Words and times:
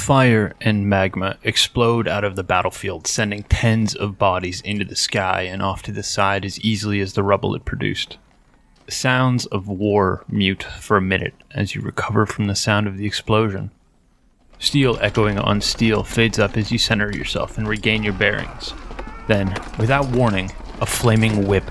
Fire 0.00 0.54
and 0.60 0.88
magma 0.88 1.36
explode 1.44 2.08
out 2.08 2.24
of 2.24 2.34
the 2.34 2.42
battlefield, 2.42 3.06
sending 3.06 3.44
tens 3.44 3.94
of 3.94 4.18
bodies 4.18 4.60
into 4.62 4.84
the 4.84 4.96
sky 4.96 5.42
and 5.42 5.62
off 5.62 5.82
to 5.82 5.92
the 5.92 6.02
side 6.02 6.44
as 6.44 6.58
easily 6.60 7.00
as 7.00 7.12
the 7.12 7.22
rubble 7.22 7.54
it 7.54 7.64
produced. 7.64 8.16
The 8.86 8.92
sounds 8.92 9.46
of 9.46 9.68
war 9.68 10.24
mute 10.26 10.64
for 10.64 10.96
a 10.96 11.02
minute 11.02 11.34
as 11.52 11.74
you 11.74 11.82
recover 11.82 12.26
from 12.26 12.46
the 12.46 12.56
sound 12.56 12.88
of 12.88 12.96
the 12.96 13.06
explosion. 13.06 13.70
Steel 14.58 14.98
echoing 15.00 15.38
on 15.38 15.60
steel 15.60 16.02
fades 16.02 16.40
up 16.40 16.56
as 16.56 16.72
you 16.72 16.78
center 16.78 17.12
yourself 17.12 17.56
and 17.56 17.68
regain 17.68 18.02
your 18.02 18.14
bearings. 18.14 18.72
Then, 19.28 19.54
without 19.78 20.08
warning, 20.08 20.50
a 20.80 20.86
flaming 20.86 21.46
whip 21.46 21.70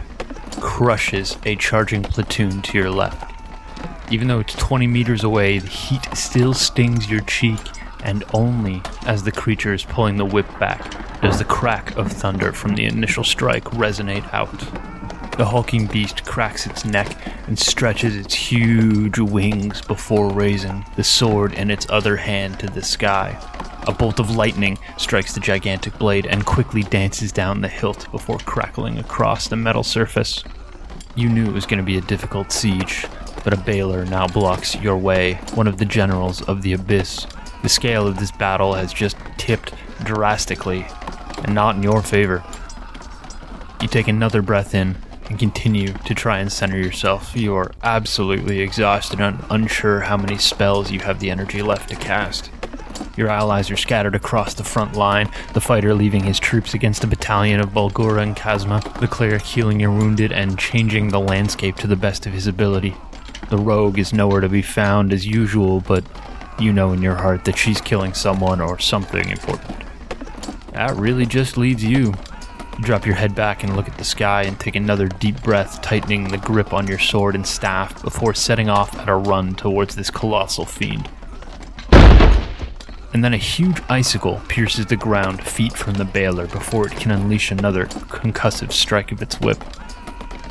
crushes 0.62 1.36
a 1.46 1.58
charging 1.58 2.04
platoon 2.04 2.62
to 2.62 2.78
your 2.78 2.92
left. 2.92 3.34
Even 4.14 4.28
though 4.28 4.40
it's 4.40 4.56
20 4.56 4.88
meters 4.88 5.24
away, 5.24 5.60
the 5.60 5.68
heat 5.68 6.08
still 6.16 6.54
stings 6.54 7.10
your 7.10 7.22
cheek, 7.22 7.60
and 8.04 8.24
only 8.34 8.82
as 9.06 9.24
the 9.24 9.32
creature 9.32 9.74
is 9.74 9.84
pulling 9.84 10.18
the 10.18 10.26
whip 10.26 10.48
back 10.60 11.22
does 11.22 11.40
the 11.40 11.46
crack 11.46 11.96
of 11.98 12.12
thunder 12.12 12.54
from 12.54 12.76
the 12.76 12.86
initial 12.86 13.24
strike 13.24 13.66
resonate 13.66 14.34
out. 14.34 14.58
The 15.38 15.46
hulking 15.46 15.88
beast 15.88 16.26
cracks 16.26 16.66
its 16.66 16.84
neck 16.84 17.16
and 17.48 17.58
stretches 17.58 18.16
its 18.16 18.34
huge 18.34 19.20
wings 19.20 19.82
before 19.82 20.30
raising 20.30 20.86
the 20.96 21.04
sword 21.04 21.54
in 21.54 21.72
its 21.72 21.88
other 21.90 22.18
hand 22.18 22.60
to 22.60 22.68
the 22.68 22.84
sky. 22.84 23.38
A 23.88 23.94
bolt 23.94 24.20
of 24.20 24.36
lightning 24.36 24.78
strikes 24.98 25.34
the 25.34 25.40
gigantic 25.40 25.98
blade 25.98 26.28
and 26.28 26.46
quickly 26.46 26.84
dances 26.84 27.32
down 27.32 27.62
the 27.62 27.70
hilt 27.70 28.12
before 28.12 28.38
crackling 28.40 29.00
across 29.00 29.48
the 29.48 29.56
metal 29.56 29.84
surface. 29.84 30.44
You 31.16 31.30
knew 31.30 31.48
it 31.48 31.54
was 31.54 31.66
going 31.66 31.80
to 31.80 31.86
be 31.86 31.98
a 31.98 32.02
difficult 32.02 32.52
siege, 32.52 33.06
but 33.44 33.54
a 33.54 33.58
Balor 33.58 34.06
now 34.06 34.28
blocks 34.28 34.76
your 34.76 34.98
way, 34.98 35.36
one 35.54 35.68
of 35.68 35.78
the 35.78 35.86
generals 35.86 36.42
of 36.42 36.62
the 36.62 36.74
Abyss. 36.74 37.26
The 37.62 37.70
scale 37.70 38.08
of 38.08 38.20
this 38.20 38.32
battle 38.32 38.74
has 38.74 38.94
just 38.94 39.18
tipped 39.38 39.74
drastically, 40.04 40.86
and 41.44 41.54
not 41.54 41.76
in 41.76 41.84
your 41.84 42.02
favor. 42.02 42.44
You 43.82 43.88
take 43.88 44.08
another 44.08 44.42
breath 44.42 44.74
in 44.74 44.98
and 45.30 45.38
continue 45.38 45.94
to 45.94 46.14
try 46.14 46.40
and 46.40 46.52
center 46.52 46.78
yourself. 46.78 47.36
You 47.36 47.56
are 47.56 47.72
absolutely 47.84 48.62
exhausted 48.62 49.20
and 49.20 49.44
unsure 49.50 50.02
how 50.02 50.18
many 50.18 50.38
spells 50.38 50.92
you 50.92 51.00
have 51.02 51.20
the 51.20 51.30
energy 51.30 51.62
left 51.62 51.90
to 51.90 51.96
cast. 51.96 52.50
Your 53.16 53.28
allies 53.28 53.70
are 53.70 53.78
scattered 53.78 54.16
across 54.16 54.54
the 54.54 54.64
front 54.64 54.96
line, 54.96 55.30
the 55.54 55.62
fighter 55.62 55.94
leaving 55.94 56.24
his 56.24 56.40
troops 56.40 56.74
against 56.74 57.04
a 57.04 57.08
battalion 57.08 57.60
of 57.60 57.70
Bulgura 57.70 58.24
and 58.24 58.36
Kazma, 58.36 58.82
the 59.00 59.08
cleric 59.08 59.42
healing 59.42 59.80
your 59.80 59.92
wounded 59.92 60.32
and 60.32 60.58
changing 60.58 61.10
the 61.10 61.20
landscape 61.20 61.76
to 61.78 61.88
the 61.88 61.96
best 61.96 62.26
of 62.26 62.34
his 62.34 62.48
ability. 62.48 62.96
The 63.50 63.58
rogue 63.58 64.00
is 64.00 64.14
nowhere 64.14 64.42
to 64.42 64.50
be 64.50 64.62
found 64.62 65.12
as 65.12 65.28
usual, 65.28 65.82
but 65.82 66.06
you 66.62 66.74
know 66.74 66.94
in 66.94 67.02
your 67.02 67.16
heart 67.16 67.46
that 67.46 67.58
she's 67.58 67.82
killing 67.82 68.14
someone 68.14 68.62
or 68.62 68.80
something 68.80 69.30
important. 69.30 69.84
That 70.74 70.96
really 70.96 71.26
just 71.26 71.58
leaves 71.58 71.84
you. 71.84 72.14
Drop 72.82 73.06
your 73.06 73.16
head 73.16 73.36
back 73.36 73.64
and 73.64 73.76
look 73.76 73.90
at 73.90 73.98
the 73.98 74.06
sky 74.06 74.44
and 74.44 74.58
take 74.58 74.76
another 74.76 75.08
deep 75.08 75.42
breath, 75.44 75.82
tightening 75.82 76.30
the 76.30 76.38
grip 76.38 76.74
on 76.74 76.88
your 76.88 77.00
sword 77.00 77.36
and 77.36 77.46
staff 77.46 78.02
before 78.02 78.34
setting 78.34 78.70
off 78.70 78.96
at 78.98 79.10
a 79.10 79.16
run 79.16 79.54
towards 79.56 79.96
this 79.96 80.10
colossal 80.10 80.66
fiend. 80.66 81.10
And 83.12 83.24
then 83.24 83.34
a 83.34 83.38
huge 83.38 83.82
icicle 83.90 84.40
pierces 84.48 84.86
the 84.86 84.96
ground 84.96 85.44
feet 85.44 85.74
from 85.74 85.96
the 85.96 86.06
Balor 86.06 86.48
before 86.48 86.88
it 86.88 86.94
can 86.94 87.12
unleash 87.12 87.52
another 87.52 87.86
concussive 87.86 88.72
strike 88.72 89.12
of 89.12 89.22
its 89.22 89.40
whip. 89.42 89.62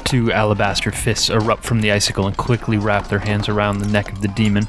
Two 0.04 0.32
alabaster 0.32 0.90
fists 0.90 1.30
erupt 1.30 1.64
from 1.64 1.80
the 1.80 1.92
icicle 1.92 2.26
and 2.26 2.36
quickly 2.36 2.76
wrap 2.76 3.08
their 3.08 3.18
hands 3.20 3.48
around 3.48 3.78
the 3.78 3.88
neck 3.88 4.12
of 4.12 4.20
the 4.20 4.28
demon. 4.28 4.66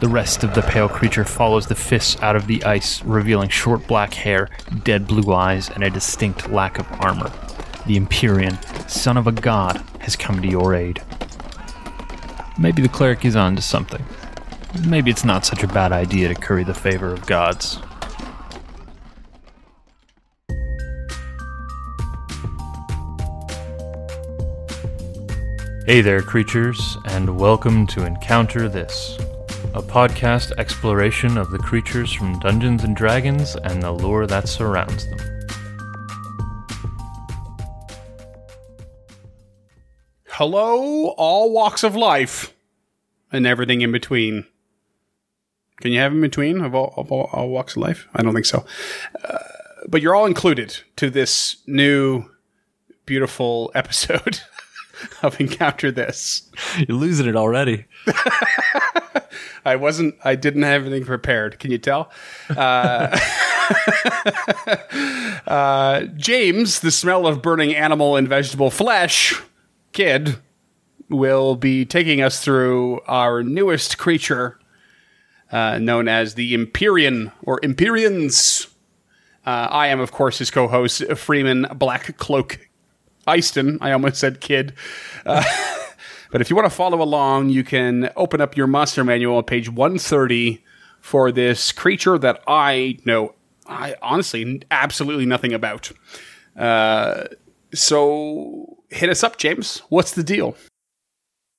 The 0.00 0.08
rest 0.08 0.44
of 0.44 0.54
the 0.54 0.62
pale 0.62 0.88
creature 0.88 1.26
follows 1.26 1.66
the 1.66 1.74
fists 1.74 2.16
out 2.22 2.34
of 2.34 2.46
the 2.46 2.64
ice, 2.64 3.04
revealing 3.04 3.50
short 3.50 3.86
black 3.86 4.14
hair, 4.14 4.48
dead 4.82 5.06
blue 5.06 5.30
eyes, 5.34 5.68
and 5.68 5.84
a 5.84 5.90
distinct 5.90 6.48
lack 6.48 6.78
of 6.78 6.90
armor. 7.02 7.30
The 7.86 7.98
Empyrean, 7.98 8.58
son 8.88 9.18
of 9.18 9.26
a 9.26 9.32
god, 9.32 9.84
has 9.98 10.16
come 10.16 10.40
to 10.40 10.48
your 10.48 10.74
aid. 10.74 11.02
Maybe 12.58 12.80
the 12.80 12.88
cleric 12.88 13.26
is 13.26 13.36
on 13.36 13.56
to 13.56 13.62
something. 13.62 14.02
Maybe 14.88 15.10
it's 15.10 15.26
not 15.26 15.44
such 15.44 15.62
a 15.62 15.68
bad 15.68 15.92
idea 15.92 16.28
to 16.28 16.34
curry 16.34 16.64
the 16.64 16.72
favor 16.72 17.12
of 17.12 17.26
gods. 17.26 17.78
Hey 25.84 26.00
there, 26.00 26.22
creatures, 26.22 26.96
and 27.04 27.38
welcome 27.38 27.86
to 27.88 28.06
Encounter 28.06 28.66
This, 28.66 29.18
a 29.74 29.82
podcast 29.82 30.50
exploration 30.58 31.38
of 31.38 31.50
the 31.52 31.58
creatures 31.58 32.12
from 32.12 32.36
Dungeons 32.40 32.82
and 32.82 32.96
Dragons 32.96 33.54
and 33.54 33.80
the 33.80 33.92
lore 33.92 34.26
that 34.26 34.48
surrounds 34.48 35.08
them. 35.08 35.18
Hello, 40.26 41.10
all 41.10 41.52
walks 41.52 41.84
of 41.84 41.94
life 41.94 42.52
and 43.30 43.46
everything 43.46 43.80
in 43.80 43.92
between. 43.92 44.44
Can 45.80 45.92
you 45.92 46.00
have 46.00 46.12
in 46.12 46.20
between 46.20 46.62
of 46.62 46.74
all, 46.74 46.92
of 46.96 47.12
all, 47.12 47.30
all 47.32 47.48
walks 47.48 47.76
of 47.76 47.82
life? 47.82 48.08
I 48.12 48.22
don't 48.22 48.34
think 48.34 48.46
so. 48.46 48.64
Uh, 49.22 49.38
but 49.86 50.02
you're 50.02 50.16
all 50.16 50.26
included 50.26 50.78
to 50.96 51.10
this 51.10 51.58
new, 51.68 52.24
beautiful 53.06 53.70
episode 53.76 54.40
of 55.22 55.40
Encounter 55.40 55.92
This. 55.92 56.50
You're 56.76 56.98
losing 56.98 57.28
it 57.28 57.36
already. 57.36 57.86
I 59.64 59.76
wasn't, 59.76 60.14
I 60.24 60.34
didn't 60.34 60.62
have 60.62 60.82
anything 60.82 61.04
prepared. 61.04 61.58
Can 61.58 61.70
you 61.70 61.78
tell? 61.78 62.10
Uh, 62.48 63.18
uh, 65.46 66.02
James, 66.16 66.80
the 66.80 66.90
smell 66.90 67.26
of 67.26 67.42
burning 67.42 67.74
animal 67.74 68.16
and 68.16 68.28
vegetable 68.28 68.70
flesh 68.70 69.34
kid, 69.92 70.36
will 71.08 71.56
be 71.56 71.84
taking 71.84 72.22
us 72.22 72.42
through 72.42 73.00
our 73.06 73.42
newest 73.42 73.98
creature, 73.98 74.58
uh, 75.50 75.78
known 75.78 76.08
as 76.08 76.34
the 76.34 76.54
Empyrean 76.54 77.32
or 77.42 77.58
Empyreans. 77.62 78.68
Uh, 79.44 79.68
I 79.70 79.88
am, 79.88 80.00
of 80.00 80.12
course, 80.12 80.38
his 80.38 80.50
co-host 80.50 81.04
Freeman 81.16 81.66
Black 81.74 82.16
Cloak 82.18 82.68
Easton. 83.28 83.78
I 83.80 83.92
almost 83.92 84.16
said 84.16 84.40
kid. 84.40 84.74
But 86.30 86.40
if 86.40 86.50
you 86.50 86.56
want 86.56 86.66
to 86.66 86.74
follow 86.74 87.02
along, 87.02 87.50
you 87.50 87.64
can 87.64 88.10
open 88.16 88.40
up 88.40 88.56
your 88.56 88.66
monster 88.66 89.04
manual 89.04 89.36
on 89.36 89.44
page 89.44 89.68
130 89.68 90.62
for 91.00 91.32
this 91.32 91.72
creature 91.72 92.18
that 92.18 92.42
I 92.46 92.98
know, 93.04 93.34
I 93.66 93.96
honestly 94.02 94.62
absolutely 94.70 95.26
nothing 95.26 95.52
about. 95.52 95.90
Uh, 96.56 97.24
so 97.74 98.78
hit 98.90 99.08
us 99.08 99.24
up, 99.24 99.38
James. 99.38 99.78
What's 99.88 100.12
the 100.12 100.22
deal? 100.22 100.56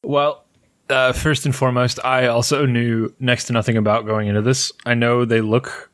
Well, 0.03 0.45
uh, 0.89 1.13
first 1.13 1.45
and 1.45 1.55
foremost, 1.55 1.99
I 2.03 2.27
also 2.27 2.65
knew 2.65 3.13
next 3.19 3.45
to 3.45 3.53
nothing 3.53 3.77
about 3.77 4.05
going 4.05 4.27
into 4.27 4.41
this. 4.41 4.71
I 4.85 4.93
know 4.93 5.25
they 5.25 5.41
look 5.41 5.91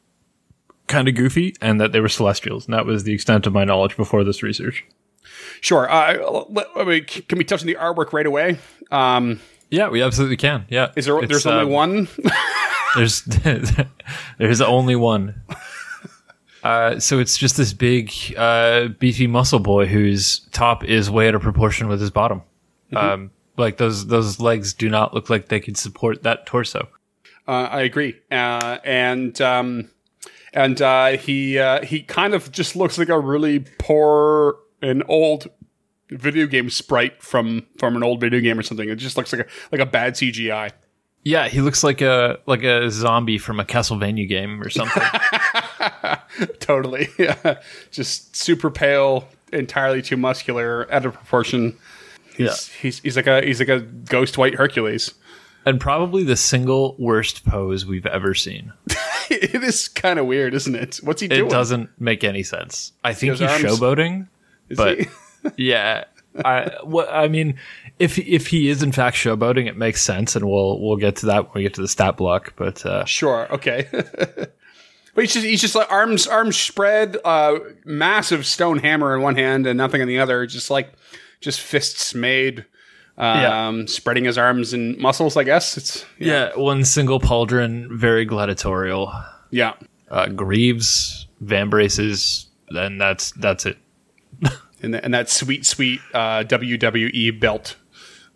kind 0.88 1.08
of 1.08 1.16
goofy 1.16 1.56
and 1.62 1.80
that 1.82 1.92
they 1.92 2.00
were 2.00 2.10
celestials, 2.10 2.66
and 2.66 2.74
that 2.74 2.86
was 2.86 3.04
the 3.04 3.14
extent 3.14 3.46
of 3.46 3.54
my 3.54 3.64
knowledge 3.64 3.98
before 3.98 4.24
this 4.24 4.42
research. 4.42 4.86
Sure. 5.62 5.90
Uh, 5.90 6.46
let, 6.50 7.08
can 7.08 7.38
we 7.38 7.44
touch 7.44 7.62
on 7.62 7.68
the 7.68 7.76
artwork 7.76 8.14
right 8.14 8.26
away? 8.26 8.58
Um, 8.92 9.40
Yeah, 9.70 9.90
we 9.90 10.02
absolutely 10.02 10.38
can. 10.38 10.66
Yeah, 10.70 10.92
is 10.96 11.06
there? 11.06 11.18
It's, 11.20 11.30
there's 11.30 11.46
only 11.46 11.66
um, 11.66 11.72
one. 11.72 12.08
There's 12.96 13.22
there's 14.38 14.62
only 14.62 14.96
one. 14.96 15.42
Uh, 16.64 17.00
so 17.00 17.20
it's 17.20 17.38
just 17.38 17.58
this 17.58 17.74
big, 17.74 18.12
uh, 18.38 18.88
beefy 19.00 19.28
muscle 19.28 19.60
boy 19.60 19.86
whose 19.86 20.40
top 20.52 20.84
is 20.84 21.10
way 21.10 21.28
out 21.28 21.36
of 21.36 21.42
proportion 21.42 21.88
with 21.90 22.02
his 22.02 22.10
bottom. 22.10 22.42
Um, 22.96 23.32
like 23.58 23.78
those 23.78 24.08
those 24.08 24.40
legs 24.40 24.74
do 24.74 24.90
not 24.90 25.14
look 25.14 25.30
like 25.30 25.50
they 25.50 25.60
could 25.60 25.78
support 25.78 26.24
that 26.24 26.46
torso. 26.46 26.88
Uh, 27.48 27.68
I 27.72 27.82
agree. 27.82 28.16
Uh, 28.32 28.78
and 28.84 29.40
um, 29.42 29.90
and 30.54 30.82
uh, 30.82 31.18
he 31.18 31.60
uh, 31.60 31.84
he 31.84 32.02
kind 32.02 32.34
of 32.34 32.52
just 32.52 32.76
looks 32.76 32.98
like 32.98 33.10
a 33.10 33.20
really 33.20 33.60
poor 33.80 34.58
and 34.82 35.04
old 35.08 35.48
video 36.10 36.48
game 36.48 36.70
sprite 36.70 37.22
from 37.22 37.66
from 37.78 37.96
an 37.96 38.04
old 38.04 38.22
video 38.22 38.40
game 38.40 38.58
or 38.58 38.64
something. 38.64 38.88
It 38.90 38.96
just 38.96 39.18
looks 39.18 39.34
like 39.34 39.48
a 39.48 39.50
like 39.72 39.82
a 39.82 39.86
bad 39.86 40.14
CGI. 40.14 40.72
Yeah, 41.24 41.50
he 41.50 41.60
looks 41.62 41.84
like 41.84 42.02
a 42.02 42.40
like 42.46 42.64
a 42.64 42.90
zombie 42.90 43.38
from 43.38 43.60
a 43.60 43.66
Castlevania 43.66 44.28
game 44.30 44.62
or 44.62 44.70
something. 44.70 45.04
totally. 46.60 47.10
Yeah. 47.18 47.60
Just 47.92 48.36
super 48.36 48.70
pale, 48.70 49.28
entirely 49.52 50.02
too 50.02 50.18
muscular, 50.18 50.88
out 50.92 51.06
of 51.06 51.14
proportion. 51.14 51.78
He's, 52.36 52.68
he's 52.70 53.00
he's 53.00 53.16
like 53.16 53.28
a 53.28 53.42
he's 53.44 53.60
like 53.60 53.70
a 53.70 53.80
ghost 53.82 54.38
white 54.38 54.54
Hercules. 54.56 55.14
and 55.66 55.82
probably 55.82 56.24
the 56.24 56.38
single 56.38 56.96
worst 57.00 57.44
pose 57.46 57.86
we've 57.86 58.06
ever 58.06 58.34
seen. 58.36 58.72
it 59.30 59.64
is 59.64 59.88
kind 59.88 60.20
of 60.20 60.28
weird, 60.28 60.54
isn't 60.54 60.76
it? 60.76 60.98
What's 61.04 61.22
he 61.22 61.28
It 61.28 61.50
doesn't 61.50 61.90
make 62.00 62.24
any 62.24 62.44
sense. 62.44 62.94
I 63.04 63.14
think 63.14 63.34
he's 63.34 63.42
arms- 63.42 63.64
showboating, 63.64 64.28
Is 64.70 64.78
but 64.78 65.00
he? 65.00 65.08
yeah. 65.58 66.06
I 66.46 66.72
what 66.84 67.10
I 67.12 67.28
mean, 67.28 67.58
if 68.00 68.20
if 68.20 68.48
he 68.48 68.70
is 68.70 68.84
in 68.84 68.92
fact 68.92 69.18
showboating, 69.18 69.68
it 69.68 69.76
makes 69.78 70.02
sense, 70.04 70.36
and 70.36 70.46
we'll 70.46 70.80
we'll 70.80 70.98
get 70.98 71.16
to 71.18 71.26
that 71.28 71.46
when 71.46 71.52
we 71.56 71.64
get 71.64 71.74
to 71.76 71.82
the 71.82 71.88
stat 71.88 72.16
block. 72.18 72.54
But 72.56 72.86
uh, 72.86 73.06
Sure. 73.06 73.52
Okay. 73.54 73.88
But 75.16 75.24
he's 75.24 75.34
just 75.34 75.46
he's 75.48 75.62
just 75.62 75.74
like 75.74 75.92
arms 75.92 76.28
arms 76.28 76.56
spread, 76.58 77.18
uh, 77.26 77.58
massive 77.86 78.46
stone 78.46 78.78
hammer 78.78 79.16
in 79.16 79.24
one 79.24 79.36
hand 79.36 79.66
and 79.66 79.76
nothing 79.76 80.00
in 80.00 80.08
the 80.08 80.20
other. 80.20 80.46
Just 80.46 80.70
like 80.70 80.94
just 81.42 81.60
fists 81.60 82.14
made. 82.14 82.66
Um, 83.18 83.40
Yeah. 83.80 83.86
spreading 83.88 84.26
his 84.26 84.38
arms 84.38 84.74
and 84.74 84.96
muscles. 85.00 85.36
I 85.36 85.44
guess 85.44 85.76
it's 85.76 86.06
Yeah, 86.20 86.52
one 86.56 86.86
single 86.86 87.20
pauldron, 87.20 87.88
very 87.98 88.26
gladiatorial. 88.26 89.12
yeah. 89.50 89.74
Uh, 90.12 90.28
greaves, 90.28 91.26
vambraces, 91.44 92.46
and 92.70 93.02
that's 93.02 93.32
that's 93.32 93.66
it. 93.66 93.78
And, 94.82 94.94
th- 94.94 95.04
and 95.04 95.14
that 95.14 95.30
sweet 95.30 95.66
sweet 95.66 96.02
uh, 96.14 96.44
WWE 96.44 97.40
belt. 97.40 97.76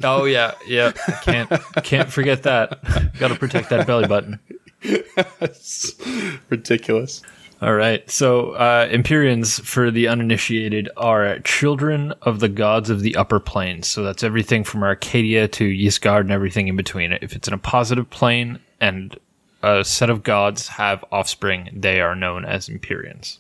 Oh 0.04 0.26
yeah, 0.26 0.54
yeah. 0.68 0.92
Can't 1.22 1.50
can't 1.84 2.12
forget 2.12 2.44
that. 2.44 2.82
Got 3.20 3.30
to 3.30 3.36
protect 3.36 3.70
that 3.70 3.86
belly 3.86 4.08
button. 4.08 4.40
Ridiculous. 6.50 7.22
All 7.62 7.76
right. 7.76 8.10
So, 8.10 8.54
uh, 8.54 8.88
Empyreans, 8.90 9.60
for 9.60 9.92
the 9.92 10.08
uninitiated, 10.08 10.90
are 10.98 11.38
children 11.42 12.12
of 12.24 12.40
the 12.40 12.50
gods 12.50 12.90
of 12.90 13.02
the 13.02 13.16
upper 13.16 13.40
planes. 13.40 13.88
So 13.88 14.02
that's 14.02 14.24
everything 14.24 14.64
from 14.64 14.82
Arcadia 14.82 15.48
to 15.50 15.70
Ysgard 15.70 16.22
and 16.22 16.32
everything 16.32 16.68
in 16.68 16.76
between. 16.76 17.14
If 17.22 17.36
it's 17.36 17.48
in 17.48 17.54
a 17.54 17.60
positive 17.60 18.10
plane 18.10 18.60
and 18.80 19.16
a 19.62 19.84
set 19.84 20.10
of 20.10 20.24
gods 20.24 20.70
have 20.70 21.06
offspring, 21.12 21.70
they 21.72 22.02
are 22.02 22.16
known 22.16 22.46
as 22.46 22.68
Empyreans. 22.68 23.40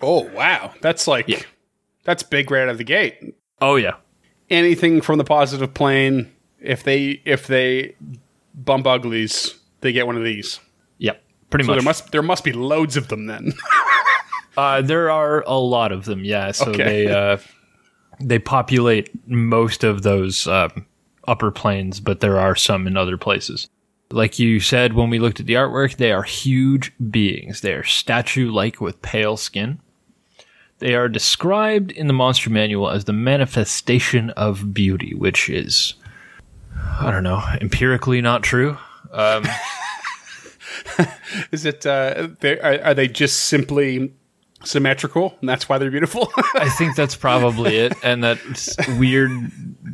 Oh 0.00 0.30
wow, 0.32 0.72
that's 0.80 1.08
like 1.08 1.28
that's 2.06 2.22
big 2.22 2.50
right 2.50 2.62
out 2.62 2.70
of 2.70 2.78
the 2.78 2.84
gate. 2.84 3.34
Oh 3.60 3.76
yeah, 3.76 3.96
Anything 4.48 5.02
from 5.02 5.18
the 5.18 5.24
positive 5.24 5.74
plane, 5.74 6.32
if 6.60 6.82
they 6.84 7.20
if 7.26 7.46
they 7.46 7.94
bump 8.54 8.86
uglies, 8.86 9.54
they 9.82 9.92
get 9.92 10.06
one 10.06 10.16
of 10.16 10.24
these. 10.24 10.58
yep, 10.98 11.22
pretty 11.50 11.64
So 11.64 11.72
much. 11.72 11.76
there 11.78 11.84
must 11.84 12.12
there 12.12 12.22
must 12.22 12.44
be 12.44 12.52
loads 12.52 12.96
of 12.96 13.08
them 13.08 13.26
then. 13.26 13.52
Uh, 14.56 14.80
there 14.80 15.10
are 15.10 15.44
a 15.46 15.58
lot 15.58 15.92
of 15.92 16.06
them, 16.06 16.24
yeah. 16.24 16.50
So 16.50 16.70
Okay. 16.70 16.82
they 16.82 17.08
uh, 17.08 17.36
they 18.20 18.38
populate 18.38 19.10
most 19.28 19.84
of 19.84 20.00
those 20.02 20.46
um, 20.46 20.86
upper 21.28 21.50
planes, 21.50 22.00
but 22.00 22.20
there 22.20 22.40
are 22.40 22.56
some 22.56 22.86
in 22.86 22.96
other 22.96 23.18
places. 23.18 23.68
Like 24.10 24.38
you 24.38 24.60
said 24.60 24.94
when 24.94 25.10
we 25.10 25.18
looked 25.18 25.40
at 25.40 25.46
the 25.46 25.52
artwork, 25.54 25.96
they 25.98 26.10
are 26.10 26.22
huge 26.22 26.90
beings. 27.10 27.60
They 27.60 27.74
are 27.74 27.84
statue-like 27.84 28.80
with 28.80 29.02
pale 29.02 29.36
skin. 29.36 29.78
They 30.78 30.94
are 30.94 31.08
described 31.08 31.90
in 31.90 32.06
the 32.06 32.12
monster 32.12 32.50
manual 32.50 32.90
as 32.90 33.04
the 33.04 33.12
manifestation 33.12 34.30
of 34.30 34.74
beauty, 34.74 35.14
which 35.14 35.48
is, 35.48 35.94
I 37.00 37.10
don't 37.10 37.22
know, 37.22 37.42
empirically 37.60 38.20
not 38.20 38.42
true. 38.42 38.76
Is 41.52 41.64
it? 41.64 41.86
Uh, 41.86 42.28
they, 42.40 42.58
are, 42.60 42.84
are 42.84 42.94
they 42.94 43.08
just 43.08 43.44
simply 43.44 44.12
symmetrical, 44.64 45.36
and 45.40 45.48
that's 45.48 45.68
why 45.68 45.78
they're 45.78 45.90
beautiful? 45.90 46.28
I 46.54 46.68
think 46.70 46.96
that's 46.96 47.14
probably 47.16 47.76
it. 47.76 47.92
And 48.02 48.24
that 48.24 48.38
weird 48.98 49.30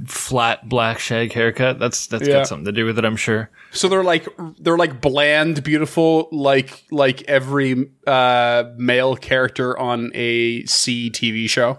flat 0.07 0.69
black 0.69 0.99
shag 0.99 1.33
haircut. 1.33 1.79
That's 1.79 2.07
that's 2.07 2.27
Yeah. 2.27 2.35
got 2.39 2.47
something 2.49 2.65
to 2.67 2.73
do 2.73 2.85
with 2.87 2.99
it, 2.99 3.05
I'm 3.05 3.17
sure. 3.17 3.51
so 3.73 3.89
they're 3.89 4.05
like 4.05 4.27
they're 4.59 4.79
like 4.79 5.01
bland, 5.01 5.63
beautiful, 5.63 6.29
like 6.33 6.85
like 6.91 7.23
every 7.23 7.91
uh, 8.07 8.65
male 8.77 9.17
character 9.17 9.79
on 9.79 10.11
a 10.15 10.65
C 10.67 11.11
TV 11.11 11.49
show. 11.49 11.79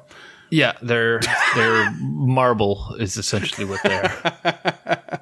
Yeah, 0.50 0.74
they're 0.83 1.19
they're 1.56 1.89
marble 2.00 2.95
is 3.00 3.18
essentially 3.18 3.65
what 3.65 3.81
they're. 3.83 5.09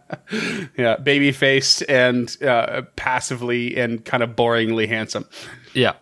Yeah, 0.77 0.95
baby 0.95 1.33
faced 1.33 1.83
and 1.89 2.33
uh, 2.41 2.83
passively 2.95 3.75
and 3.77 4.03
kind 4.05 4.23
of 4.23 4.29
boringly 4.31 4.87
handsome. 4.87 5.27
Yeah. 5.73 5.93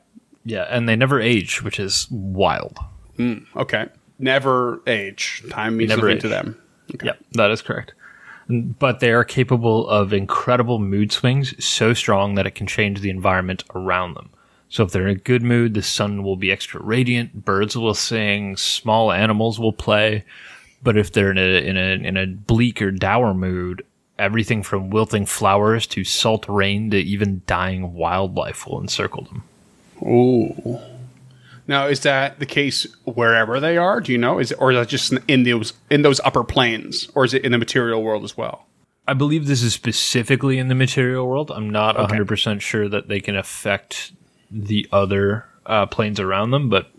Yeah, 0.45 0.63
and 0.69 0.87
they 0.87 0.95
never 0.95 1.19
age, 1.19 1.61
which 1.63 1.79
is 1.79 2.07
wild. 2.09 2.77
Mm, 3.17 3.45
okay, 3.55 3.87
never 4.17 4.81
age. 4.87 5.43
Time 5.49 5.77
means 5.77 5.89
Never 5.89 6.03
nothing 6.03 6.15
age. 6.17 6.21
to 6.21 6.27
them. 6.29 6.61
Yeah, 7.03 7.13
that 7.33 7.51
is 7.51 7.61
correct. 7.61 7.93
But 8.49 8.99
they 8.99 9.11
are 9.11 9.23
capable 9.23 9.87
of 9.87 10.11
incredible 10.11 10.79
mood 10.79 11.11
swings, 11.11 11.53
so 11.63 11.93
strong 11.93 12.33
that 12.35 12.47
it 12.47 12.55
can 12.55 12.65
change 12.65 13.01
the 13.01 13.11
environment 13.11 13.63
around 13.75 14.15
them. 14.15 14.29
So 14.69 14.83
if 14.83 14.91
they're 14.91 15.07
in 15.07 15.17
a 15.17 15.19
good 15.19 15.43
mood, 15.43 15.73
the 15.73 15.81
sun 15.81 16.23
will 16.23 16.35
be 16.35 16.51
extra 16.51 16.81
radiant, 16.81 17.45
birds 17.45 17.75
will 17.75 17.93
sing, 17.93 18.55
small 18.57 19.11
animals 19.11 19.59
will 19.59 19.73
play. 19.73 20.23
But 20.81 20.97
if 20.97 21.11
they're 21.11 21.31
in 21.31 21.37
a 21.37 21.67
in 21.67 21.77
a 21.77 22.07
in 22.07 22.17
a 22.17 22.25
bleak 22.27 22.81
or 22.81 22.89
dour 22.91 23.33
mood, 23.33 23.83
everything 24.17 24.63
from 24.63 24.89
wilting 24.89 25.25
flowers 25.25 25.85
to 25.87 26.03
salt 26.03 26.47
rain 26.47 26.89
to 26.91 26.97
even 26.97 27.41
dying 27.45 27.93
wildlife 27.93 28.65
will 28.65 28.79
encircle 28.79 29.25
them. 29.25 29.43
Ooh. 30.03 30.79
Now, 31.67 31.85
is 31.87 31.99
that 32.01 32.39
the 32.39 32.45
case 32.47 32.87
wherever 33.05 33.59
they 33.59 33.77
are? 33.77 34.01
Do 34.01 34.11
you 34.11 34.17
know? 34.17 34.39
Is 34.39 34.51
it, 34.51 34.55
or 34.59 34.71
is 34.71 34.77
that 34.77 34.87
just 34.87 35.13
in 35.27 35.43
those 35.43 35.73
in 35.91 36.01
those 36.01 36.19
upper 36.21 36.43
planes, 36.43 37.07
or 37.13 37.25
is 37.25 37.33
it 37.33 37.45
in 37.45 37.51
the 37.51 37.57
material 37.59 38.01
world 38.01 38.23
as 38.23 38.35
well? 38.35 38.65
I 39.07 39.13
believe 39.13 39.47
this 39.47 39.61
is 39.63 39.73
specifically 39.73 40.57
in 40.57 40.67
the 40.67 40.75
material 40.75 41.27
world. 41.27 41.49
I'm 41.51 41.69
not 41.69 41.95
100% 41.95 42.61
sure 42.61 42.87
that 42.89 43.07
they 43.07 43.19
can 43.19 43.35
affect 43.35 44.11
the 44.51 44.87
other 44.91 45.45
uh, 45.65 45.85
planes 45.87 46.19
around 46.19 46.51
them, 46.51 46.69
but 46.69 46.91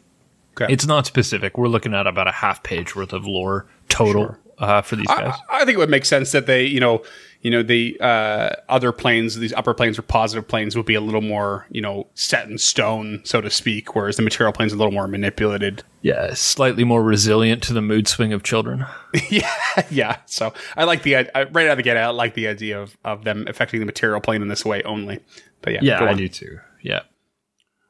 Okay. 0.61 0.73
it's 0.73 0.87
not 0.87 1.06
specific. 1.06 1.56
We're 1.56 1.69
looking 1.69 1.94
at 1.94 2.08
about 2.08 2.26
a 2.26 2.32
half 2.32 2.62
page 2.64 2.96
worth 2.96 3.12
of 3.12 3.26
lore 3.26 3.67
total 3.88 4.37
uh, 4.61 4.83
for 4.83 4.97
these 4.97 5.07
guys. 5.07 5.35
I, 5.51 5.62
I 5.62 5.65
think 5.65 5.77
it 5.77 5.79
would 5.79 5.91
make 5.91 6.05
sense 6.05 6.33
that 6.33 6.47
they, 6.47 6.65
you 6.65 6.79
know, 6.79 7.03
you 7.41 7.51
know, 7.51 7.62
the 7.62 7.99
uh, 8.01 8.51
other 8.69 8.93
planes, 8.93 9.37
these 9.37 9.55
upper 9.55 9.73
planes 9.73 9.99
or 9.99 10.03
positive 10.03 10.47
planes, 10.47 10.77
would 10.77 10.85
be 10.85 10.95
a 10.95 11.01
little 11.01 11.23
more, 11.23 11.67
you 11.71 11.81
know, 11.81 12.07
set 12.15 12.49
in 12.51 12.59
stone, 12.59 13.23
so 13.25 13.41
to 13.41 13.49
speak, 13.49 13.97
whereas 13.97 14.17
the 14.17 14.23
material 14.23 14.53
planes 14.53 14.73
are 14.73 14.77
a 14.77 14.79
little 14.79 14.93
more 14.93 15.09
manipulated. 15.09 15.83
yeah, 16.03 16.35
slightly 16.35 16.85
more 16.85 17.03
resilient 17.03 17.62
to 17.62 17.73
the 17.73 17.81
mood 17.81 18.07
swing 18.07 18.35
of 18.35 18.43
children. 18.43 18.85
yeah, 19.31 19.51
yeah. 19.91 20.19
So 20.27 20.53
I 20.77 20.85
like 20.85 21.03
the 21.03 21.17
I, 21.17 21.45
right 21.45 21.67
out 21.67 21.73
of 21.73 21.77
the 21.79 21.83
gate. 21.83 21.97
I 21.97 22.06
like 22.11 22.35
the 22.35 22.47
idea 22.47 22.81
of 22.81 22.97
of 23.05 23.25
them 23.25 23.47
affecting 23.49 23.81
the 23.81 23.87
material 23.87 24.21
plane 24.21 24.43
in 24.43 24.49
this 24.49 24.65
way 24.65 24.83
only. 24.83 25.21
But 25.63 25.73
yeah, 25.73 25.81
Yeah, 25.83 26.05
I 26.05 26.15
do 26.15 26.29
too. 26.29 26.61
Yeah. 26.83 27.01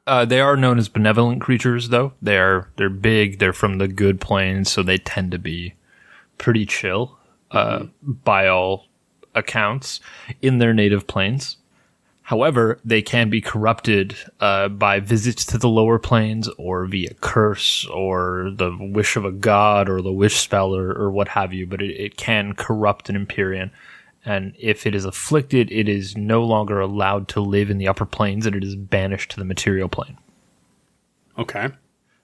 Uh, 0.07 0.25
they 0.25 0.41
are 0.41 0.57
known 0.57 0.79
as 0.79 0.89
benevolent 0.89 1.41
creatures, 1.41 1.89
though. 1.89 2.13
They 2.21 2.37
are 2.37 2.71
they're 2.77 2.89
big. 2.89 3.39
They're 3.39 3.53
from 3.53 3.77
the 3.77 3.87
good 3.87 4.19
plains, 4.21 4.71
so 4.71 4.81
they 4.81 4.97
tend 4.97 5.31
to 5.31 5.39
be 5.39 5.75
pretty 6.41 6.65
chill, 6.65 7.17
uh, 7.51 7.85
by 8.01 8.47
all 8.47 8.87
accounts, 9.35 10.01
in 10.41 10.57
their 10.57 10.73
native 10.73 11.05
planes. 11.05 11.57
However, 12.23 12.79
they 12.83 13.01
can 13.01 13.29
be 13.29 13.41
corrupted 13.41 14.15
uh, 14.39 14.69
by 14.69 14.99
visits 14.99 15.45
to 15.45 15.57
the 15.57 15.69
lower 15.69 15.99
planes, 15.99 16.49
or 16.57 16.85
via 16.85 17.13
curse, 17.15 17.85
or 17.87 18.51
the 18.55 18.75
wish 18.79 19.15
of 19.15 19.25
a 19.25 19.31
god, 19.31 19.87
or 19.87 20.01
the 20.01 20.11
wish 20.11 20.35
spell, 20.35 20.75
or, 20.75 20.91
or 20.91 21.11
what 21.11 21.27
have 21.27 21.53
you. 21.53 21.67
But 21.67 21.81
it, 21.81 21.91
it 21.91 22.17
can 22.17 22.53
corrupt 22.53 23.09
an 23.09 23.15
Empyrean, 23.15 23.71
and 24.25 24.55
if 24.57 24.87
it 24.87 24.95
is 24.95 25.05
afflicted, 25.05 25.71
it 25.71 25.87
is 25.87 26.17
no 26.17 26.43
longer 26.43 26.79
allowed 26.79 27.27
to 27.29 27.41
live 27.41 27.69
in 27.69 27.77
the 27.77 27.87
upper 27.87 28.05
planes, 28.05 28.45
and 28.45 28.55
it 28.55 28.63
is 28.63 28.75
banished 28.75 29.31
to 29.31 29.37
the 29.37 29.45
material 29.45 29.89
plane. 29.89 30.17
Okay. 31.37 31.69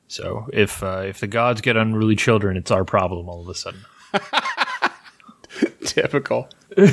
So 0.07 0.47
if 0.53 0.81
uh, 0.81 1.03
if 1.05 1.19
the 1.19 1.27
gods 1.27 1.61
get 1.61 1.75
unruly 1.75 2.15
children, 2.15 2.57
it's 2.57 2.71
our 2.71 2.85
problem 2.85 3.27
all 3.29 3.41
of 3.41 3.49
a 3.49 3.55
sudden. 3.55 3.81
Typical. 5.85 6.49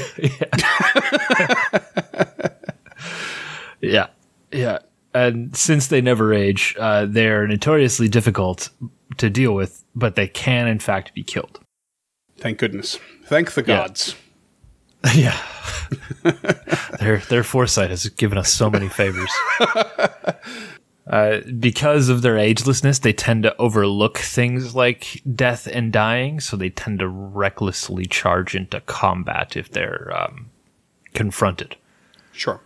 Yeah, 3.84 4.06
yeah. 4.50 4.78
And 5.12 5.54
since 5.56 5.88
they 5.88 6.00
never 6.00 6.32
age, 6.32 6.74
uh, 6.78 7.06
they're 7.06 7.46
notoriously 7.46 8.08
difficult 8.08 8.70
to 9.18 9.30
deal 9.30 9.54
with, 9.54 9.84
but 9.94 10.16
they 10.16 10.26
can 10.26 10.66
in 10.66 10.78
fact 10.78 11.14
be 11.14 11.22
killed. 11.22 11.60
Thank 12.38 12.58
goodness. 12.58 12.98
Thank 13.26 13.52
the 13.52 13.62
gods. 13.62 14.16
yeah, 15.14 15.38
their 16.98 17.18
their 17.18 17.44
foresight 17.44 17.90
has 17.90 18.08
given 18.08 18.38
us 18.38 18.50
so 18.50 18.70
many 18.70 18.88
favors. 18.88 19.30
Uh, 21.06 21.40
because 21.58 22.08
of 22.08 22.22
their 22.22 22.36
agelessness, 22.36 23.00
they 23.00 23.12
tend 23.12 23.42
to 23.42 23.54
overlook 23.58 24.16
things 24.18 24.74
like 24.74 25.20
death 25.34 25.66
and 25.70 25.92
dying, 25.92 26.40
so 26.40 26.56
they 26.56 26.70
tend 26.70 26.98
to 26.98 27.08
recklessly 27.08 28.06
charge 28.06 28.54
into 28.54 28.80
combat 28.82 29.54
if 29.56 29.70
they're 29.70 30.10
um, 30.16 30.50
confronted. 31.12 31.76
Sure. 32.32 32.60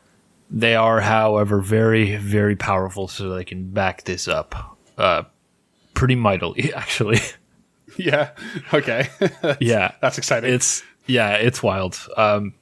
They 0.50 0.76
are, 0.76 1.00
however, 1.00 1.60
very, 1.60 2.16
very 2.16 2.54
powerful, 2.54 3.08
so 3.08 3.34
they 3.34 3.44
can 3.44 3.70
back 3.70 4.04
this 4.04 4.28
up 4.28 4.78
uh, 4.96 5.24
pretty 5.94 6.14
mightily, 6.14 6.72
actually. 6.76 7.18
Yeah. 7.96 8.30
Okay. 8.72 9.08
yeah, 9.60 9.92
That's 10.00 10.16
exciting. 10.18 10.54
it's 10.54 10.84
yeah, 11.06 11.34
it's 11.34 11.62
wild. 11.62 11.98
Um, 12.16 12.54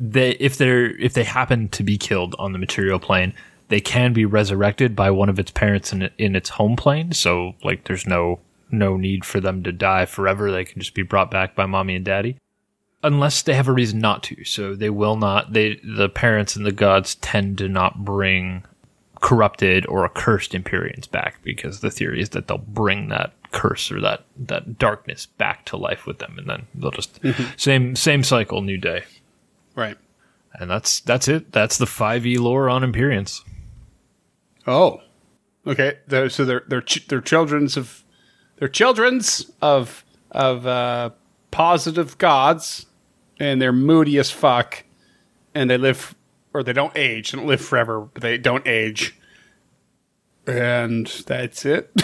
they 0.00 0.30
if 0.32 0.56
they're 0.56 0.96
if 0.98 1.12
they 1.12 1.24
happen 1.24 1.68
to 1.70 1.82
be 1.82 1.98
killed 1.98 2.34
on 2.38 2.52
the 2.52 2.58
material 2.58 2.98
plane, 2.98 3.34
they 3.68 3.80
can 3.80 4.12
be 4.12 4.24
resurrected 4.24 4.94
by 4.94 5.10
one 5.10 5.28
of 5.28 5.38
its 5.38 5.50
parents 5.50 5.92
in 5.92 6.10
in 6.18 6.36
its 6.36 6.50
home 6.50 6.76
plane. 6.76 7.12
So 7.12 7.54
like, 7.64 7.84
there's 7.84 8.06
no 8.06 8.40
no 8.70 8.96
need 8.96 9.24
for 9.24 9.40
them 9.40 9.62
to 9.62 9.72
die 9.72 10.04
forever. 10.06 10.50
They 10.50 10.64
can 10.64 10.80
just 10.80 10.94
be 10.94 11.02
brought 11.02 11.30
back 11.30 11.54
by 11.54 11.66
mommy 11.66 11.96
and 11.96 12.04
daddy, 12.04 12.38
unless 13.02 13.42
they 13.42 13.54
have 13.54 13.68
a 13.68 13.72
reason 13.72 14.00
not 14.00 14.22
to. 14.24 14.44
So 14.44 14.74
they 14.74 14.90
will 14.90 15.16
not. 15.16 15.52
They 15.52 15.80
the 15.84 16.08
parents 16.08 16.56
and 16.56 16.66
the 16.66 16.72
gods 16.72 17.14
tend 17.16 17.58
to 17.58 17.68
not 17.68 18.04
bring 18.04 18.64
corrupted 19.20 19.86
or 19.86 20.04
accursed 20.04 20.54
Empyreans 20.54 21.06
back 21.06 21.42
because 21.42 21.80
the 21.80 21.90
theory 21.90 22.20
is 22.20 22.30
that 22.30 22.46
they'll 22.46 22.58
bring 22.58 23.08
that 23.08 23.32
curse 23.52 23.90
or 23.90 24.00
that 24.00 24.24
that 24.36 24.78
darkness 24.78 25.26
back 25.26 25.64
to 25.66 25.76
life 25.76 26.06
with 26.06 26.18
them, 26.18 26.36
and 26.36 26.48
then 26.48 26.66
they'll 26.74 26.90
just 26.90 27.22
mm-hmm. 27.22 27.44
same 27.56 27.96
same 27.96 28.22
cycle, 28.24 28.60
new 28.60 28.76
day, 28.76 29.04
Right. 29.74 29.96
and 30.54 30.68
that's 30.68 31.00
that's 31.00 31.28
it. 31.28 31.52
That's 31.52 31.78
the 31.78 31.86
five 31.86 32.26
E 32.26 32.36
lore 32.36 32.68
on 32.68 32.82
Empyreans. 32.84 33.42
Oh. 34.66 35.00
Okay. 35.66 35.98
They're, 36.06 36.28
so 36.28 36.44
they're 36.44 36.64
they're 36.68 36.82
ch- 36.82 37.06
they're 37.08 37.20
children's 37.20 37.76
of 37.76 38.04
they're 38.56 38.68
children's 38.68 39.50
of 39.60 40.04
of 40.30 40.66
uh, 40.66 41.10
positive 41.50 42.18
gods, 42.18 42.86
and 43.38 43.60
they're 43.60 43.72
moody 43.72 44.18
as 44.18 44.30
fuck, 44.30 44.84
and 45.54 45.70
they 45.70 45.78
live 45.78 46.14
or 46.52 46.62
they 46.62 46.72
don't 46.72 46.96
age, 46.96 47.32
they 47.32 47.38
don't 47.38 47.46
live 47.46 47.60
forever, 47.60 48.00
but 48.00 48.22
they 48.22 48.38
don't 48.38 48.66
age, 48.66 49.18
and 50.46 51.06
that's 51.26 51.64
it. 51.64 51.90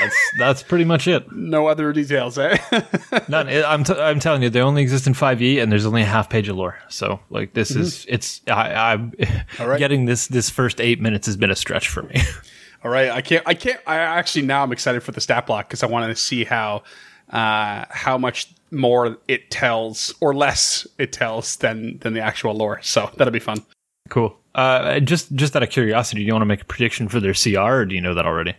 That's 0.00 0.16
that's 0.38 0.62
pretty 0.62 0.84
much 0.84 1.06
it. 1.06 1.30
no 1.32 1.66
other 1.66 1.92
details, 1.92 2.38
eh? 2.38 2.56
None. 3.28 3.48
I'm 3.48 3.84
t- 3.84 3.92
I'm 3.94 4.18
telling 4.18 4.42
you, 4.42 4.50
they 4.50 4.60
only 4.60 4.82
exist 4.82 5.06
in 5.06 5.12
5e, 5.12 5.62
and 5.62 5.70
there's 5.70 5.86
only 5.86 6.02
a 6.02 6.06
half 6.06 6.28
page 6.30 6.48
of 6.48 6.56
lore. 6.56 6.78
So 6.88 7.20
like 7.30 7.52
this 7.52 7.70
is 7.72 8.06
it's 8.08 8.40
I, 8.48 8.92
I'm 8.92 9.12
right. 9.58 9.78
getting 9.78 10.06
this 10.06 10.26
this 10.28 10.48
first 10.50 10.80
eight 10.80 11.00
minutes 11.00 11.26
has 11.26 11.36
been 11.36 11.50
a 11.50 11.56
stretch 11.56 11.88
for 11.88 12.02
me. 12.02 12.20
All 12.84 12.90
right, 12.90 13.10
I 13.10 13.20
can't. 13.20 13.46
I 13.46 13.52
can't. 13.54 13.78
I 13.86 13.96
actually 13.96 14.46
now 14.46 14.62
I'm 14.62 14.72
excited 14.72 15.02
for 15.02 15.12
the 15.12 15.20
stat 15.20 15.46
block 15.46 15.68
because 15.68 15.82
I 15.82 15.86
want 15.86 16.10
to 16.10 16.16
see 16.16 16.44
how 16.44 16.82
uh, 17.28 17.84
how 17.90 18.16
much 18.16 18.52
more 18.70 19.18
it 19.28 19.50
tells 19.50 20.14
or 20.20 20.34
less 20.34 20.86
it 20.96 21.12
tells 21.12 21.56
than 21.56 21.98
than 21.98 22.14
the 22.14 22.20
actual 22.20 22.54
lore. 22.54 22.80
So 22.82 23.10
that'll 23.16 23.32
be 23.32 23.38
fun. 23.38 23.62
cool. 24.08 24.36
Uh, 24.54 24.98
just 25.00 25.32
just 25.34 25.54
out 25.54 25.62
of 25.62 25.70
curiosity, 25.70 26.22
do 26.22 26.26
you 26.26 26.32
want 26.32 26.42
to 26.42 26.46
make 26.46 26.62
a 26.62 26.64
prediction 26.64 27.08
for 27.08 27.20
their 27.20 27.34
CR, 27.34 27.58
or 27.60 27.84
do 27.84 27.94
you 27.94 28.00
know 28.00 28.14
that 28.14 28.24
already? 28.26 28.54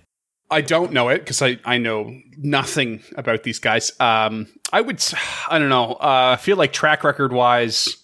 I 0.52 0.62
don't 0.62 0.92
know 0.92 1.08
it 1.10 1.20
because 1.20 1.42
I, 1.42 1.58
I 1.64 1.78
know 1.78 2.14
nothing 2.38 3.02
about 3.16 3.44
these 3.44 3.58
guys. 3.58 3.92
Um, 4.00 4.48
I 4.74 4.82
would 4.82 5.04
I 5.50 5.58
don't 5.58 5.70
know. 5.70 5.94
Uh, 5.94 6.36
I 6.38 6.42
feel 6.42 6.58
like 6.58 6.74
track 6.74 7.04
record 7.06 7.32
wise, 7.32 7.98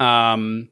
um, 0.00 0.70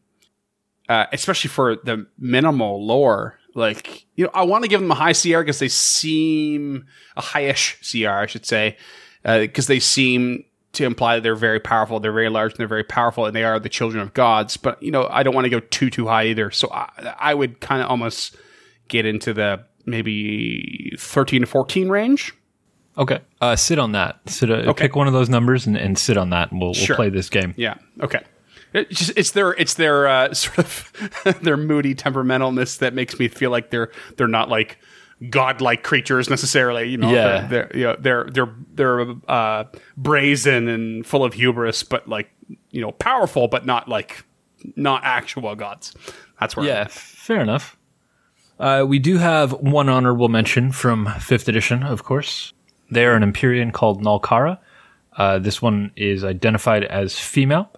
uh, 0.88 1.06
especially 1.12 1.48
for 1.48 1.76
the 1.76 2.06
minimal 2.18 2.84
lore, 2.84 3.38
like 3.54 4.06
you 4.14 4.24
know, 4.24 4.30
I 4.32 4.44
want 4.44 4.64
to 4.64 4.68
give 4.68 4.80
them 4.80 4.90
a 4.90 4.94
high 4.94 5.12
CR 5.12 5.40
because 5.40 5.58
they 5.58 5.68
seem 5.68 6.86
a 7.16 7.22
highish 7.22 7.76
CR, 7.90 8.22
I 8.22 8.26
should 8.26 8.46
say, 8.46 8.78
because 9.22 9.66
they 9.66 9.78
seem 9.78 10.44
to 10.72 10.84
imply 10.84 11.16
that 11.16 11.22
they're 11.22 11.36
very 11.36 11.60
powerful, 11.60 12.00
they're 12.00 12.12
very 12.12 12.30
large, 12.30 12.52
and 12.52 12.58
they're 12.58 12.68
very 12.68 12.84
powerful, 12.84 13.26
and 13.26 13.36
they 13.36 13.44
are 13.44 13.58
the 13.58 13.68
children 13.68 14.02
of 14.02 14.14
gods. 14.14 14.56
But 14.56 14.82
you 14.82 14.90
know, 14.90 15.06
I 15.10 15.22
don't 15.22 15.34
want 15.34 15.44
to 15.44 15.50
go 15.50 15.60
too 15.60 15.90
too 15.90 16.06
high 16.06 16.26
either. 16.26 16.50
So 16.50 16.70
I, 16.72 17.14
I 17.18 17.34
would 17.34 17.60
kind 17.60 17.82
of 17.82 17.90
almost 17.90 18.36
get 18.88 19.04
into 19.04 19.32
the 19.34 19.64
maybe 19.90 20.94
13 20.98 21.42
to 21.42 21.46
14 21.46 21.88
range. 21.88 22.32
Okay. 22.98 23.20
Uh, 23.40 23.56
sit 23.56 23.78
on 23.78 23.92
that. 23.92 24.20
Sit. 24.26 24.50
Uh, 24.50 24.54
Okay. 24.70 24.84
Pick 24.84 24.96
one 24.96 25.06
of 25.06 25.12
those 25.12 25.28
numbers 25.28 25.66
and, 25.66 25.76
and 25.76 25.96
sit 25.98 26.16
on 26.16 26.30
that, 26.30 26.50
and 26.52 26.60
we'll, 26.60 26.74
Sure. 26.74 26.88
we'll 26.94 26.96
play 26.96 27.08
this 27.10 27.30
game. 27.30 27.54
Yeah. 27.56 27.74
Okay. 28.02 28.20
It's 28.72 28.98
just 28.98 29.12
it's 29.16 29.30
their 29.32 29.52
it's 29.52 29.74
their 29.74 30.06
uh, 30.06 30.32
sort 30.34 30.58
of 30.58 30.92
their 31.42 31.56
moody 31.56 31.94
temperamentalness 31.94 32.78
that 32.78 32.94
makes 32.94 33.18
me 33.18 33.28
feel 33.28 33.50
like 33.50 33.70
they're 33.70 33.90
they're 34.16 34.28
not 34.28 34.48
like 34.48 34.78
godlike 35.28 35.82
creatures 35.82 36.30
necessarily. 36.30 36.88
You 36.88 36.98
know, 36.98 37.10
Yeah. 37.12 37.46
they're, 37.46 37.48
they're 37.68 37.76
you 37.76 37.84
know 37.84 37.96
they're 37.98 38.24
they're 38.30 38.54
they're 38.74 39.14
uh, 39.28 39.64
brazen 39.96 40.68
and 40.68 41.04
full 41.06 41.24
of 41.24 41.34
hubris, 41.34 41.82
but 41.82 42.08
like 42.08 42.30
you 42.70 42.80
know 42.80 42.92
powerful, 42.92 43.48
but 43.48 43.66
not 43.66 43.88
like 43.88 44.24
not 44.76 45.02
actual 45.04 45.54
gods. 45.56 45.94
That's 46.38 46.56
where 46.56 46.66
Yeah, 46.66 46.86
fair 46.88 47.40
enough. 47.40 47.76
Uh, 48.60 48.84
we 48.86 48.98
do 48.98 49.16
have 49.16 49.52
one 49.52 49.88
honorable 49.88 50.28
mention 50.28 50.70
from 50.70 51.06
fifth 51.18 51.48
edition, 51.48 51.82
of 51.82 52.04
course. 52.04 52.52
They 52.90 53.06
are 53.06 53.14
an 53.14 53.22
Empyrean 53.22 53.72
called 53.72 54.02
Nalkara. 54.02 54.58
Uh, 55.16 55.38
this 55.38 55.62
one 55.62 55.92
is 55.96 56.22
identified 56.24 56.84
as 56.84 57.18
female, 57.18 57.70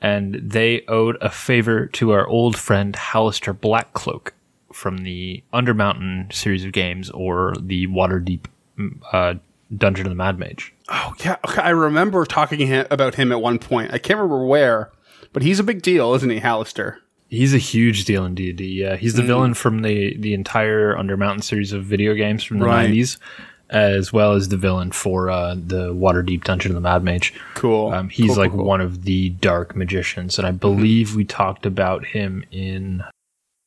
and 0.00 0.34
they 0.34 0.84
owed 0.88 1.16
a 1.20 1.30
favor 1.30 1.86
to 1.86 2.10
our 2.10 2.26
old 2.26 2.58
friend 2.58 2.94
Halaster 2.94 3.56
Blackcloak 3.56 4.32
from 4.72 4.98
the 4.98 5.44
Undermountain 5.54 6.32
series 6.32 6.64
of 6.64 6.72
games 6.72 7.08
or 7.10 7.54
the 7.60 7.86
Waterdeep 7.86 8.46
mm, 8.76 8.98
uh, 9.12 9.34
Dungeon 9.76 10.06
of 10.06 10.10
the 10.10 10.16
Mad 10.16 10.40
Mage. 10.40 10.74
Oh 10.88 11.14
yeah, 11.24 11.36
okay, 11.48 11.62
I 11.62 11.70
remember 11.70 12.24
talking 12.24 12.72
about 12.90 13.14
him 13.14 13.30
at 13.30 13.40
one 13.40 13.60
point. 13.60 13.92
I 13.92 13.98
can't 13.98 14.18
remember 14.18 14.44
where, 14.44 14.90
but 15.32 15.44
he's 15.44 15.60
a 15.60 15.64
big 15.64 15.82
deal, 15.82 16.14
isn't 16.14 16.30
he, 16.30 16.40
Halaster? 16.40 16.98
He's 17.28 17.52
a 17.54 17.58
huge 17.58 18.04
deal 18.04 18.24
in 18.24 18.34
D&D. 18.34 18.64
Yeah, 18.64 18.96
he's 18.96 19.14
the 19.14 19.22
villain 19.22 19.54
from 19.54 19.82
the 19.82 20.16
the 20.16 20.32
entire 20.34 20.94
Undermountain 20.96 21.42
series 21.42 21.72
of 21.72 21.84
video 21.84 22.14
games 22.14 22.44
from 22.44 22.58
the 22.60 22.66
Right. 22.66 22.88
90s, 22.88 23.18
as 23.68 24.12
well 24.12 24.34
as 24.34 24.48
the 24.48 24.56
villain 24.56 24.92
for 24.92 25.28
uh, 25.28 25.54
the 25.56 25.92
Waterdeep 25.92 26.44
Dungeon 26.44 26.70
of 26.70 26.74
the 26.76 26.80
Mad 26.80 27.02
Mage. 27.02 27.34
Cool. 27.54 27.90
Um, 27.92 28.08
he's 28.08 28.26
Cool, 28.26 28.34
cool, 28.36 28.44
like 28.44 28.52
cool. 28.52 28.64
one 28.64 28.80
of 28.80 29.02
the 29.04 29.30
dark 29.30 29.74
magicians, 29.74 30.38
and 30.38 30.46
I 30.46 30.52
believe 30.52 31.16
we 31.16 31.24
talked 31.24 31.66
about 31.66 32.06
him 32.06 32.44
in. 32.52 33.02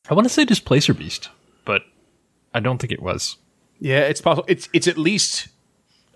I 0.08 0.14
want 0.14 0.26
to 0.26 0.32
say 0.32 0.46
Displacer 0.46 0.94
Beast, 0.94 1.28
but 1.66 1.82
I 2.54 2.60
don't 2.60 2.78
think 2.78 2.92
it 2.92 3.02
was. 3.02 3.36
Yeah, 3.78 4.00
it's 4.00 4.22
possible. 4.22 4.46
It's 4.48 4.68
it's 4.72 4.88
at 4.88 4.96
least. 4.96 5.48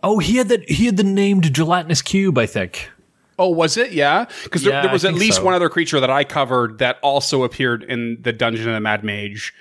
Oh, 0.03 0.19
he 0.19 0.37
had 0.39 0.49
that. 0.49 0.69
He 0.69 0.87
had 0.87 0.97
the 0.97 1.05
named 1.05 1.53
gelatinous 1.53 2.01
cube. 2.01 2.39
I 2.39 2.47
think. 2.47 2.91
Oh, 3.39 3.49
was 3.49 3.77
it? 3.77 3.93
Yeah, 3.93 4.27
because 4.45 4.63
there, 4.63 4.73
Yeah, 4.73 4.83
there 4.83 4.93
was 4.93 5.05
at 5.05 5.15
least 5.15 5.39
so. 5.39 5.45
one 5.45 5.55
other 5.55 5.69
creature 5.69 6.01
that 6.01 6.11
I 6.11 6.25
covered 6.25 6.79
that 6.79 6.99
also 7.03 7.43
appeared 7.45 7.83
in 7.83 8.19
the 8.23 8.33
Dungeon 8.33 8.69
of 8.69 8.75
the 8.75 8.81
Mad 8.81 9.03
Mage. 9.05 9.53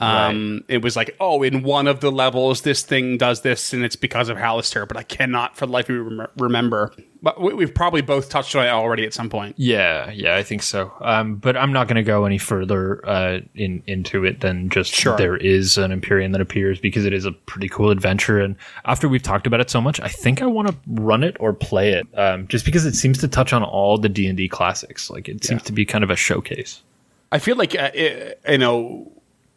Um, 0.00 0.64
It 0.68 0.82
was 0.82 0.96
like, 0.96 1.14
oh, 1.20 1.42
in 1.42 1.62
one 1.62 1.86
of 1.86 2.00
the 2.00 2.10
levels, 2.10 2.62
this 2.62 2.82
thing 2.82 3.18
does 3.18 3.42
this, 3.42 3.72
and 3.72 3.84
it's 3.84 3.96
because 3.96 4.28
of 4.28 4.36
Halaster, 4.38 4.88
but 4.88 4.96
I 4.96 5.02
cannot 5.02 5.56
for 5.56 5.66
the 5.66 5.72
life 5.72 5.88
of 5.88 5.94
me 5.96 6.16
rem- 6.16 6.28
remember. 6.38 6.92
But 7.22 7.38
we, 7.38 7.52
we've 7.52 7.74
probably 7.74 8.00
both 8.00 8.30
touched 8.30 8.56
on 8.56 8.64
it 8.64 8.70
already 8.70 9.04
at 9.04 9.12
some 9.12 9.28
point. 9.28 9.54
Yeah, 9.58 10.10
yeah, 10.10 10.36
I 10.36 10.42
think 10.42 10.62
so. 10.62 10.90
Um, 11.02 11.34
but 11.36 11.54
I'm 11.54 11.70
not 11.70 11.86
going 11.86 11.96
to 11.96 12.02
go 12.02 12.24
any 12.24 12.38
further 12.38 13.06
uh, 13.06 13.40
in 13.54 13.82
into 13.86 14.24
it 14.24 14.40
than 14.40 14.70
just 14.70 14.90
Sure. 14.94 15.18
there 15.18 15.36
is 15.36 15.76
an 15.76 15.92
Empyrean 15.92 16.32
that 16.32 16.40
appears 16.40 16.80
because 16.80 17.04
it 17.04 17.12
is 17.12 17.26
a 17.26 17.32
pretty 17.32 17.68
cool 17.68 17.90
adventure. 17.90 18.40
And 18.40 18.56
after 18.86 19.06
we've 19.06 19.22
talked 19.22 19.46
about 19.46 19.60
it 19.60 19.68
so 19.68 19.82
much, 19.82 20.00
I 20.00 20.08
think 20.08 20.40
I 20.40 20.46
want 20.46 20.68
to 20.68 20.76
run 20.86 21.22
it 21.22 21.36
or 21.40 21.52
play 21.52 21.92
it, 21.92 22.06
um, 22.18 22.48
just 22.48 22.64
because 22.64 22.86
it 22.86 22.94
seems 22.94 23.18
to 23.18 23.28
touch 23.28 23.52
on 23.52 23.62
all 23.62 23.98
the 23.98 24.08
D 24.08 24.26
and 24.26 24.38
D 24.38 24.48
classics. 24.48 25.10
Like 25.10 25.28
it 25.28 25.44
seems 25.44 25.62
to 25.64 25.72
be 25.72 25.84
kind 25.84 26.02
of 26.02 26.08
a 26.08 26.16
showcase. 26.16 26.82
I 27.30 27.38
feel 27.38 27.56
like 27.56 27.74
uh, 27.74 27.90
uh, 27.94 28.50
you 28.52 28.56
know, 28.58 29.12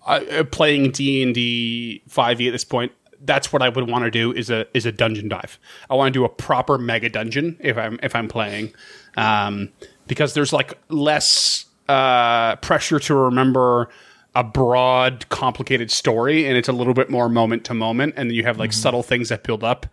uh, 0.06 0.44
playing 0.52 0.92
D 0.92 1.24
and 1.24 1.34
D 1.34 2.02
five 2.08 2.40
E 2.42 2.48
at 2.48 2.52
this 2.52 2.66
point. 2.66 2.92
That's 3.26 3.54
what 3.54 3.62
I 3.62 3.70
would 3.70 3.90
want 3.90 4.04
to 4.04 4.12
do 4.12 4.34
is 4.34 4.50
a 4.50 4.66
is 4.76 4.86
a 4.86 4.92
dungeon 4.92 5.30
dive. 5.30 5.58
I 5.90 5.96
want 5.96 6.14
to 6.14 6.20
do 6.20 6.26
a 6.26 6.30
proper 6.30 6.78
mega 6.78 7.10
dungeon 7.10 7.58
if 7.62 7.78
I'm 7.78 8.00
if 8.04 8.16
I'm 8.16 8.28
playing, 8.28 8.74
um, 9.16 9.70
because 10.08 10.34
there's 10.34 10.52
like 10.52 10.78
less 10.90 11.66
uh, 11.88 12.58
pressure 12.58 13.00
to 13.00 13.16
remember 13.16 13.90
a 14.36 14.44
broad, 14.44 15.30
complicated 15.30 15.92
story, 15.92 16.48
and 16.48 16.58
it's 16.58 16.68
a 16.68 16.74
little 16.74 16.94
bit 16.94 17.10
more 17.10 17.30
moment 17.30 17.64
to 17.66 17.74
moment, 17.74 18.16
and 18.18 18.32
you 18.32 18.44
have 18.44 18.58
like 18.58 18.74
subtle 18.74 19.04
things 19.04 19.30
that 19.30 19.44
build 19.44 19.64
up. 19.64 19.86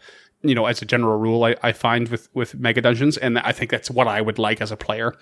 You 0.43 0.55
know, 0.55 0.65
as 0.65 0.81
a 0.81 0.87
general 0.87 1.19
rule, 1.19 1.45
I, 1.45 1.55
I 1.63 1.73
find 1.73 2.09
with 2.09 2.29
with 2.35 2.55
mega 2.55 2.81
dungeons, 2.81 3.17
and 3.17 3.39
I 3.39 3.53
think 3.53 3.71
that's 3.71 3.91
what 3.91 4.09
I 4.09 4.23
would 4.23 4.39
like 4.39 4.61
as 4.61 4.73
a 4.73 4.77
player. 4.77 5.15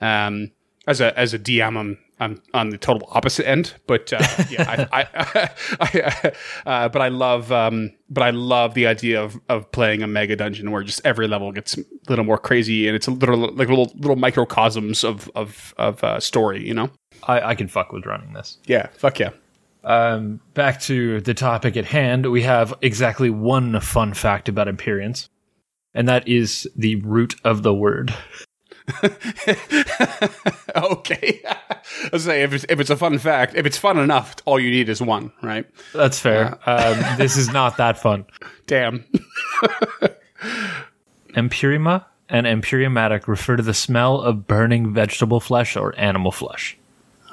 Um, 0.00 0.50
as 0.86 1.00
a 1.00 1.18
as 1.18 1.34
a 1.34 1.38
DM, 1.38 1.78
I'm 1.78 1.98
I'm 2.20 2.40
on 2.52 2.70
the 2.70 2.78
total 2.78 3.08
opposite 3.12 3.48
end, 3.48 3.74
but 3.86 4.12
uh, 4.12 4.18
yeah, 4.50 4.86
I, 4.92 5.02
I, 5.02 5.50
I 5.80 6.32
uh, 6.66 6.88
but 6.88 7.02
I 7.02 7.08
love 7.08 7.50
um, 7.50 7.90
but 8.08 8.22
I 8.22 8.30
love 8.30 8.74
the 8.74 8.86
idea 8.86 9.22
of 9.22 9.40
of 9.48 9.70
playing 9.72 10.02
a 10.02 10.06
mega 10.06 10.36
dungeon 10.36 10.70
where 10.70 10.82
just 10.82 11.00
every 11.04 11.26
level 11.26 11.52
gets 11.52 11.76
a 11.76 11.84
little 12.08 12.24
more 12.24 12.38
crazy 12.38 12.86
and 12.86 12.94
it's 12.94 13.06
a 13.06 13.10
little 13.10 13.52
like 13.54 13.68
little 13.68 13.92
little 13.96 14.16
microcosms 14.16 15.04
of 15.04 15.30
of 15.34 15.74
of 15.76 16.02
uh, 16.04 16.20
story, 16.20 16.66
you 16.66 16.74
know? 16.74 16.90
I, 17.26 17.40
I 17.40 17.54
can 17.54 17.68
fuck 17.68 17.92
with 17.92 18.06
running 18.06 18.32
this. 18.32 18.58
Yeah, 18.66 18.88
fuck 18.96 19.18
yeah. 19.18 19.30
Um, 19.82 20.40
back 20.54 20.80
to 20.82 21.20
the 21.20 21.34
topic 21.34 21.76
at 21.76 21.84
hand, 21.84 22.30
we 22.30 22.42
have 22.42 22.74
exactly 22.80 23.28
one 23.30 23.80
fun 23.80 24.14
fact 24.14 24.48
about 24.48 24.66
Empyreans, 24.66 25.28
and 25.92 26.08
that 26.08 26.26
is 26.26 26.68
the 26.74 26.96
root 26.96 27.34
of 27.44 27.62
the 27.62 27.74
word. 27.74 28.14
okay, 30.76 31.40
I 32.12 32.18
say 32.18 32.42
if 32.42 32.52
it's 32.52 32.66
if 32.68 32.80
it's 32.80 32.90
a 32.90 32.96
fun 32.96 33.18
fact, 33.18 33.54
if 33.54 33.64
it's 33.64 33.78
fun 33.78 33.98
enough, 33.98 34.36
all 34.44 34.60
you 34.60 34.70
need 34.70 34.90
is 34.90 35.00
one, 35.00 35.32
right? 35.42 35.66
That's 35.94 36.18
fair. 36.18 36.58
Um, 36.66 37.16
this 37.16 37.38
is 37.38 37.50
not 37.50 37.78
that 37.78 37.98
fun. 37.98 38.26
Damn. 38.66 39.06
Empyrema 41.30 42.04
and 42.28 42.46
empyrematic 42.46 43.26
refer 43.26 43.56
to 43.56 43.62
the 43.62 43.72
smell 43.74 44.20
of 44.20 44.46
burning 44.46 44.92
vegetable 44.92 45.40
flesh 45.40 45.76
or 45.76 45.98
animal 45.98 46.30
flesh. 46.30 46.76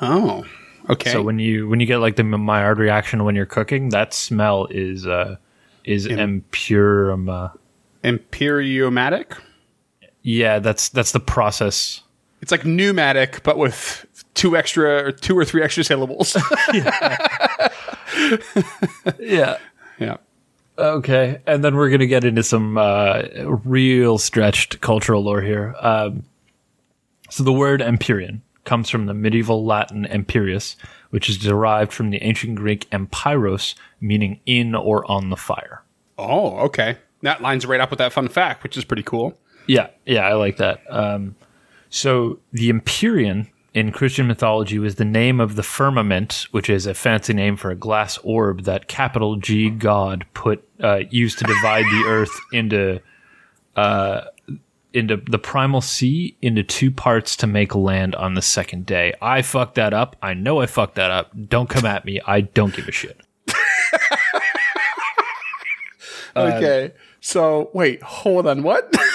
Oh, 0.02 0.46
okay. 0.90 1.12
So 1.12 1.22
when 1.22 1.38
you 1.40 1.68
when 1.68 1.82
you 1.82 1.86
get 1.86 1.98
like 1.98 2.16
the 2.16 2.24
Maillard 2.24 2.80
reaction 2.80 3.26
when 3.26 3.36
you're 3.36 3.46
cooking, 3.46 3.90
that 3.90 4.14
smell 4.14 4.68
is 4.68 5.06
uh 5.06 5.36
is 5.84 6.08
empyrema. 6.08 7.58
Imperiomatic. 8.06 9.38
Yeah, 10.24 10.60
that's 10.60 10.90
that's 10.90 11.12
the 11.12 11.20
process. 11.20 12.02
It's 12.42 12.52
like 12.52 12.66
pneumatic, 12.66 13.44
but 13.44 13.58
with 13.58 14.06
two 14.34 14.58
extra, 14.58 15.06
or 15.06 15.12
two 15.12 15.38
or 15.38 15.46
three 15.46 15.62
extra 15.62 15.84
syllables. 15.84 16.36
yeah. 19.20 19.58
Yeah. 20.00 20.18
Okay, 20.78 21.42
and 21.46 21.64
then 21.64 21.76
we're 21.76 21.90
gonna 21.90 22.08
get 22.08 22.24
into 22.24 22.44
some 22.44 22.78
uh, 22.78 23.24
real 23.66 24.18
stretched 24.18 24.82
cultural 24.82 25.24
lore 25.24 25.42
here. 25.42 25.76
Um, 25.80 26.24
so 27.30 27.44
the 27.44 27.54
word 27.54 27.82
Empyrean 27.82 28.42
comes 28.64 28.90
from 28.90 29.06
the 29.06 29.14
medieval 29.14 29.66
Latin 29.66 30.06
Empyreus, 30.06 30.76
which 31.10 31.30
is 31.30 31.38
derived 31.38 31.94
from 31.94 32.10
the 32.10 32.22
ancient 32.24 32.56
Greek 32.56 32.90
empyros, 32.90 33.76
meaning 34.00 34.40
in 34.46 34.76
or 34.76 35.10
on 35.10 35.30
the 35.30 35.38
fire. 35.38 35.84
Oh, 36.18 36.58
okay. 36.66 36.98
That 37.22 37.42
lines 37.42 37.66
right 37.66 37.80
up 37.80 37.90
with 37.90 38.00
that 38.00 38.14
fun 38.14 38.28
fact, 38.28 38.64
which 38.64 38.78
is 38.78 38.84
pretty 38.84 39.04
cool. 39.04 39.38
Yeah, 39.72 39.88
yeah, 40.06 40.28
I 40.28 40.34
like 40.34 40.58
that. 40.58 40.82
Um, 40.90 41.34
so 41.90 42.40
the 42.52 42.70
Empyrean 42.70 43.50
in 43.74 43.94
Christian 43.94 44.28
mythology 44.28 44.80
was 44.80 44.96
the 44.96 45.06
name 45.06 45.40
of 45.40 45.56
the 45.56 45.64
firmament, 45.64 46.48
which 46.52 46.70
is 46.70 46.86
a 46.86 46.94
fancy 46.94 47.32
name 47.32 47.56
for 47.56 47.72
a 47.72 47.76
glass 47.76 48.18
orb 48.18 48.64
that 48.64 48.90
capital 48.90 49.38
G 49.38 49.70
God 49.70 50.26
put 50.34 50.68
uh, 50.84 51.04
used 51.10 51.40
to 51.40 51.46
divide 51.46 51.86
the 51.86 52.04
earth 52.06 52.38
into 52.52 53.00
uh, 53.78 54.26
into 54.92 55.16
the 55.16 55.40
primal 55.40 55.80
sea 55.80 56.36
into 56.42 56.64
two 56.64 56.92
parts 56.92 57.38
to 57.38 57.48
make 57.48 57.74
land 57.74 58.14
on 58.16 58.34
the 58.34 58.42
second 58.42 58.86
day. 58.86 59.14
I 59.22 59.42
fucked 59.42 59.76
that 59.76 59.94
up. 59.94 60.18
I 60.22 60.34
know 60.34 60.60
I 60.60 60.66
fucked 60.66 60.96
that 60.96 61.12
up. 61.12 61.32
Don't 61.48 61.70
come 61.70 61.86
at 61.86 62.04
me. 62.04 62.20
I 62.28 62.42
don't 62.42 62.76
give 62.76 62.90
a 62.90 62.92
shit. 62.92 63.22
Okay. 66.34 66.94
so 67.20 67.70
wait, 67.74 68.02
hold 68.04 68.48
on. 68.48 68.64
What? 68.64 68.94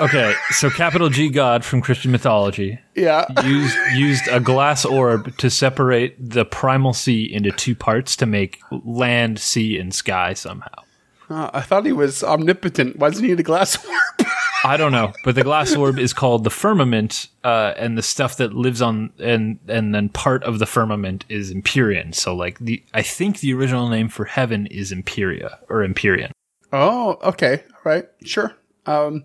Okay, 0.00 0.34
so 0.50 0.68
capital 0.68 1.08
G 1.08 1.28
God 1.30 1.64
from 1.64 1.80
Christian 1.80 2.12
mythology 2.12 2.78
yeah. 2.94 3.24
used 3.44 3.76
used 3.94 4.28
a 4.28 4.40
glass 4.40 4.84
orb 4.84 5.36
to 5.38 5.48
separate 5.48 6.16
the 6.18 6.44
primal 6.44 6.92
sea 6.92 7.24
into 7.32 7.50
two 7.50 7.74
parts 7.74 8.14
to 8.16 8.26
make 8.26 8.60
land, 8.70 9.38
sea, 9.38 9.78
and 9.78 9.94
sky 9.94 10.34
somehow. 10.34 10.82
Uh, 11.30 11.50
I 11.52 11.62
thought 11.62 11.86
he 11.86 11.92
was 11.92 12.22
omnipotent. 12.22 12.98
Why 12.98 13.08
doesn't 13.08 13.24
he 13.24 13.30
need 13.30 13.40
a 13.40 13.44
glass 13.44 13.82
orb? 13.88 14.28
I 14.64 14.76
don't 14.76 14.92
know, 14.92 15.12
but 15.24 15.34
the 15.34 15.42
glass 15.42 15.74
orb 15.74 15.98
is 15.98 16.12
called 16.12 16.44
the 16.44 16.50
firmament, 16.50 17.28
uh, 17.44 17.72
and 17.76 17.96
the 17.96 18.02
stuff 18.02 18.36
that 18.36 18.52
lives 18.52 18.82
on 18.82 19.12
and 19.18 19.58
and 19.66 19.94
then 19.94 20.08
part 20.10 20.44
of 20.44 20.58
the 20.58 20.66
firmament 20.66 21.24
is 21.28 21.50
Empyrean. 21.50 22.12
So 22.12 22.34
like 22.34 22.58
the 22.58 22.82
I 22.92 23.02
think 23.02 23.40
the 23.40 23.54
original 23.54 23.88
name 23.88 24.08
for 24.08 24.26
heaven 24.26 24.66
is 24.66 24.92
Imperia 24.92 25.58
or 25.70 25.82
Empyrean. 25.82 26.32
oh, 26.72 27.18
okay. 27.22 27.64
All 27.72 27.80
right. 27.84 28.06
Sure. 28.24 28.54
Um, 28.86 29.24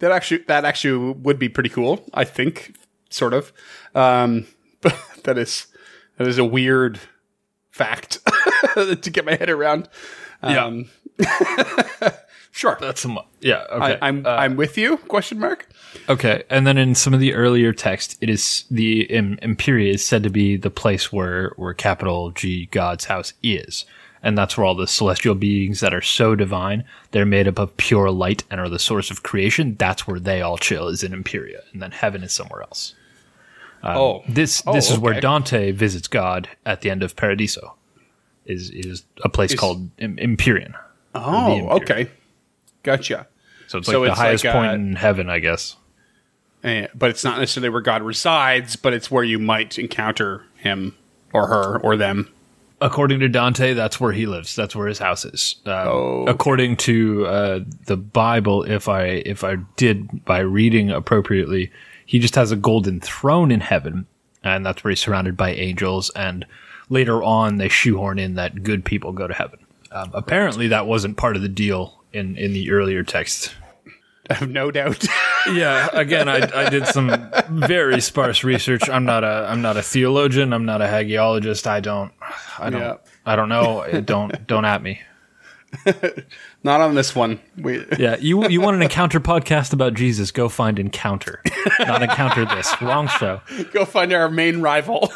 that 0.00 0.12
actually 0.12 0.42
that 0.48 0.64
actually 0.64 1.12
would 1.12 1.38
be 1.38 1.48
pretty 1.48 1.70
cool. 1.70 2.04
I 2.12 2.24
think, 2.24 2.74
sort 3.08 3.32
of. 3.32 3.52
Um, 3.94 4.46
but 4.80 4.96
that 5.24 5.38
is 5.38 5.66
that 6.16 6.26
is 6.26 6.38
a 6.38 6.44
weird 6.44 7.00
fact 7.70 8.18
to 8.74 9.10
get 9.10 9.24
my 9.24 9.36
head 9.36 9.50
around. 9.50 9.88
Um, 10.42 10.90
sure. 12.50 12.78
That's 12.80 13.00
some 13.00 13.18
yeah. 13.40 13.64
Okay, 13.70 13.98
I, 14.00 14.08
I'm 14.08 14.26
Uh, 14.26 14.30
I'm 14.30 14.56
with 14.56 14.76
you? 14.76 14.96
Question 14.96 15.38
mark. 15.38 15.68
Okay, 16.08 16.44
and 16.50 16.66
then 16.66 16.78
in 16.78 16.94
some 16.94 17.14
of 17.14 17.20
the 17.20 17.34
earlier 17.34 17.72
text, 17.72 18.16
it 18.20 18.30
is 18.30 18.64
the 18.70 19.10
Imperia 19.10 19.94
is 19.94 20.06
said 20.06 20.22
to 20.22 20.30
be 20.30 20.56
the 20.56 20.70
place 20.70 21.12
where 21.12 21.52
where 21.56 21.74
capital 21.74 22.30
G 22.30 22.66
God's 22.66 23.06
house 23.06 23.32
is, 23.42 23.84
and 24.22 24.36
that's 24.36 24.56
where 24.56 24.64
all 24.66 24.74
the 24.74 24.86
celestial 24.86 25.34
beings 25.34 25.80
that 25.80 25.94
are 25.94 26.02
so 26.02 26.34
divine 26.34 26.84
they're 27.12 27.24
made 27.26 27.48
up 27.48 27.58
of 27.58 27.76
pure 27.76 28.10
light 28.10 28.44
and 28.50 28.60
are 28.60 28.68
the 28.68 28.78
source 28.78 29.10
of 29.10 29.22
creation. 29.22 29.76
That's 29.78 30.06
where 30.06 30.20
they 30.20 30.42
all 30.42 30.58
chill 30.58 30.88
is 30.88 31.02
in 31.02 31.12
Imperia, 31.12 31.60
and 31.72 31.80
then 31.82 31.90
heaven 31.90 32.22
is 32.22 32.32
somewhere 32.32 32.62
else. 32.62 32.94
Um, 33.82 33.96
Oh. 33.96 34.22
this 34.28 34.62
Oh, 34.66 34.72
this 34.74 34.90
is 34.90 34.98
where. 34.98 35.20
Dante 35.20 35.70
visits 35.72 36.06
God 36.08 36.48
at 36.66 36.82
the 36.82 36.90
end 36.90 37.02
of 37.02 37.16
Paradiso. 37.16 37.74
Is 38.46 38.70
is 38.70 39.04
a 39.24 39.28
place 39.28 39.54
called 39.54 39.88
Im- 39.98 40.18
Empyrean. 40.18 40.74
Oh, 41.14 41.52
Empyrean. 41.52 41.70
okay. 41.82 42.10
Gotcha. 42.82 43.26
So 43.68 43.78
it's 43.78 43.86
So 43.86 44.00
like 44.00 44.10
it's 44.10 44.18
the 44.18 44.22
highest 44.22 44.44
like, 44.44 44.52
point 44.54 44.70
uh, 44.72 44.74
in 44.74 44.96
heaven, 44.96 45.30
I 45.30 45.38
guess. 45.38 45.76
Eh, 46.64 46.88
but 46.94 47.10
it's 47.10 47.22
not 47.24 47.38
necessarily 47.38 47.68
where 47.70 47.80
God 47.80 48.02
resides, 48.02 48.76
but 48.76 48.92
it's 48.92 49.10
where 49.10 49.24
you 49.24 49.38
might 49.38 49.78
encounter 49.78 50.44
him 50.56 50.94
or 51.32 51.46
her 51.46 51.78
or 51.78 51.96
them. 51.96 52.28
According 52.82 53.20
to 53.20 53.28
Dante, 53.28 53.74
that's 53.74 54.00
where 54.00 54.12
he 54.12 54.26
lives. 54.26 54.56
That's 54.56 54.74
where 54.74 54.86
his 54.88 54.98
house 54.98 55.24
is. 55.24 55.56
Um, 55.66 55.72
Oh, 55.72 56.22
okay. 56.22 56.30
According 56.32 56.76
to 56.78 57.26
uh, 57.26 57.60
the 57.86 57.96
Bible, 57.96 58.62
if 58.64 58.88
I 58.88 59.04
if 59.04 59.44
I 59.44 59.56
did 59.76 60.24
by 60.24 60.38
reading 60.38 60.90
appropriately, 60.90 61.70
he 62.06 62.18
just 62.18 62.34
has 62.36 62.52
a 62.52 62.56
golden 62.56 63.00
throne 63.00 63.50
in 63.50 63.60
heaven, 63.60 64.06
and 64.42 64.64
that's 64.64 64.82
where 64.82 64.90
he's 64.90 65.00
surrounded 65.00 65.36
by 65.36 65.50
angels. 65.52 66.10
And 66.16 66.46
later 66.88 67.22
on, 67.22 67.58
they 67.58 67.68
shoehorn 67.68 68.18
in 68.18 68.34
that 68.34 68.62
good 68.62 68.84
people 68.84 69.12
go 69.12 69.26
to 69.26 69.34
heaven. 69.34 69.58
Um, 69.92 70.10
apparently, 70.14 70.68
that 70.68 70.86
wasn't 70.86 71.16
part 71.16 71.36
of 71.36 71.42
the 71.42 71.48
deal 71.48 72.02
in 72.12 72.36
in 72.36 72.52
the 72.52 72.70
earlier 72.70 73.02
text. 73.02 73.54
I 74.30 74.34
have 74.34 74.50
no 74.50 74.70
doubt. 74.70 75.06
Yeah, 75.50 75.88
again, 75.94 76.28
I, 76.28 76.46
I 76.54 76.68
did 76.68 76.86
some 76.86 77.08
very 77.48 78.02
sparse 78.02 78.44
research. 78.44 78.90
I'm 78.90 79.06
not 79.06 79.24
a 79.24 79.46
I'm 79.48 79.62
not 79.62 79.78
a 79.78 79.82
theologian. 79.82 80.52
I'm 80.52 80.66
not 80.66 80.82
a 80.82 80.84
hagiologist. 80.84 81.66
I 81.66 81.80
don't 81.80 82.12
I 82.58 82.68
don't 82.68 82.82
Yeah. 82.82 82.96
I 83.24 83.36
don't 83.36 83.48
know. 83.48 84.02
Don't 84.04 84.46
don't 84.46 84.66
at 84.66 84.82
me. 84.82 85.00
not 86.62 86.82
on 86.82 86.94
this 86.94 87.16
one. 87.16 87.40
We, 87.56 87.86
Yeah, 87.98 88.16
you 88.20 88.46
you 88.48 88.60
want 88.60 88.76
an 88.76 88.82
encounter 88.82 89.18
podcast 89.18 89.72
about 89.72 89.94
Jesus? 89.94 90.30
Go 90.30 90.50
find 90.50 90.78
Encounter, 90.78 91.42
not 91.80 92.02
Encounter 92.02 92.44
this. 92.44 92.70
Wrong 92.82 93.08
show. 93.08 93.40
go 93.72 93.86
find 93.86 94.12
our 94.12 94.28
main 94.28 94.60
rival. 94.60 95.10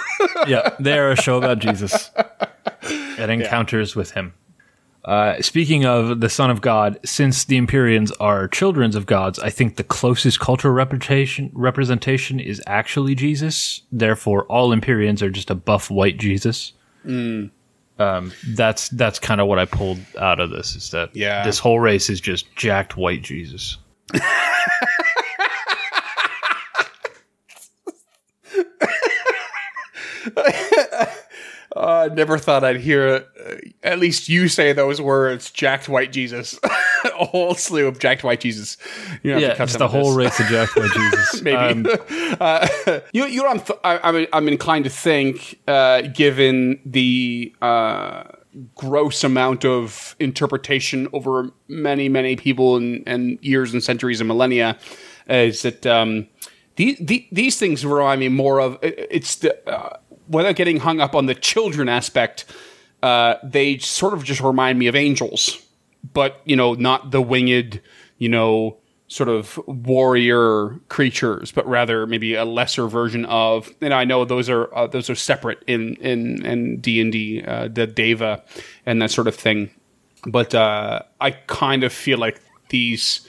Yeah, 0.46 0.74
they're 0.78 1.10
a 1.12 1.16
show 1.16 1.36
about 1.36 1.58
Jesus 1.58 2.10
and 3.18 3.30
encounters 3.30 3.94
with 3.94 4.12
him. 4.12 4.32
Uh, 5.04 5.40
speaking 5.42 5.84
of 5.84 6.20
the 6.20 6.30
Son 6.30 6.50
of 6.50 6.62
God, 6.62 6.98
since 7.04 7.44
the 7.44 7.58
Empyreans 7.58 8.10
are 8.12 8.48
children 8.48 8.96
of 8.96 9.04
gods, 9.04 9.38
I 9.38 9.50
think 9.50 9.76
the 9.76 9.84
closest 9.84 10.40
cultural 10.40 10.72
representation 10.72 11.50
representation 11.52 12.40
is 12.40 12.62
actually 12.66 13.14
Jesus. 13.14 13.82
Therefore, 13.92 14.44
all 14.46 14.72
Empyreans 14.72 15.22
are 15.22 15.28
just 15.30 15.50
a 15.50 15.54
buff 15.54 15.90
white 15.90 16.16
Jesus. 16.16 16.72
Um, 17.06 18.32
that's 18.48 18.88
that's 18.88 19.18
kind 19.18 19.40
of 19.42 19.46
what 19.46 19.58
I 19.58 19.66
pulled 19.66 20.00
out 20.18 20.40
of 20.40 20.48
this. 20.50 20.74
Is 20.74 20.90
that 20.92 21.14
Yeah. 21.14 21.44
this 21.44 21.58
whole 21.58 21.80
race 21.80 22.08
is 22.08 22.20
just 22.20 22.54
jacked 22.56 22.96
white 22.96 23.20
Jesus. 23.22 23.76
I 31.76 32.08
never 32.08 32.38
thought 32.38 32.62
I'd 32.64 32.80
hear 32.80 33.26
uh, 33.44 33.54
at 33.82 33.98
least 33.98 34.28
you 34.28 34.48
say 34.48 34.72
those 34.72 35.00
words, 35.00 35.50
jacked 35.50 35.88
white 35.88 36.12
Jesus. 36.12 36.58
a 37.04 37.24
whole 37.26 37.54
slew 37.54 37.86
of 37.88 37.98
jacked 37.98 38.22
white 38.24 38.40
Jesus. 38.40 38.76
You 39.22 39.38
Yeah, 39.38 39.54
just 39.54 39.78
the 39.78 39.88
whole 39.88 40.14
this. 40.14 40.38
race 40.38 40.40
of 40.40 40.46
jacked 40.46 40.76
white 40.76 40.90
Jesus. 40.94 41.42
maybe. 41.42 41.56
Um, 41.56 41.86
uh, 42.40 42.68
you, 43.12 43.26
you 43.26 43.42
know, 43.42 43.48
I'm, 43.48 43.60
th- 43.60 43.78
I, 43.82 43.98
I'm, 44.02 44.26
I'm 44.32 44.48
inclined 44.48 44.84
to 44.84 44.90
think, 44.90 45.58
uh, 45.66 46.02
given 46.02 46.80
the 46.86 47.54
uh, 47.60 48.24
gross 48.76 49.24
amount 49.24 49.64
of 49.64 50.14
interpretation 50.20 51.08
over 51.12 51.50
many, 51.68 52.08
many 52.08 52.36
people 52.36 52.76
and, 52.76 53.02
and 53.06 53.38
years 53.42 53.72
and 53.72 53.82
centuries 53.82 54.20
and 54.20 54.28
millennia, 54.28 54.78
is 55.28 55.62
that 55.62 55.84
um, 55.86 56.28
the, 56.76 56.96
the, 57.00 57.26
these 57.32 57.58
things 57.58 57.84
remind 57.84 58.20
me 58.20 58.28
more 58.28 58.60
of 58.60 58.78
it- 58.82 59.08
it's 59.10 59.36
the 59.36 59.68
uh, 59.68 59.96
without 60.28 60.56
getting 60.56 60.78
hung 60.80 61.00
up 61.00 61.14
on 61.14 61.26
the 61.26 61.34
children 61.34 61.88
aspect. 61.88 62.44
Uh, 63.02 63.36
they 63.44 63.76
sort 63.76 64.14
of 64.14 64.24
just 64.24 64.40
remind 64.40 64.78
me 64.78 64.86
of 64.86 64.96
angels 64.96 65.64
but 66.12 66.40
you 66.44 66.56
know, 66.56 66.74
not 66.74 67.10
the 67.10 67.22
winged, 67.22 67.80
you 68.18 68.28
know, 68.28 68.76
sort 69.08 69.28
of 69.28 69.58
warrior 69.66 70.80
creatures, 70.88 71.52
but 71.52 71.66
rather 71.66 72.06
maybe 72.06 72.34
a 72.34 72.44
lesser 72.44 72.88
version 72.88 73.24
of. 73.26 73.72
And 73.80 73.94
I 73.94 74.04
know 74.04 74.24
those 74.24 74.50
are 74.50 74.74
uh, 74.74 74.86
those 74.86 75.08
are 75.08 75.14
separate 75.14 75.62
in 75.66 75.94
in 75.96 76.44
in 76.44 76.80
D 76.80 77.00
and 77.00 77.12
D, 77.12 77.42
uh, 77.42 77.68
the 77.68 77.86
Deva 77.86 78.42
and 78.84 79.00
that 79.00 79.10
sort 79.10 79.28
of 79.28 79.34
thing. 79.34 79.70
But 80.26 80.54
uh, 80.54 81.02
I 81.20 81.32
kind 81.32 81.84
of 81.84 81.92
feel 81.92 82.18
like 82.18 82.40
these 82.70 83.26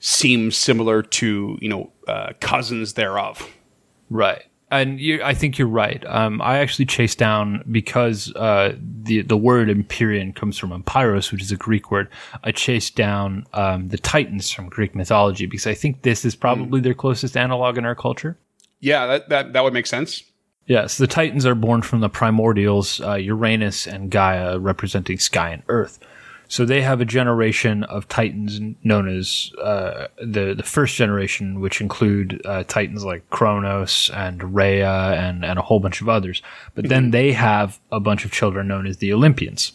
seem 0.00 0.50
similar 0.50 1.02
to 1.02 1.58
you 1.60 1.68
know 1.68 1.92
uh, 2.08 2.32
cousins 2.40 2.94
thereof. 2.94 3.48
Right. 4.10 4.44
And 4.74 4.98
you, 4.98 5.22
I 5.22 5.34
think 5.34 5.56
you're 5.56 5.68
right. 5.68 6.04
Um, 6.06 6.42
I 6.42 6.58
actually 6.58 6.86
chased 6.86 7.16
down 7.16 7.62
because 7.70 8.34
uh, 8.34 8.74
the 9.02 9.22
the 9.22 9.36
word 9.36 9.70
Empyrean 9.70 10.32
comes 10.32 10.58
from 10.58 10.70
Empyros, 10.70 11.30
which 11.30 11.42
is 11.42 11.52
a 11.52 11.56
Greek 11.56 11.92
word. 11.92 12.08
I 12.42 12.50
chased 12.50 12.96
down 12.96 13.46
um, 13.52 13.90
the 13.90 13.98
Titans 13.98 14.50
from 14.50 14.68
Greek 14.68 14.96
mythology 14.96 15.46
because 15.46 15.68
I 15.68 15.74
think 15.74 16.02
this 16.02 16.24
is 16.24 16.34
probably 16.34 16.80
their 16.80 16.92
closest 16.92 17.36
analog 17.36 17.78
in 17.78 17.84
our 17.84 17.94
culture. 17.94 18.36
Yeah, 18.80 19.06
that 19.06 19.28
that, 19.28 19.52
that 19.52 19.62
would 19.62 19.74
make 19.74 19.86
sense. 19.86 20.24
Yes, 20.66 20.98
the 20.98 21.06
Titans 21.06 21.46
are 21.46 21.54
born 21.54 21.82
from 21.82 22.00
the 22.00 22.10
primordials, 22.10 23.00
uh, 23.06 23.14
Uranus 23.14 23.86
and 23.86 24.10
Gaia 24.10 24.58
representing 24.58 25.20
sky 25.20 25.50
and 25.50 25.62
earth. 25.68 26.00
So 26.54 26.64
they 26.64 26.82
have 26.82 27.00
a 27.00 27.04
generation 27.04 27.82
of 27.82 28.06
titans 28.06 28.60
known 28.84 29.08
as 29.08 29.50
uh, 29.60 30.06
the 30.18 30.54
the 30.54 30.62
first 30.62 30.94
generation, 30.94 31.58
which 31.58 31.80
include 31.80 32.40
uh, 32.44 32.62
titans 32.62 33.04
like 33.04 33.28
Kronos 33.30 34.08
and 34.14 34.54
Rhea 34.54 34.88
and 34.88 35.44
and 35.44 35.58
a 35.58 35.62
whole 35.62 35.80
bunch 35.80 36.00
of 36.00 36.08
others. 36.08 36.42
But 36.76 36.88
then 36.88 37.10
they 37.10 37.32
have 37.32 37.80
a 37.90 37.98
bunch 37.98 38.24
of 38.24 38.30
children 38.30 38.68
known 38.68 38.86
as 38.86 38.98
the 38.98 39.12
Olympians. 39.12 39.72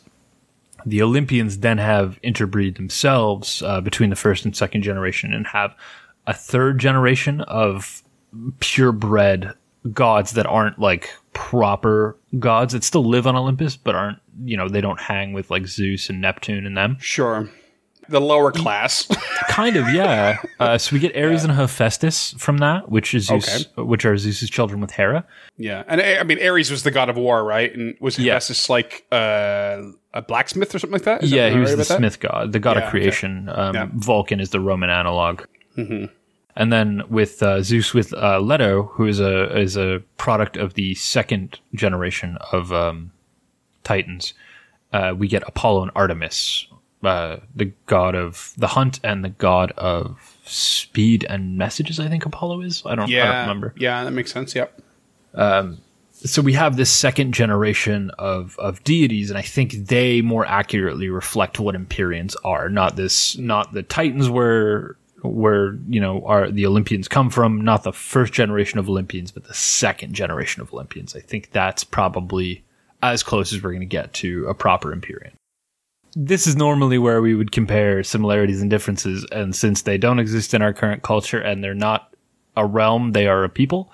The 0.86 1.02
Olympians 1.02 1.58
then 1.58 1.80
have 1.80 2.18
interbreed 2.24 2.78
themselves 2.78 3.62
uh, 3.62 3.82
between 3.82 4.10
the 4.10 4.16
first 4.16 4.46
and 4.46 4.56
second 4.56 4.84
generation 4.84 5.34
and 5.34 5.48
have 5.48 5.76
a 6.28 6.34
third 6.34 6.80
generation 6.80 7.42
of 7.42 8.04
purebred 8.62 9.54
gods 9.94 10.32
that 10.32 10.46
aren't 10.46 10.80
like 10.80 11.10
proper 11.34 12.18
gods 12.38 12.74
that 12.74 12.84
still 12.84 13.06
live 13.06 13.26
on 13.28 13.36
Olympus, 13.36 13.78
but 13.78 13.96
aren't 13.96 14.20
you 14.44 14.58
know 14.58 14.70
they 14.70 14.82
don't 14.82 15.00
hang 15.00 15.34
with 15.34 15.50
like 15.50 15.68
Zeus 15.68 16.10
and 16.10 16.22
Neptune 16.22 16.66
and 16.66 16.78
them. 16.78 16.98
Sure. 17.00 17.50
The 18.08 18.20
lower 18.20 18.52
class. 18.52 19.08
kind 19.50 19.76
of, 19.76 19.88
yeah. 19.90 20.40
Uh, 20.60 20.80
so 20.80 20.96
we 20.96 21.00
get 21.00 21.16
Ares 21.16 21.44
and 21.44 21.54
Hephaestus 21.54 22.34
from 22.40 22.58
that, 22.58 22.90
which 22.90 23.14
is 23.14 23.28
Zeus, 23.28 23.68
okay. 23.68 23.84
which 23.84 24.04
are 24.04 24.18
Zeus's 24.18 24.50
children 24.50 24.82
with 24.82 24.90
Hera. 24.90 25.26
Yeah, 25.58 25.84
and 25.88 26.02
I 26.02 26.24
mean 26.24 26.44
Ares 26.44 26.72
was 26.72 26.82
the 26.82 26.90
god 26.90 27.10
of 27.10 27.18
war, 27.18 27.44
right? 27.44 27.74
And 27.74 27.96
was 28.00 28.16
Hephaestus 28.16 28.68
yeah. 28.68 28.74
like 28.74 29.06
uh, 29.12 29.84
a 30.16 30.24
blacksmith 30.24 30.74
or 30.74 30.80
something 30.80 30.94
like 30.94 31.04
that? 31.04 31.24
Is 31.24 31.32
yeah, 31.32 31.50
that 31.50 31.54
he 31.56 31.60
was 31.60 31.76
the 31.76 31.86
smith 31.86 32.20
that? 32.20 32.28
god, 32.28 32.52
the 32.52 32.60
god 32.60 32.78
yeah, 32.78 32.84
of 32.86 32.90
creation. 32.90 33.48
Okay. 33.48 33.62
Um, 33.62 33.76
yeah. 33.76 33.88
Vulcan 33.94 34.40
is 34.40 34.50
the 34.50 34.60
Roman 34.60 34.90
analog. 34.90 35.44
Mm-hmm. 35.78 36.06
And 36.56 36.74
then 36.74 37.04
with 37.10 37.42
uh, 37.42 37.62
Zeus 37.62 37.94
with 37.94 38.14
uh, 38.14 38.40
Leto, 38.40 38.84
who 38.84 39.06
is 39.06 39.20
a 39.20 39.58
is 39.58 39.78
a 39.78 40.02
product 40.18 40.58
of 40.58 40.74
the 40.74 40.96
second 40.96 41.60
generation 41.74 42.38
of 42.52 42.74
um, 42.74 43.12
Titans, 43.84 44.34
uh, 44.92 45.14
we 45.18 45.28
get 45.28 45.44
Apollo 45.48 45.84
and 45.84 45.92
Artemis, 45.96 46.68
uh, 47.04 47.38
the 47.56 47.72
god 47.86 48.16
of 48.16 48.54
the 48.58 48.68
hunt 48.68 49.00
and 49.04 49.24
the 49.24 49.30
god 49.30 49.72
of 49.78 50.38
speed 50.44 51.26
and 51.30 51.58
messages. 51.58 52.00
I 52.00 52.08
think 52.08 52.26
Apollo 52.26 52.62
is. 52.62 52.84
I 52.86 52.96
don't. 52.96 53.10
Yeah, 53.10 53.24
I 53.24 53.26
don't 53.32 53.42
remember. 53.42 53.74
Yeah, 53.78 54.04
that 54.04 54.12
makes 54.12 54.32
sense. 54.32 54.56
Yep. 54.56 54.82
Um, 55.36 55.80
so 56.12 56.42
we 56.42 56.54
have 56.54 56.76
this 56.76 56.92
second 56.92 57.34
generation 57.34 58.12
of 58.20 58.58
of 58.60 58.84
deities, 58.84 59.30
and 59.30 59.38
I 59.38 59.44
think 59.44 59.74
they 59.74 60.22
more 60.22 60.46
accurately 60.46 61.10
reflect 61.10 61.60
what 61.60 61.76
Empyreans 61.76 62.36
are. 62.44 62.68
Not 62.68 62.96
this, 62.96 63.38
not 63.38 63.74
the 63.74 63.84
Titans 63.84 64.30
were 64.30 64.98
where 65.24 65.78
you 65.88 66.00
know 66.00 66.24
are 66.26 66.52
the 66.52 66.66
Olympians 66.66 67.08
come 67.08 67.30
from, 67.30 67.62
not 67.62 67.84
the 67.84 67.94
first 67.94 68.34
generation 68.34 68.80
of 68.80 68.90
Olympians, 68.90 69.32
but 69.32 69.46
the 69.46 69.54
second 69.54 70.14
generation 70.14 70.62
of 70.62 70.74
Olympians. 70.74 71.16
I 71.16 71.20
think 71.20 71.52
that's 71.52 71.84
probably 71.84 72.64
as 73.02 73.24
close 73.24 73.54
as 73.54 73.64
we're 73.64 73.72
going 73.72 73.82
to 73.82 73.86
get 73.86 74.14
to 74.14 74.46
a 74.48 74.54
proper 74.54 74.92
Empyrean. 74.92 75.34
This 76.16 76.48
is 76.48 76.56
normally 76.56 76.98
where 76.98 77.22
we 77.22 77.36
would 77.36 77.52
compare 77.52 78.04
similarities 78.04 78.62
and 78.62 78.70
differences, 78.70 79.26
and 79.32 79.56
since 79.56 79.84
they 79.84 79.98
don't 79.98 80.20
exist 80.20 80.54
in 80.54 80.62
our 80.62 80.74
current 80.74 81.04
culture 81.04 81.40
and 81.40 81.64
they're 81.64 81.74
not 81.74 82.14
a 82.58 82.66
realm, 82.66 83.12
they 83.12 83.28
are 83.28 83.44
a 83.44 83.50
people. 83.50 83.92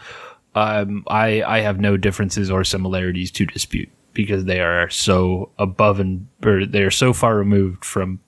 Um, 0.55 1.03
I 1.07 1.43
I 1.43 1.59
have 1.59 1.79
no 1.79 1.97
differences 1.97 2.49
or 2.49 2.63
similarities 2.63 3.31
to 3.31 3.45
dispute 3.45 3.89
because 4.13 4.45
they 4.45 4.61
are 4.61 4.89
so 4.89 5.51
above 5.59 5.99
and 5.99 6.27
or 6.43 6.65
they 6.65 6.81
are 6.81 6.91
so 6.91 7.13
far 7.13 7.35
removed 7.37 7.83
from 7.83 8.19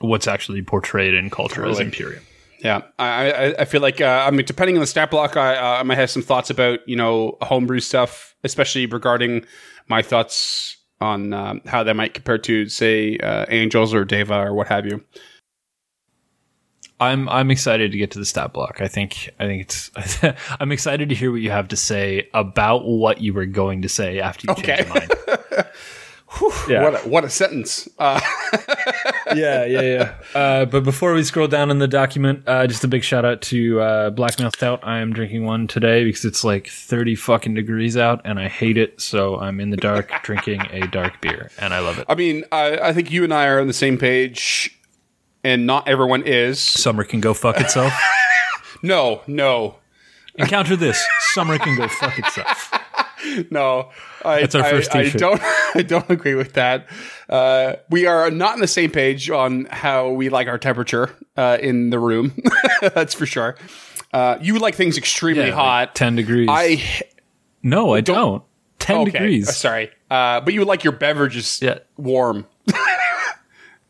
what's 0.00 0.26
actually 0.26 0.62
portrayed 0.62 1.14
in 1.14 1.30
culture 1.30 1.62
totally. 1.62 1.72
as 1.72 1.80
Imperium. 1.80 2.24
Yeah, 2.60 2.82
I, 2.98 3.54
I 3.60 3.64
feel 3.66 3.80
like 3.80 4.00
uh, 4.00 4.24
I 4.26 4.30
mean, 4.32 4.44
depending 4.44 4.76
on 4.76 4.80
the 4.80 4.86
stat 4.86 5.10
block, 5.10 5.36
I, 5.36 5.56
uh, 5.56 5.80
I 5.80 5.82
might 5.84 5.98
have 5.98 6.10
some 6.10 6.22
thoughts 6.22 6.50
about 6.50 6.80
you 6.88 6.96
know 6.96 7.38
homebrew 7.40 7.80
stuff, 7.80 8.34
especially 8.42 8.86
regarding 8.86 9.44
my 9.86 10.02
thoughts 10.02 10.76
on 11.00 11.32
um, 11.32 11.60
how 11.66 11.84
that 11.84 11.94
might 11.94 12.14
compare 12.14 12.38
to 12.38 12.68
say 12.68 13.16
uh, 13.18 13.46
Angels 13.48 13.94
or 13.94 14.04
Deva 14.04 14.40
or 14.40 14.54
what 14.54 14.66
have 14.66 14.86
you. 14.86 15.04
I'm 17.00 17.28
I'm 17.28 17.50
excited 17.50 17.92
to 17.92 17.98
get 17.98 18.10
to 18.12 18.18
the 18.18 18.24
stat 18.24 18.52
block. 18.52 18.80
I 18.80 18.88
think 18.88 19.30
I 19.38 19.46
think 19.46 19.62
it's 19.62 19.90
I'm 20.60 20.72
excited 20.72 21.08
to 21.10 21.14
hear 21.14 21.30
what 21.30 21.40
you 21.40 21.50
have 21.50 21.68
to 21.68 21.76
say 21.76 22.28
about 22.34 22.84
what 22.86 23.20
you 23.20 23.32
were 23.32 23.46
going 23.46 23.82
to 23.82 23.88
say 23.88 24.18
after 24.18 24.46
you 24.48 24.52
okay. 24.52 24.76
changed 24.78 24.88
your 24.88 24.94
mind. 24.94 25.66
Whew, 26.38 26.52
yeah. 26.68 26.82
What 26.82 26.94
a, 26.94 27.08
what 27.08 27.24
a 27.24 27.30
sentence. 27.30 27.88
Uh. 27.98 28.20
yeah, 29.34 29.64
yeah, 29.64 29.80
yeah. 29.80 30.14
Uh, 30.34 30.64
but 30.64 30.84
before 30.84 31.14
we 31.14 31.22
scroll 31.22 31.48
down 31.48 31.70
in 31.70 31.78
the 31.78 31.88
document, 31.88 32.42
uh, 32.46 32.66
just 32.66 32.84
a 32.84 32.88
big 32.88 33.02
shout 33.02 33.24
out 33.24 33.42
to 33.42 33.80
uh, 33.80 34.10
Black 34.10 34.38
Male 34.38 34.50
Stout. 34.50 34.80
I 34.82 34.98
am 34.98 35.12
drinking 35.12 35.44
one 35.44 35.66
today 35.66 36.04
because 36.04 36.24
it's 36.24 36.44
like 36.44 36.68
30 36.68 37.14
fucking 37.14 37.54
degrees 37.54 37.96
out 37.96 38.20
and 38.24 38.38
I 38.38 38.48
hate 38.48 38.76
it. 38.76 39.00
So 39.00 39.38
I'm 39.38 39.60
in 39.60 39.70
the 39.70 39.76
dark 39.76 40.10
drinking 40.22 40.62
a 40.70 40.86
dark 40.86 41.20
beer 41.20 41.50
and 41.58 41.74
I 41.74 41.80
love 41.80 41.98
it. 41.98 42.06
I 42.08 42.14
mean, 42.14 42.44
I, 42.52 42.78
I 42.78 42.92
think 42.92 43.10
you 43.10 43.24
and 43.24 43.32
I 43.32 43.46
are 43.46 43.60
on 43.60 43.66
the 43.66 43.72
same 43.72 43.98
page 43.98 44.78
and 45.44 45.66
not 45.66 45.88
everyone 45.88 46.22
is. 46.24 46.60
Summer 46.60 47.04
can 47.04 47.20
go 47.20 47.34
fuck 47.34 47.60
itself. 47.60 47.92
no, 48.82 49.22
no. 49.26 49.76
Encounter 50.34 50.76
this. 50.76 51.04
Summer 51.32 51.58
can 51.58 51.76
go 51.76 51.88
fuck 51.88 52.18
itself. 52.18 52.72
no, 53.50 53.90
I, 54.24 54.40
that's 54.40 54.54
our 54.54 54.64
first 54.64 54.94
I, 54.94 55.00
I, 55.00 55.08
don't. 55.10 55.40
I 55.74 55.82
don't 55.82 56.08
agree 56.10 56.34
with 56.34 56.54
that. 56.54 56.86
Uh, 57.28 57.74
we 57.90 58.06
are 58.06 58.30
not 58.30 58.54
on 58.54 58.60
the 58.60 58.66
same 58.66 58.90
page 58.90 59.30
on 59.30 59.66
how 59.66 60.10
we 60.10 60.28
like 60.28 60.48
our 60.48 60.58
temperature 60.58 61.14
uh, 61.36 61.58
in 61.60 61.90
the 61.90 61.98
room. 61.98 62.40
that's 62.80 63.14
for 63.14 63.26
sure. 63.26 63.56
Uh, 64.12 64.38
you 64.40 64.58
like 64.58 64.74
things 64.74 64.96
extremely 64.96 65.46
yeah, 65.46 65.54
hot, 65.54 65.88
like 65.88 65.94
ten 65.94 66.16
degrees. 66.16 66.48
I 66.50 66.82
no, 67.62 67.94
I 67.94 68.00
don't. 68.00 68.16
don't. 68.16 68.44
Ten 68.78 68.96
okay. 68.98 69.10
degrees. 69.10 69.48
Uh, 69.48 69.52
sorry, 69.52 69.90
uh, 70.10 70.40
but 70.40 70.54
you 70.54 70.64
like 70.64 70.84
your 70.84 70.92
beverages 70.92 71.60
yeah. 71.60 71.78
warm. 71.96 72.46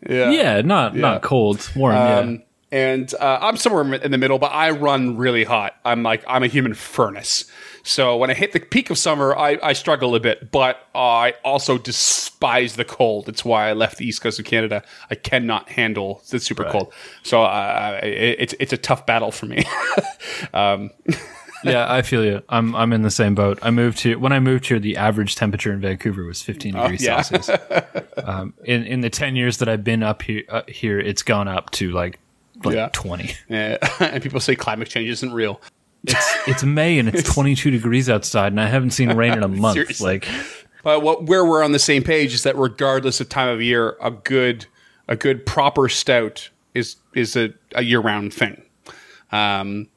yeah, 0.08 0.30
yeah, 0.30 0.60
not 0.62 0.94
yeah. 0.94 1.00
not 1.00 1.22
cold, 1.22 1.70
warm. 1.76 1.96
Um, 1.96 2.34
yeah 2.34 2.40
and 2.70 3.12
uh, 3.14 3.38
I'm 3.40 3.56
somewhere 3.56 3.94
in 3.94 4.10
the 4.10 4.18
middle, 4.18 4.38
but 4.38 4.52
I 4.52 4.70
run 4.70 5.16
really 5.16 5.44
hot. 5.44 5.74
I'm 5.84 6.02
like 6.02 6.24
I'm 6.28 6.42
a 6.42 6.48
human 6.48 6.74
furnace. 6.74 7.50
So 7.82 8.16
when 8.18 8.28
I 8.28 8.34
hit 8.34 8.52
the 8.52 8.60
peak 8.60 8.90
of 8.90 8.98
summer, 8.98 9.34
I, 9.34 9.58
I 9.62 9.72
struggle 9.72 10.14
a 10.14 10.20
bit, 10.20 10.50
but 10.50 10.86
I 10.94 11.34
also 11.42 11.78
despise 11.78 12.76
the 12.76 12.84
cold. 12.84 13.30
It's 13.30 13.44
why 13.44 13.70
I 13.70 13.72
left 13.72 13.96
the 13.96 14.06
east 14.06 14.20
coast 14.20 14.38
of 14.38 14.44
Canada. 14.44 14.82
I 15.10 15.14
cannot 15.14 15.70
handle 15.70 16.22
the 16.28 16.38
super 16.38 16.64
right. 16.64 16.72
cold. 16.72 16.92
So 17.22 17.42
uh, 17.44 18.00
it, 18.02 18.36
it's 18.38 18.54
it's 18.60 18.72
a 18.72 18.76
tough 18.76 19.06
battle 19.06 19.30
for 19.30 19.46
me. 19.46 19.64
um, 20.52 20.90
yeah, 21.64 21.90
I 21.90 22.02
feel 22.02 22.24
you. 22.24 22.42
I'm 22.50 22.76
I'm 22.76 22.92
in 22.92 23.02
the 23.02 23.10
same 23.10 23.34
boat. 23.34 23.58
I 23.62 23.70
moved 23.70 24.00
here 24.00 24.18
when 24.18 24.32
I 24.32 24.40
moved 24.40 24.66
here. 24.66 24.78
The 24.78 24.98
average 24.98 25.36
temperature 25.36 25.72
in 25.72 25.80
Vancouver 25.80 26.24
was 26.24 26.42
15 26.42 26.74
degrees 26.74 27.02
yeah. 27.02 27.22
Celsius. 27.22 27.58
um, 28.24 28.52
in 28.64 28.84
in 28.84 29.00
the 29.00 29.10
10 29.10 29.36
years 29.36 29.58
that 29.58 29.68
I've 29.68 29.84
been 29.84 30.02
up 30.02 30.22
here, 30.22 30.42
uh, 30.50 30.62
here 30.68 30.98
it's 30.98 31.22
gone 31.22 31.48
up 31.48 31.70
to 31.72 31.90
like 31.92 32.18
like 32.64 32.74
yeah. 32.74 32.90
20. 32.92 33.34
Yeah. 33.48 33.78
and 34.00 34.22
people 34.22 34.40
say 34.40 34.56
climate 34.56 34.88
change 34.88 35.08
isn't 35.08 35.32
real. 35.32 35.60
It's 36.04 36.48
it's 36.48 36.64
May 36.64 36.98
and 36.98 37.08
it's 37.08 37.22
22 37.34 37.70
degrees 37.70 38.08
outside, 38.08 38.52
and 38.52 38.60
I 38.60 38.68
haven't 38.68 38.90
seen 38.90 39.16
rain 39.16 39.32
in 39.32 39.42
a 39.42 39.48
month. 39.48 39.74
Seriously. 39.74 40.06
Like, 40.06 40.28
but 40.84 41.02
what 41.02 41.24
where 41.24 41.44
we're 41.44 41.62
on 41.62 41.72
the 41.72 41.78
same 41.78 42.02
page 42.02 42.32
is 42.32 42.44
that 42.44 42.56
regardless 42.56 43.20
of 43.20 43.28
time 43.28 43.48
of 43.48 43.60
year, 43.60 43.96
a 44.00 44.10
good 44.10 44.66
a 45.08 45.16
good 45.16 45.44
proper 45.44 45.88
stout 45.88 46.50
is 46.74 46.96
is 47.14 47.34
a, 47.36 47.52
a 47.74 47.82
year 47.82 48.00
round 48.00 48.32
thing. 48.32 48.62
Um, 49.32 49.88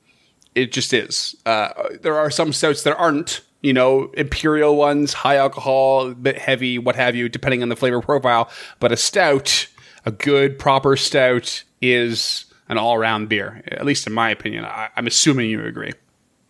it 0.56 0.72
just 0.72 0.92
is. 0.94 1.36
Uh, 1.46 1.70
there 2.02 2.18
are 2.18 2.32
some 2.32 2.54
stouts 2.54 2.84
that 2.84 2.98
aren't. 2.98 3.42
You 3.64 3.74
know, 3.74 4.10
imperial 4.16 4.76
ones, 4.76 5.14
high 5.14 5.36
alcohol, 5.36 6.08
a 6.08 6.16
bit 6.16 6.36
heavy, 6.36 6.80
what 6.80 6.96
have 6.96 7.16
you, 7.16 7.30
depending 7.30 7.62
on 7.62 7.70
the 7.70 7.76
flavor 7.76 8.02
profile. 8.02 8.50
But 8.80 8.92
a 8.92 8.98
stout, 8.98 9.68
a 10.04 10.12
good 10.12 10.58
proper 10.58 10.98
stout, 10.98 11.64
is 11.80 12.46
an 12.72 12.78
all 12.78 12.98
round 12.98 13.30
beer, 13.30 13.62
at 13.68 13.86
least 13.86 14.08
in 14.08 14.14
my 14.14 14.32
opinion. 14.32 14.66
I, 14.66 14.90
am 14.96 15.06
assuming 15.06 15.50
you 15.50 15.64
agree. 15.64 15.92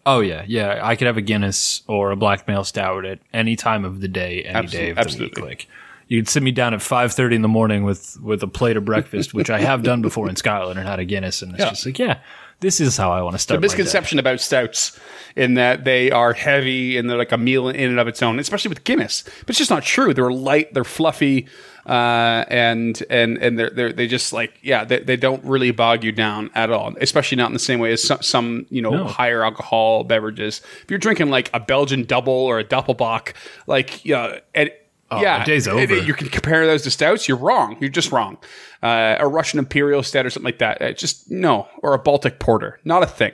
Oh 0.06 0.22
yeah, 0.22 0.46
yeah. 0.48 0.80
I 0.82 0.96
could 0.96 1.08
have 1.08 1.18
a 1.18 1.22
Guinness 1.22 1.82
or 1.88 2.12
a 2.12 2.16
black 2.16 2.48
male 2.48 2.64
stout 2.64 3.06
at 3.06 3.20
any 3.34 3.56
time 3.56 3.84
of 3.84 4.00
the 4.00 4.08
day, 4.08 4.44
any 4.44 4.56
absolutely, 4.56 4.80
day 4.80 4.90
of 4.92 4.96
the 4.96 5.02
absolutely. 5.02 5.42
week. 5.42 5.50
Like 5.50 5.68
you 6.08 6.22
could 6.22 6.30
sit 6.30 6.44
me 6.44 6.52
down 6.52 6.74
at 6.74 6.82
five 6.82 7.12
thirty 7.12 7.36
in 7.36 7.42
the 7.42 7.48
morning 7.48 7.84
with 7.84 8.20
with 8.22 8.42
a 8.44 8.48
plate 8.48 8.78
of 8.78 8.86
breakfast, 8.86 9.34
which 9.34 9.50
I 9.50 9.60
have 9.60 9.84
done 9.84 10.02
before 10.02 10.30
in 10.30 10.36
Scotland 10.36 10.80
and 10.80 10.88
had 10.88 11.00
a 11.00 11.06
Guinness, 11.06 11.42
and 11.42 11.54
it's 11.54 11.60
yeah. 11.60 11.70
just 11.70 11.86
like, 11.86 12.00
yeah, 12.00 12.20
this 12.62 12.80
is 12.80 12.98
how 12.98 13.12
I 13.12 13.22
want 13.24 13.34
to 13.34 13.40
start. 13.40 13.60
The 13.60 13.66
misconception 13.66 14.20
about 14.20 14.40
stouts 14.40 15.00
in 15.36 15.56
that 15.56 15.84
they 15.84 16.12
are 16.12 16.34
heavy 16.34 16.98
and 16.98 17.10
they're 17.10 17.18
like 17.18 17.32
a 17.32 17.38
meal 17.38 17.68
in 17.68 17.90
and 17.90 18.00
of 18.00 18.08
its 18.08 18.22
own, 18.22 18.40
especially 18.40 18.70
with 18.70 18.84
Guinness. 18.84 19.24
But 19.24 19.50
it's 19.50 19.58
just 19.58 19.72
not 19.72 19.84
true. 19.84 20.14
They're 20.14 20.32
light, 20.32 20.74
they're 20.74 20.84
fluffy, 20.84 21.48
uh, 21.86 22.46
and 22.48 23.04
and 23.10 23.38
and 23.38 23.58
they're, 23.58 23.70
they're 23.70 23.94
they 23.94 24.08
just 24.08 24.34
like 24.34 24.54
yeah, 24.62 24.84
they, 24.84 25.00
they 25.00 25.18
don't 25.18 25.44
really 25.44 25.72
bog 25.72 26.04
you 26.04 26.12
down 26.12 26.52
at 26.54 26.72
all. 26.72 26.94
Especially 27.02 27.36
not 27.36 27.48
in 27.48 27.54
the 27.54 27.60
same 27.60 27.80
way 27.80 27.92
as 27.92 28.04
some, 28.04 28.22
some 28.22 28.66
you 28.70 28.82
know 28.82 28.92
no. 28.92 29.06
higher 29.06 29.44
alcohol 29.44 30.04
beverages. 30.04 30.62
If 30.84 30.90
you're 30.90 31.00
drinking 31.00 31.30
like 31.30 31.50
a 31.54 31.60
Belgian 31.60 32.04
double 32.04 32.34
or 32.34 32.60
a 32.60 32.64
Doppelbock, 32.64 33.34
like 33.68 34.06
you 34.06 34.14
know, 34.14 34.40
and 34.54 34.72
Oh, 35.14 35.22
yeah, 35.22 35.44
day's 35.44 35.68
over. 35.68 35.98
you 35.98 36.14
can 36.14 36.30
compare 36.30 36.66
those 36.66 36.84
to 36.84 36.92
stouts. 36.92 37.28
You're 37.28 37.36
wrong. 37.36 37.76
You're 37.82 37.90
just 37.90 38.14
wrong. 38.14 38.38
Uh, 38.82 39.18
a 39.20 39.28
Russian 39.28 39.60
Imperial 39.60 40.04
stout 40.04 40.26
or 40.26 40.30
something 40.30 40.46
like 40.46 40.60
that. 40.60 40.82
Uh, 40.82 40.94
just 40.94 41.30
no, 41.30 41.68
or 41.84 41.94
a 41.94 42.00
Baltic 42.00 42.40
Porter. 42.40 42.80
Not 42.86 43.04
a 43.04 43.08
thing. 43.08 43.34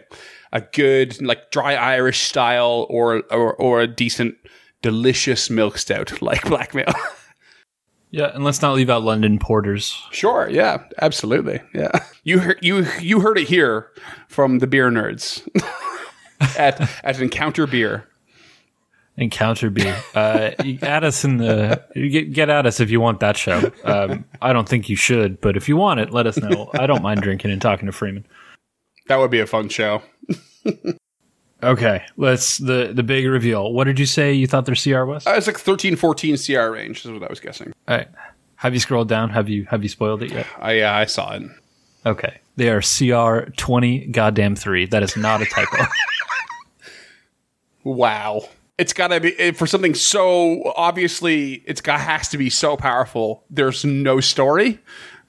A 0.51 0.61
good 0.61 1.21
like 1.21 1.51
dry 1.51 1.75
Irish 1.75 2.21
style 2.21 2.87
or 2.89 3.21
or, 3.29 3.53
or 3.53 3.81
a 3.81 3.85
decent 3.85 4.37
delicious 4.81 5.51
milk 5.51 5.77
stout 5.77 6.19
like 6.21 6.43
Black 6.45 6.73
Male. 6.73 6.93
Yeah, 8.17 8.31
and 8.33 8.43
let's 8.43 8.63
not 8.63 8.73
leave 8.73 8.89
out 8.89 9.03
London 9.03 9.37
Porters. 9.37 10.01
Sure. 10.09 10.49
Yeah. 10.49 10.83
Absolutely. 10.99 11.61
Yeah. 11.71 11.91
You 12.23 12.39
heard 12.39 12.57
you 12.63 12.87
you 12.99 13.19
heard 13.19 13.37
it 13.37 13.47
here 13.47 13.91
from 14.27 14.57
the 14.57 14.65
beer 14.65 14.89
nerds 14.89 15.47
at 16.57 16.81
at 17.03 17.21
Encounter 17.21 17.67
Beer. 17.67 18.07
Encounter 19.17 19.69
beer. 19.69 19.95
Uh, 20.15 20.51
us 20.83 21.23
in 21.23 21.37
the 21.37 21.83
get, 21.93 22.33
get 22.33 22.49
at 22.49 22.65
us 22.65 22.79
if 22.79 22.89
you 22.89 22.99
want 22.99 23.19
that 23.19 23.37
show. 23.37 23.71
Um, 23.83 24.25
I 24.41 24.51
don't 24.51 24.67
think 24.67 24.89
you 24.89 24.95
should, 24.95 25.39
but 25.39 25.55
if 25.55 25.69
you 25.69 25.77
want 25.77 25.99
it, 25.99 26.11
let 26.11 26.25
us 26.25 26.37
know. 26.37 26.71
I 26.73 26.87
don't 26.87 27.03
mind 27.03 27.21
drinking 27.21 27.51
and 27.51 27.61
talking 27.61 27.85
to 27.85 27.91
Freeman. 27.91 28.25
That 29.07 29.17
would 29.17 29.31
be 29.31 29.39
a 29.39 29.47
fun 29.47 29.69
show. 29.69 30.01
Okay, 31.63 32.03
let's 32.17 32.57
the 32.59 32.91
the 32.93 33.03
big 33.03 33.25
reveal. 33.25 33.73
What 33.73 33.85
did 33.85 33.97
you 33.99 34.05
say 34.05 34.31
you 34.33 34.45
thought 34.47 34.65
their 34.65 34.75
CR 34.75 35.05
was? 35.05 35.25
Uh, 35.25 35.31
it's 35.31 35.47
like 35.47 35.57
13, 35.57 35.95
14 35.95 36.37
CR 36.37 36.69
range 36.71 37.03
is 37.03 37.11
what 37.11 37.23
I 37.23 37.27
was 37.27 37.39
guessing. 37.39 37.73
All 37.87 37.97
right. 37.97 38.07
Have 38.57 38.73
you 38.73 38.79
scrolled 38.79 39.07
down? 39.09 39.29
Have 39.31 39.49
you 39.49 39.65
have 39.65 39.83
you 39.83 39.89
spoiled 39.89 40.21
it 40.23 40.31
yet? 40.31 40.45
I 40.59 40.81
uh, 40.81 40.91
I 40.93 41.05
saw 41.05 41.33
it. 41.33 41.43
Okay. 42.05 42.39
They 42.55 42.69
are 42.69 42.81
CR 42.81 43.49
twenty 43.51 44.05
goddamn 44.07 44.55
three. 44.55 44.85
That 44.85 45.03
is 45.03 45.15
not 45.17 45.41
a 45.41 45.45
typo. 45.45 45.77
Wow. 47.83 48.49
It's 48.77 48.93
got 48.93 49.07
to 49.07 49.19
be 49.19 49.29
it- 49.39 49.57
for 49.57 49.65
something 49.65 49.95
so 49.95 50.73
obviously 50.75 51.63
it's 51.65 51.81
got 51.81 51.99
has 51.99 52.27
to 52.29 52.37
be 52.37 52.49
so 52.49 52.77
powerful. 52.77 53.43
There's 53.49 53.83
no 53.85 54.19
story. 54.19 54.79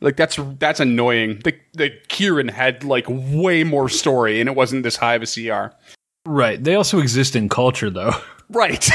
Like 0.01 0.17
that's 0.17 0.39
that's 0.59 0.81
annoying. 0.81 1.41
The 1.45 1.55
the 1.75 1.91
Ki-rin 2.09 2.49
had 2.49 2.85
like 2.85 3.07
way 3.09 3.65
more 3.65 3.89
story 3.89 4.41
and 4.41 4.49
it 4.49 4.55
wasn't 4.57 4.83
this 4.83 4.97
high 4.97 5.15
of 5.15 5.23
a 5.23 5.27
CR. 5.27 5.75
Right. 6.29 6.63
They 6.63 6.75
also 6.75 6.99
exist 6.99 7.35
in 7.35 7.49
culture 7.49 7.91
though. 7.91 8.13
Right. 8.51 8.89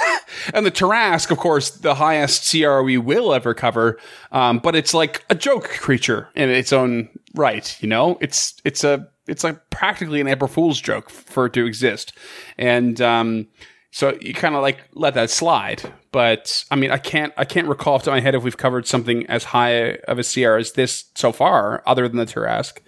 and 0.54 0.66
the 0.66 0.70
Tarrasque, 0.72 1.30
of 1.30 1.38
course, 1.38 1.70
the 1.70 1.94
highest 1.94 2.50
CR 2.50 2.80
we 2.80 2.98
will 2.98 3.32
ever 3.32 3.54
cover. 3.54 4.00
Um, 4.32 4.58
but 4.58 4.74
it's 4.74 4.92
like 4.92 5.24
a 5.30 5.36
joke 5.36 5.68
creature 5.68 6.28
in 6.34 6.50
its 6.50 6.72
own 6.72 7.08
right. 7.32 7.80
You 7.80 7.88
know, 7.88 8.18
it's 8.20 8.54
it's 8.64 8.82
a 8.82 9.08
it's 9.28 9.44
like 9.44 9.70
practically 9.70 10.20
an 10.20 10.26
April 10.26 10.48
Fool's 10.48 10.80
joke 10.80 11.08
for 11.08 11.46
it 11.46 11.52
to 11.52 11.66
exist, 11.66 12.14
and 12.58 13.00
um, 13.00 13.46
so 13.92 14.18
you 14.20 14.34
kind 14.34 14.56
of 14.56 14.62
like 14.62 14.78
let 14.94 15.14
that 15.14 15.30
slide. 15.30 15.82
But 16.10 16.64
I 16.72 16.74
mean, 16.74 16.90
I 16.90 16.98
can't 16.98 17.32
I 17.36 17.44
can't 17.44 17.68
recall 17.68 17.94
off 17.94 18.08
of 18.08 18.12
my 18.12 18.18
head 18.18 18.34
if 18.34 18.42
we've 18.42 18.56
covered 18.56 18.88
something 18.88 19.24
as 19.28 19.44
high 19.44 19.98
of 20.08 20.18
a 20.18 20.24
CR 20.24 20.56
as 20.56 20.72
this 20.72 21.04
so 21.14 21.30
far, 21.30 21.82
other 21.86 22.08
than 22.08 22.16
the 22.16 22.26
Tarrasque. 22.26 22.80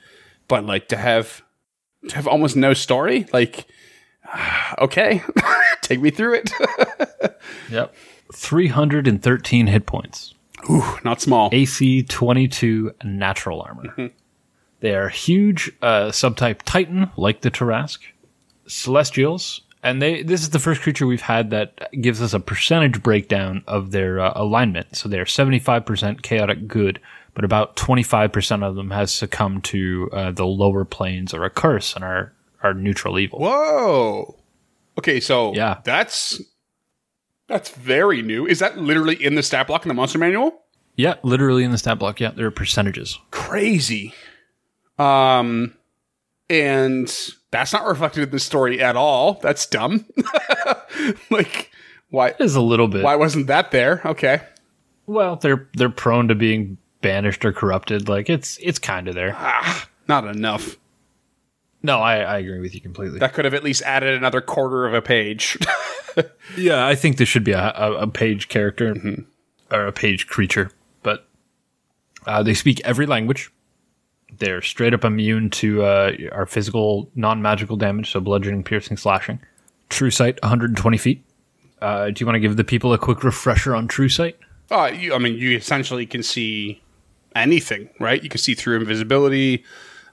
But 0.49 0.65
like 0.65 0.89
to 0.89 0.97
have 0.97 1.43
to 2.09 2.17
have 2.17 2.27
almost 2.27 2.57
no 2.57 2.75
story, 2.75 3.27
like 3.33 3.67
okay, 4.79 5.23
take 5.83 6.01
me 6.01 6.11
through 6.11 6.35
it. 6.35 6.51
Yep. 7.71 7.95
Three 8.33 8.69
hundred 8.69 9.07
and 9.07 9.23
thirteen 9.23 9.67
hit 9.67 9.85
points. 9.87 10.35
Ooh, 10.71 10.99
not 11.05 11.21
small. 11.21 11.51
AC 11.53 12.03
22 12.03 12.95
natural 13.05 13.61
armor. 13.63 14.11
They 14.81 14.95
are 14.95 15.09
huge 15.09 15.71
uh, 15.83 16.07
subtype 16.09 16.63
Titan, 16.65 17.11
like 17.17 17.41
the 17.43 17.51
Tarrasque, 17.51 18.03
Celestials, 18.67 19.63
and 19.83 20.01
they. 20.01 20.23
This 20.23 20.43
is 20.43 20.51
the 20.51 20.59
first 20.59 20.81
creature 20.83 21.07
we've 21.07 21.21
had 21.21 21.51
that 21.51 21.91
gives 22.01 22.23
us 22.23 22.33
a 22.35 22.41
percentage 22.41 23.03
breakdown 23.03 23.63
of 23.67 23.91
their 23.91 24.21
uh, 24.21 24.33
alignment. 24.35 24.97
So 24.97 25.09
they 25.09 25.19
are 25.19 25.25
75% 25.25 26.23
chaotic 26.23 26.67
good, 26.69 27.01
but 27.35 27.45
about 27.45 27.77
25% 27.77 28.63
of 28.63 28.77
them 28.77 28.91
has 28.91 29.13
succumbed 29.13 29.65
to 29.65 30.09
uh, 30.13 30.31
the 30.33 30.47
lower 30.47 30.85
planes 30.85 31.35
or 31.35 31.45
a 31.45 31.51
curse 31.51 31.95
and 31.95 32.05
are 32.05 32.33
are 32.63 32.75
neutral 32.75 33.19
evil. 33.19 33.39
Whoa. 33.41 34.37
Okay, 34.99 35.21
so 35.21 35.55
Yeah. 35.55 35.79
that's 35.85 36.41
that's 37.47 37.71
very 37.71 38.21
new. 38.23 38.47
Is 38.47 38.59
that 38.59 38.79
literally 38.79 39.15
in 39.23 39.35
the 39.35 39.43
stat 39.43 39.67
block 39.69 39.85
in 39.85 39.89
the 39.89 39.95
monster 39.95 40.19
manual? 40.19 40.63
Yeah, 40.97 41.15
literally 41.23 41.65
in 41.65 41.71
the 41.71 41.79
stat 41.79 41.99
block. 41.99 42.21
Yeah, 42.21 42.31
there 42.33 42.47
are 42.47 42.51
percentages. 42.51 43.19
Crazy. 43.31 44.13
Um, 44.99 45.75
and 46.51 47.07
that's 47.51 47.73
not 47.73 47.87
reflected 47.87 48.25
in 48.25 48.31
the 48.31 48.41
story 48.41 48.83
at 48.83 48.97
all. 48.97 49.35
That's 49.35 49.65
dumb. 49.67 50.05
like, 51.31 51.71
why? 52.11 52.29
It 52.31 52.37
is 52.41 52.57
a 52.57 52.61
little 52.61 52.89
bit. 52.89 53.05
Why 53.05 53.17
wasn't 53.17 53.47
that 53.47 53.71
there? 53.71 54.03
Okay. 54.05 54.41
Well, 55.07 55.37
they're 55.37 55.69
they're 55.75 55.89
prone 55.89 56.29
to 56.29 56.35
being 56.35 56.79
banished 57.01 57.45
or 57.45 57.53
corrupted. 57.53 58.09
Like 58.09 58.29
it's 58.29 58.59
it's 58.61 58.79
kind 58.79 59.09
of 59.09 59.15
there. 59.15 59.35
Ah, 59.39 59.89
Not 60.09 60.27
enough. 60.27 60.77
No, 61.83 62.01
I, 62.01 62.19
I 62.19 62.39
agree 62.39 62.61
with 62.61 62.75
you 62.75 62.81
completely. 62.81 63.19
That 63.19 63.35
could 63.35 63.45
have 63.45 63.55
at 63.55 63.63
least 63.63 63.83
added 63.83 64.15
another 64.15 64.41
quarter 64.41 64.87
of 64.87 64.95
a 64.95 65.03
page. 65.03 65.57
yeah, 66.57 66.87
I 66.87 66.95
think 66.95 67.17
this 67.17 67.29
should 67.29 67.45
be 67.45 67.53
a, 67.53 67.73
a, 67.77 67.93
a 67.99 68.07
page 68.07 68.49
character 68.49 68.95
or 69.71 69.87
a 69.87 69.93
page 69.93 70.27
creature. 70.27 70.73
But 71.03 71.29
uh, 72.27 72.43
they 72.43 72.55
speak 72.55 72.81
every 72.85 73.07
language. 73.07 73.53
They're 74.39 74.61
straight 74.61 74.93
up 74.93 75.05
immune 75.05 75.51
to 75.51 75.85
uh, 75.85 76.13
our 76.33 76.47
physical, 76.47 77.11
non 77.15 77.41
magical 77.41 77.77
damage, 77.77 78.11
so 78.11 78.21
bludgeoning, 78.21 78.65
piercing, 78.65 78.97
slashing. 78.97 79.41
True 79.89 80.11
sight, 80.11 80.39
120 80.43 80.99
feet. 80.99 81.25
Uh, 81.81 82.11
do 82.11 82.21
you 82.21 82.27
want 82.27 82.35
to 82.35 82.41
give 82.41 82.57
the 82.57 82.65
people 82.65 82.93
a 82.93 82.99
quick 82.99 83.23
refresher 83.23 83.75
on 83.75 83.89
True 83.89 84.09
Sight? 84.09 84.37
Uh, 84.71 84.91
you, 84.93 85.15
I 85.15 85.19
mean, 85.19 85.37
you 85.37 85.57
essentially 85.57 86.07
can 86.07 86.23
see 86.23 86.83
anything, 87.35 87.89
right? 88.01 88.23
You 88.23 88.29
can 88.29 88.39
see 88.39 88.55
through 88.55 88.77
invisibility. 88.77 89.65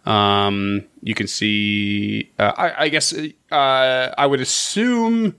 Um, 0.05 0.85
you 1.01 1.15
can 1.15 1.27
see. 1.27 2.31
Uh, 2.37 2.51
I, 2.55 2.83
I 2.85 2.89
guess 2.89 3.13
uh, 3.51 4.13
I 4.17 4.25
would 4.25 4.39
assume 4.41 5.35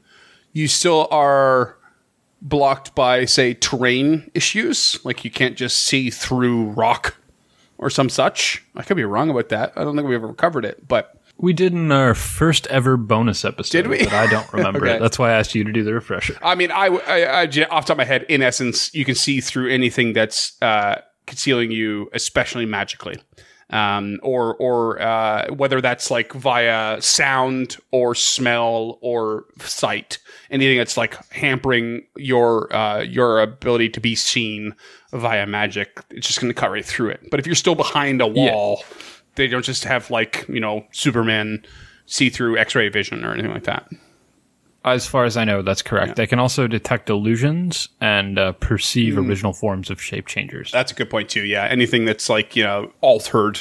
you 0.53 0.69
still 0.69 1.09
are 1.11 1.77
blocked 2.43 2.95
by, 2.95 3.25
say, 3.25 3.55
terrain 3.55 4.31
issues. 4.35 4.99
Like 5.05 5.25
you 5.25 5.31
can't 5.31 5.57
just 5.57 5.79
see 5.79 6.11
through 6.11 6.71
rock 6.71 7.17
or 7.79 7.91
some 7.91 8.09
such. 8.09 8.65
I 8.75 8.83
could 8.83 8.97
be 8.97 9.05
wrong 9.05 9.31
about 9.31 9.49
that. 9.51 9.73
I 9.77 9.85
don't 9.85 9.97
think 9.97 10.09
we 10.09 10.15
ever 10.15 10.33
covered 10.35 10.65
it, 10.65 10.87
but 10.89 11.21
We 11.39 11.53
did 11.53 11.73
in 11.73 11.93
our 11.93 12.15
first 12.15 12.67
ever 12.69 12.97
bonus 12.97 13.45
episode. 13.45 13.73
Did 13.83 13.89
we? 13.89 13.99
But 13.99 14.15
I 14.15 14.27
don't 14.27 14.51
remember 14.53 14.79
Okay. 14.87 14.97
it. 14.97 15.01
That's 15.01 15.19
why 15.19 15.31
I 15.31 15.35
asked 15.35 15.55
you 15.55 15.63
to 15.65 15.73
do 15.73 15.85
the 15.85 15.93
refresher. 15.95 16.37
I 16.43 16.55
mean, 16.55 16.71
I, 16.71 16.87
I, 16.87 17.43
I 17.43 17.45
off 17.45 17.51
the 17.53 17.65
top 17.69 17.91
of 17.91 17.97
my 17.99 18.05
head, 18.05 18.25
in 18.29 18.43
essence, 18.43 18.93
you 18.95 19.05
can 19.05 19.15
see 19.15 19.41
through 19.41 19.71
anything 19.71 20.13
that's 20.15 20.61
uh, 20.63 21.01
concealing 21.27 21.71
you, 21.71 22.09
especially 22.15 22.65
magically, 22.67 23.19
um, 23.71 24.21
or 24.23 24.55
or 24.57 25.01
uh, 25.01 25.53
whether 25.53 25.81
that's 25.81 26.11
like 26.11 26.33
via 26.33 27.01
sound 27.03 27.77
or 27.91 28.15
smell 28.15 28.99
or 29.01 29.45
sight, 29.59 30.19
anything 30.51 30.79
that's 30.79 30.97
like 30.97 31.17
hampering 31.33 32.07
your 32.17 32.75
uh, 32.75 33.01
your 33.03 33.41
ability 33.41 33.89
to 33.91 34.01
be 34.01 34.15
seen 34.15 34.75
via 35.13 35.47
magic, 35.47 36.01
it's 36.11 36.27
just 36.27 36.41
going 36.41 36.53
to 36.53 36.59
cut 36.59 36.71
right 36.71 36.85
through 36.85 37.11
it. 37.11 37.29
But 37.31 37.41
if 37.41 37.47
you're 37.47 37.57
still 37.57 37.75
behind 37.75 38.21
a 38.21 38.27
wall, 38.27 38.85
they 39.35 39.49
don't 39.49 39.65
just 39.65 39.85
have 39.85 40.11
like 40.11 40.45
you 40.49 40.61
know 40.61 40.87
Superman 40.93 41.65
see 42.07 42.31
through 42.31 42.57
X-ray 42.57 42.89
vision 42.89 43.25
or 43.25 43.33
anything 43.33 43.53
like 43.53 43.65
that. 43.65 43.91
As 44.87 45.05
far 45.07 45.25
as 45.25 45.37
I 45.37 45.45
know, 45.45 45.63
that's 45.63 45.83
correct. 45.83 46.15
They 46.15 46.29
can 46.29 46.39
also 46.39 46.69
detect 46.69 47.11
illusions 47.11 47.89
and 48.01 48.39
uh, 48.39 48.53
perceive 48.53 49.19
original 49.19 49.53
forms 49.53 49.91
of 49.91 50.01
shape 50.01 50.27
changers. 50.27 50.71
That's 50.71 50.93
a 50.93 50.95
good 50.95 51.11
point 51.11 51.29
too. 51.29 51.45
Yeah, 51.45 51.65
anything 51.65 52.05
that's 52.05 52.29
like 52.29 52.55
you 52.55 52.63
know 52.63 52.93
altered 53.01 53.59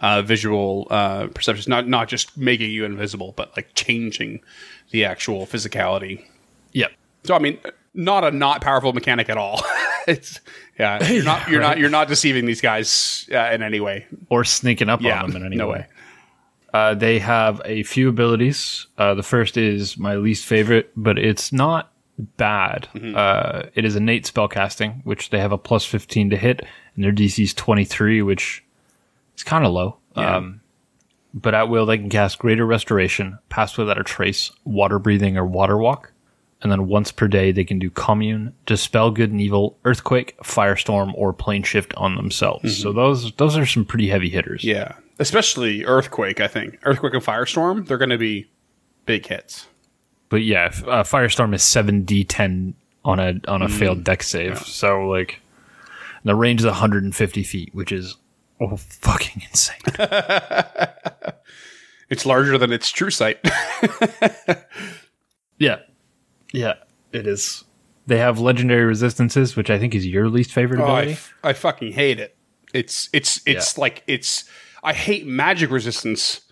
uh, 0.00 0.20
visual 0.20 0.86
uh, 0.90 1.28
perceptions, 1.28 1.66
not 1.66 1.88
not 1.88 2.08
just 2.08 2.36
making 2.36 2.70
you 2.70 2.84
invisible, 2.84 3.32
but 3.36 3.56
like 3.56 3.70
changing 3.74 4.40
the 4.90 5.04
actual 5.06 5.46
physicality. 5.46 6.22
Yep. 6.72 6.92
So 7.24 7.34
I 7.34 7.38
mean, 7.38 7.58
not 7.94 8.24
a 8.24 8.30
not 8.30 8.60
powerful 8.60 8.92
mechanic 8.92 9.30
at 9.30 9.38
all. 9.38 9.62
it's 10.06 10.40
yeah, 10.78 11.02
you're 11.10 11.24
not 11.32 11.48
you're 11.48 11.62
not 11.62 11.78
you're 11.78 11.88
not 11.88 12.08
deceiving 12.08 12.44
these 12.44 12.60
guys 12.60 13.26
uh, 13.32 13.38
in 13.50 13.62
any 13.62 13.80
way. 13.80 14.06
Or 14.28 14.44
sneaking 14.44 14.90
up 14.90 15.00
Yeah, 15.00 15.22
on 15.22 15.30
them 15.30 15.40
in 15.40 15.46
any 15.46 15.56
no 15.56 15.68
way. 15.68 15.78
way. 15.78 15.86
Uh, 16.72 16.94
they 16.94 17.18
have 17.18 17.60
a 17.64 17.82
few 17.84 18.08
abilities. 18.08 18.86
Uh, 18.98 19.14
the 19.14 19.22
first 19.22 19.56
is 19.56 19.96
my 19.96 20.16
least 20.16 20.44
favorite, 20.44 20.92
but 20.96 21.18
it's 21.18 21.52
not 21.52 21.92
bad. 22.18 22.88
Mm-hmm. 22.94 23.14
Uh, 23.16 23.70
it 23.74 23.84
is 23.84 23.96
innate 23.96 24.24
spellcasting, 24.24 25.04
which 25.04 25.30
they 25.30 25.38
have 25.38 25.52
a 25.52 25.58
plus 25.58 25.84
15 25.84 26.30
to 26.30 26.36
hit, 26.36 26.60
and 26.94 27.04
their 27.04 27.12
DC 27.12 27.42
is 27.42 27.54
23, 27.54 28.22
which 28.22 28.64
is 29.36 29.42
kind 29.42 29.64
of 29.64 29.72
low. 29.72 29.96
Yeah. 30.16 30.36
Um, 30.36 30.60
but 31.34 31.54
at 31.54 31.68
will, 31.68 31.84
they 31.84 31.98
can 31.98 32.08
cast 32.08 32.38
Greater 32.38 32.64
Restoration, 32.64 33.38
Pass 33.50 33.76
Without 33.76 34.00
a 34.00 34.04
Trace, 34.04 34.50
Water 34.64 34.98
Breathing, 34.98 35.36
or 35.36 35.44
Water 35.44 35.76
Walk. 35.76 36.12
And 36.62 36.72
then 36.72 36.88
once 36.88 37.12
per 37.12 37.28
day, 37.28 37.52
they 37.52 37.64
can 37.64 37.78
do 37.78 37.90
Commune, 37.90 38.54
Dispel 38.64 39.10
Good 39.10 39.30
and 39.30 39.40
Evil, 39.40 39.76
Earthquake, 39.84 40.38
Firestorm, 40.38 41.12
or 41.14 41.34
Plane 41.34 41.62
Shift 41.62 41.92
on 41.94 42.16
themselves. 42.16 42.80
So 42.80 42.92
those 42.92 43.32
those 43.32 43.58
are 43.58 43.66
some 43.66 43.84
pretty 43.84 44.08
heavy 44.08 44.30
hitters. 44.30 44.62
Mm-hmm. 44.62 44.70
Yeah, 44.70 44.94
especially 45.18 45.84
earthquake. 45.84 46.40
I 46.40 46.48
think 46.48 46.78
earthquake 46.84 47.14
and 47.14 47.22
firestorm. 47.22 47.86
They're 47.86 47.98
going 47.98 48.10
to 48.10 48.18
be 48.18 48.50
big 49.04 49.26
hits. 49.26 49.66
But 50.28 50.42
yeah, 50.42 50.66
if, 50.66 50.82
uh, 50.88 51.04
Firestorm 51.04 51.54
is 51.54 51.62
seven 51.62 52.02
D 52.02 52.24
ten 52.24 52.74
on 53.04 53.20
a 53.20 53.34
on 53.46 53.62
a 53.62 53.68
failed 53.68 54.02
Dex 54.02 54.28
save. 54.28 54.58
So 54.58 55.06
like, 55.08 55.40
the 56.24 56.34
range 56.34 56.60
is 56.60 56.66
150 56.66 57.42
feet, 57.44 57.72
which 57.74 57.92
is 57.92 58.16
oh 58.60 58.76
fucking 58.76 59.42
insane. 59.50 59.78
It's 62.08 62.24
larger 62.24 62.56
than 62.56 62.72
its 62.72 62.88
true 62.92 63.10
sight. 63.10 63.38
yeah, 65.58 65.78
yeah, 66.52 66.74
it 67.12 67.26
is. 67.26 67.64
They 68.06 68.18
have 68.18 68.38
legendary 68.38 68.84
resistances, 68.84 69.56
which 69.56 69.70
I 69.70 69.78
think 69.80 69.92
is 69.92 70.06
your 70.06 70.28
least 70.28 70.52
favorite 70.52 70.78
Oh, 70.80 70.84
I, 70.84 71.00
ability. 71.00 71.12
f- 71.12 71.34
I 71.42 71.52
fucking 71.52 71.92
hate 71.94 72.20
it. 72.20 72.36
It's 72.72 73.08
it's 73.12 73.40
it's 73.44 73.76
like 73.76 74.04
it's 74.06 74.48
I 74.86 74.92
hate 74.92 75.26
magic 75.26 75.70
resistance, 75.70 76.42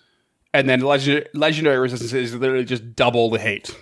and 0.52 0.68
then 0.68 0.80
legend, 0.80 1.28
legendary 1.34 1.78
resistance 1.78 2.12
is 2.12 2.34
literally 2.34 2.64
just 2.64 2.96
double 2.96 3.30
the 3.30 3.38
hate. 3.38 3.74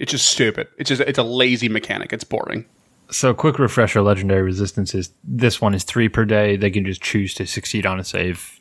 It's 0.00 0.10
just 0.10 0.26
stupid. 0.26 0.66
It's 0.76 0.88
just 0.88 1.00
it's 1.02 1.18
a 1.18 1.22
lazy 1.22 1.68
mechanic. 1.68 2.12
It's 2.12 2.24
boring. 2.24 2.66
So, 3.12 3.32
quick 3.32 3.60
refresher: 3.60 4.02
legendary 4.02 4.42
resistance 4.42 4.92
is 4.92 5.10
This 5.22 5.60
one 5.60 5.72
is 5.72 5.84
three 5.84 6.08
per 6.08 6.24
day. 6.24 6.56
They 6.56 6.70
can 6.70 6.84
just 6.84 7.00
choose 7.00 7.32
to 7.34 7.46
succeed 7.46 7.86
on 7.86 8.00
a 8.00 8.04
save. 8.04 8.58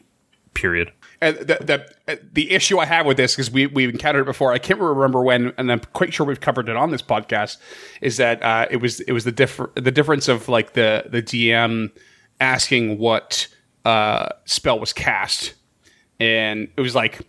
Period. 0.54 0.92
And 1.22 1.38
the 1.38 1.86
the 2.06 2.20
the 2.34 2.52
issue 2.52 2.78
I 2.78 2.86
have 2.86 3.08
with 3.08 3.18
this 3.18 3.34
because 3.36 3.50
we 3.50 3.66
we've 3.66 3.90
encountered 3.90 4.22
it 4.22 4.26
before. 4.26 4.54
I 4.54 4.60
can't 4.60 4.80
remember 4.80 5.24
when, 5.24 5.54
and 5.58 5.72
I'm 5.72 5.80
quite 5.94 6.14
sure 6.14 6.26
we've 6.26 6.40
covered 6.40 6.70
it 6.70 6.76
on 6.76 6.92
this 6.92 7.02
podcast. 7.02 7.58
Is 8.02 8.18
that 8.18 8.44
uh, 8.44 8.68
it 8.70 8.78
was 8.78 9.00
it 9.00 9.14
was 9.14 9.24
the 9.24 9.32
differ 9.32 9.72
the 9.76 9.92
difference 9.92 10.28
of 10.28 10.50
like 10.50 10.74
the 10.74 11.06
the 11.10 11.24
DM 11.24 11.90
asking 12.40 13.00
what 13.00 13.48
uh, 13.86 14.30
spell 14.46 14.80
was 14.80 14.94
cast, 14.94 15.54
and 16.20 16.68
it 16.76 16.82
was 16.82 16.96
like 16.96 17.22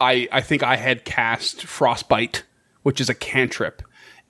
I 0.00 0.28
I 0.32 0.40
think 0.40 0.62
I 0.62 0.76
had 0.76 1.04
cast 1.04 1.64
frostbite, 1.64 2.42
which 2.82 3.00
is 3.00 3.08
a 3.08 3.14
cantrip. 3.14 3.82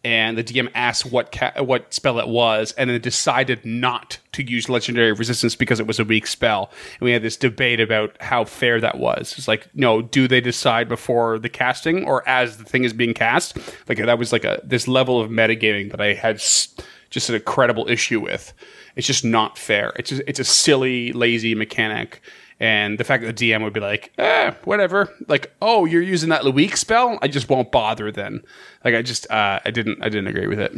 And 0.05 0.37
the 0.37 0.43
DM 0.43 0.69
asked 0.75 1.07
what 1.13 1.31
ca- 1.31 1.63
what 1.63 1.95
spell 1.95 2.19
it 2.19 2.27
was, 2.27 2.73
and 2.73 2.91
then 2.91 3.01
decided 3.01 3.65
not 3.65 4.19
to 4.33 4.43
use 4.43 4.69
legendary 4.69 5.13
resistance 5.13 5.55
because 5.55 5.79
it 5.79 5.87
was 5.87 6.01
a 6.01 6.05
weak 6.05 6.27
spell. 6.27 6.73
And 6.95 7.03
we 7.03 7.13
had 7.13 7.23
this 7.23 7.37
debate 7.37 7.79
about 7.79 8.21
how 8.21 8.45
fair 8.45 8.81
that 8.81 8.99
was. 8.99 9.33
It's 9.39 9.47
like, 9.47 9.69
no, 9.77 10.03
do 10.03 10.27
they 10.27 10.41
decide 10.41 10.89
before 10.89 11.39
the 11.39 11.49
casting 11.49 12.05
or 12.05 12.29
as 12.29 12.57
the 12.57 12.65
thing 12.65 12.83
is 12.83 12.93
being 12.93 13.15
cast? 13.15 13.57
Like 13.89 13.99
that 13.99 14.19
was 14.19 14.33
like 14.33 14.43
a 14.43 14.61
this 14.65 14.89
level 14.89 15.21
of 15.21 15.31
metagaming 15.31 15.93
that 15.93 16.01
I 16.01 16.15
had 16.15 16.35
s- 16.35 16.75
just 17.13 17.29
an 17.29 17.37
incredible 17.37 17.89
issue 17.89 18.19
with. 18.21 18.53
It's 18.97 19.07
just 19.07 19.25
not 19.25 19.57
fair. 19.57 19.93
It's 19.97 20.11
just, 20.11 20.23
it's 20.27 20.41
a 20.41 20.45
silly, 20.45 21.13
lazy 21.13 21.55
mechanic. 21.55 22.21
And 22.59 22.99
the 22.99 23.05
fact 23.05 23.25
that 23.25 23.37
the 23.37 23.51
DM 23.51 23.63
would 23.65 23.73
be 23.73 23.81
like, 23.81 24.13
eh, 24.19 24.53
whatever. 24.65 25.13
Like, 25.29 25.53
oh, 25.61 25.85
you're 25.85 26.03
using 26.03 26.29
that 26.31 26.45
weak 26.55 26.77
spell? 26.77 27.19
I 27.23 27.29
just 27.29 27.49
won't 27.49 27.73
bother 27.73 28.13
then. 28.13 28.43
Like, 28.85 28.95
I 28.95 29.03
just, 29.03 29.31
uh, 29.31 29.61
I 29.65 29.71
didn't, 29.71 30.03
I 30.03 30.09
didn't 30.09 30.29
agree 30.29 30.47
with 30.47 30.61
it. 30.61 30.73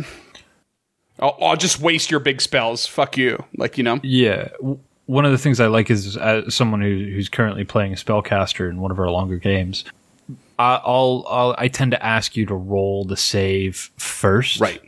I'll, 1.20 1.37
I'll 1.40 1.57
just 1.57 1.81
waste 1.81 2.11
your 2.11 2.20
big 2.20 2.40
spells. 2.40 2.87
Fuck 2.87 3.16
you. 3.16 3.44
Like, 3.57 3.77
you 3.79 3.85
know? 3.85 4.01
Yeah. 4.03 4.49
One 5.07 5.25
of 5.27 5.33
the 5.33 5.38
things 5.38 5.61
I 5.61 5.66
like 5.66 5.90
is 5.90 6.16
as 6.16 6.55
someone 6.55 6.81
who, 6.81 6.88
who's 6.88 7.29
currently 7.29 7.64
playing 7.64 7.92
a 7.92 7.97
spellcaster 7.97 8.68
in 8.70 8.81
one 8.81 8.90
of 8.90 8.99
our 8.99 9.11
longer 9.11 9.37
games. 9.37 9.85
I- 10.59 10.81
I'll, 10.85 11.25
I'll 11.29 11.55
I 11.59 11.68
tend 11.68 11.90
to 11.90 12.03
ask 12.05 12.37
you 12.37 12.47
to 12.47 12.55
roll 12.55 13.05
the 13.05 13.16
save 13.16 13.90
first, 13.99 14.61
Right. 14.61 14.81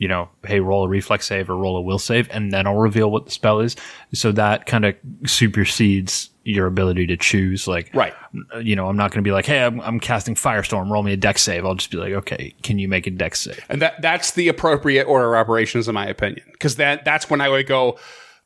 You 0.00 0.08
know, 0.08 0.30
hey, 0.44 0.60
roll 0.60 0.84
a 0.84 0.88
reflex 0.88 1.26
save 1.26 1.50
or 1.50 1.56
roll 1.56 1.76
a 1.76 1.82
will 1.82 1.98
save, 1.98 2.28
and 2.30 2.50
then 2.50 2.66
I'll 2.66 2.76
reveal 2.78 3.10
what 3.10 3.26
the 3.26 3.30
spell 3.30 3.60
is. 3.60 3.76
So 4.14 4.32
that 4.32 4.64
kind 4.64 4.86
of 4.86 4.96
supersedes 5.26 6.30
your 6.44 6.66
ability 6.66 7.06
to 7.06 7.16
choose. 7.16 7.68
Like, 7.68 7.90
Right. 7.94 8.14
You 8.62 8.74
know, 8.76 8.88
I'm 8.88 8.96
not 8.96 9.10
going 9.10 9.22
to 9.22 9.28
be 9.28 9.32
like, 9.32 9.44
hey, 9.44 9.62
I'm, 9.62 9.78
I'm 9.82 10.00
casting 10.00 10.34
Firestorm, 10.34 10.90
roll 10.90 11.02
me 11.02 11.12
a 11.12 11.16
dex 11.16 11.42
save. 11.42 11.66
I'll 11.66 11.74
just 11.74 11.90
be 11.90 11.98
like, 11.98 12.12
okay, 12.14 12.54
can 12.62 12.78
you 12.78 12.88
make 12.88 13.06
a 13.06 13.10
dex 13.10 13.42
save? 13.42 13.62
And 13.68 13.82
that 13.82 14.00
that's 14.00 14.32
the 14.32 14.48
appropriate 14.48 15.04
order 15.04 15.34
of 15.34 15.40
operations, 15.40 15.86
in 15.86 15.94
my 15.94 16.06
opinion, 16.06 16.46
because 16.52 16.76
that 16.76 17.04
that's 17.04 17.28
when 17.28 17.40
I 17.40 17.48
would 17.48 17.66
go. 17.66 17.98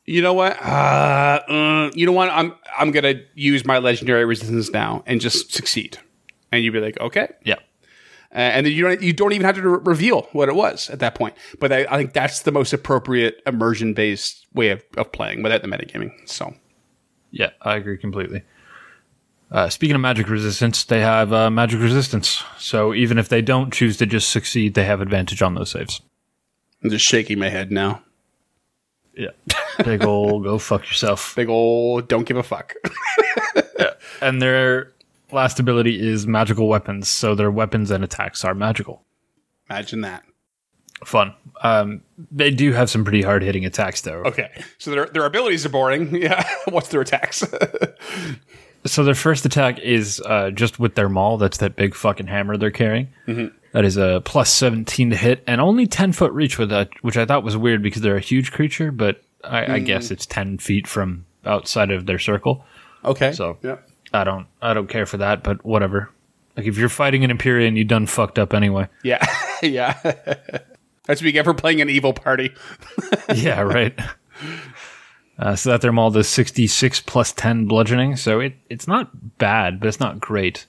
You 0.07 0.21
know 0.21 0.33
what? 0.33 0.61
Uh, 0.61 1.39
uh, 1.47 1.91
you 1.95 2.05
know 2.05 2.11
what? 2.11 2.29
I'm 2.29 2.53
I'm 2.77 2.91
gonna 2.91 3.15
use 3.33 3.65
my 3.65 3.79
legendary 3.79 4.25
resistance 4.25 4.69
now 4.71 5.03
and 5.07 5.19
just 5.21 5.53
succeed. 5.53 5.97
And 6.51 6.63
you'd 6.63 6.73
be 6.73 6.79
like, 6.79 6.99
okay, 6.99 7.29
Yeah. 7.43 7.55
Uh, 8.35 8.39
and 8.39 8.65
then 8.65 8.73
you 8.73 8.83
don't 8.83 9.01
you 9.01 9.13
don't 9.13 9.31
even 9.31 9.45
have 9.45 9.55
to 9.55 9.61
re- 9.61 9.79
reveal 9.83 10.23
what 10.33 10.49
it 10.49 10.55
was 10.55 10.89
at 10.89 10.99
that 10.99 11.15
point. 11.15 11.35
But 11.57 11.71
I, 11.71 11.85
I 11.89 11.97
think 11.97 12.11
that's 12.11 12.41
the 12.41 12.51
most 12.51 12.73
appropriate 12.73 13.41
immersion 13.47 13.93
based 13.93 14.45
way 14.53 14.71
of, 14.71 14.83
of 14.97 15.13
playing 15.13 15.41
without 15.41 15.61
the 15.61 15.69
metagaming. 15.69 16.11
So 16.25 16.53
Yeah, 17.31 17.51
I 17.61 17.75
agree 17.75 17.97
completely. 17.97 18.43
Uh, 19.51 19.69
speaking 19.69 19.95
of 19.95 20.01
magic 20.01 20.27
resistance, 20.27 20.83
they 20.83 20.99
have 20.99 21.31
uh, 21.31 21.49
magic 21.49 21.79
resistance. 21.79 22.43
So 22.57 22.93
even 22.93 23.17
if 23.17 23.29
they 23.29 23.41
don't 23.41 23.71
choose 23.71 23.95
to 23.97 24.05
just 24.05 24.29
succeed, 24.29 24.73
they 24.73 24.83
have 24.83 24.99
advantage 24.99 25.41
on 25.41 25.53
those 25.53 25.71
saves. 25.71 26.01
I'm 26.83 26.89
just 26.89 27.05
shaking 27.05 27.39
my 27.39 27.49
head 27.49 27.71
now. 27.71 28.03
Yeah. 29.15 29.29
Big 29.83 30.03
ol' 30.03 30.41
go 30.41 30.57
fuck 30.57 30.81
yourself. 30.87 31.35
Big 31.37 31.47
old 31.47 32.09
don't 32.09 32.27
give 32.27 32.35
a 32.35 32.43
fuck. 32.43 32.73
yeah. 33.79 33.91
And 34.21 34.41
their 34.41 34.91
last 35.31 35.59
ability 35.59 35.99
is 36.05 36.25
magical 36.27 36.67
weapons. 36.67 37.07
So 37.07 37.35
their 37.35 37.51
weapons 37.51 37.91
and 37.91 38.03
attacks 38.03 38.43
are 38.45 38.53
magical. 38.53 39.03
Imagine 39.69 40.01
that. 40.01 40.23
Fun. 41.03 41.33
Um, 41.61 42.01
they 42.31 42.51
do 42.51 42.71
have 42.71 42.89
some 42.89 43.03
pretty 43.03 43.21
hard 43.21 43.43
hitting 43.43 43.65
attacks, 43.65 44.01
though. 44.01 44.23
Okay, 44.25 44.49
so 44.77 44.91
their 44.91 45.07
their 45.07 45.25
abilities 45.25 45.65
are 45.65 45.69
boring. 45.69 46.15
Yeah, 46.21 46.47
what's 46.69 46.87
their 46.89 47.01
attacks? 47.01 47.43
So 48.87 49.03
their 49.03 49.15
first 49.15 49.47
attack 49.47 49.79
is 49.79 50.21
uh, 50.23 50.51
just 50.51 50.77
with 50.79 50.93
their 50.93 51.09
maul. 51.09 51.37
That's 51.39 51.57
that 51.57 51.75
big 51.75 51.95
fucking 51.95 52.27
hammer 52.27 52.55
they're 52.55 52.69
carrying. 52.69 53.07
That 53.71 53.83
is 53.83 53.97
a 53.97 54.21
plus 54.23 54.53
17 54.53 55.09
to 55.09 55.15
hit 55.15 55.43
and 55.47 55.59
only 55.59 55.87
10 55.87 56.11
foot 56.11 56.31
reach 56.33 56.59
with 56.59 56.69
that, 56.69 56.89
which 57.01 57.17
I 57.17 57.25
thought 57.25 57.43
was 57.43 57.57
weird 57.57 57.81
because 57.81 58.03
they're 58.03 58.15
a 58.15 58.19
huge 58.21 58.51
creature, 58.51 58.91
but 58.91 59.23
I, 59.43 59.73
I 59.75 59.79
guess 59.79 60.11
it's 60.11 60.27
10 60.27 60.59
feet 60.59 60.85
from 60.85 61.25
outside 61.45 61.89
of 61.89 62.05
their 62.05 62.19
circle. 62.19 62.63
okay, 63.03 63.31
So 63.31 63.57
yeah, 63.63 63.77
I 64.15 64.23
don't 64.23 64.47
I 64.61 64.73
don't 64.73 64.89
care 64.89 65.05
for 65.05 65.17
that, 65.17 65.43
but 65.43 65.63
whatever. 65.65 66.09
Like 66.57 66.65
if 66.65 66.77
you're 66.77 66.89
fighting 66.89 67.23
an 67.23 67.31
Empyrean, 67.31 67.75
you 67.75 67.83
done 67.83 68.07
fucked 68.07 68.39
up 68.39 68.53
anyway. 68.53 68.87
yeah, 69.03 69.25
yeah. 69.61 69.99
That's 70.03 71.21
what 71.21 71.27
you 71.27 71.31
get 71.31 71.45
for 71.45 71.53
playing 71.53 71.81
an 71.81 71.89
evil 71.89 72.13
party. 72.13 72.51
yeah, 73.35 73.61
right. 73.61 73.97
Uh, 75.37 75.55
so 75.55 75.69
that 75.69 75.81
their 75.81 75.91
maul 75.91 76.09
does 76.09 76.27
66 76.29 77.01
plus 77.01 77.31
10 77.33 77.67
bludgeoning. 77.67 78.15
So 78.15 78.39
it, 78.39 78.55
it's 78.69 78.87
not 78.87 79.37
bad, 79.37 79.79
but 79.79 79.87
it's 79.87 79.99
not 79.99 80.19
great. 80.19 80.65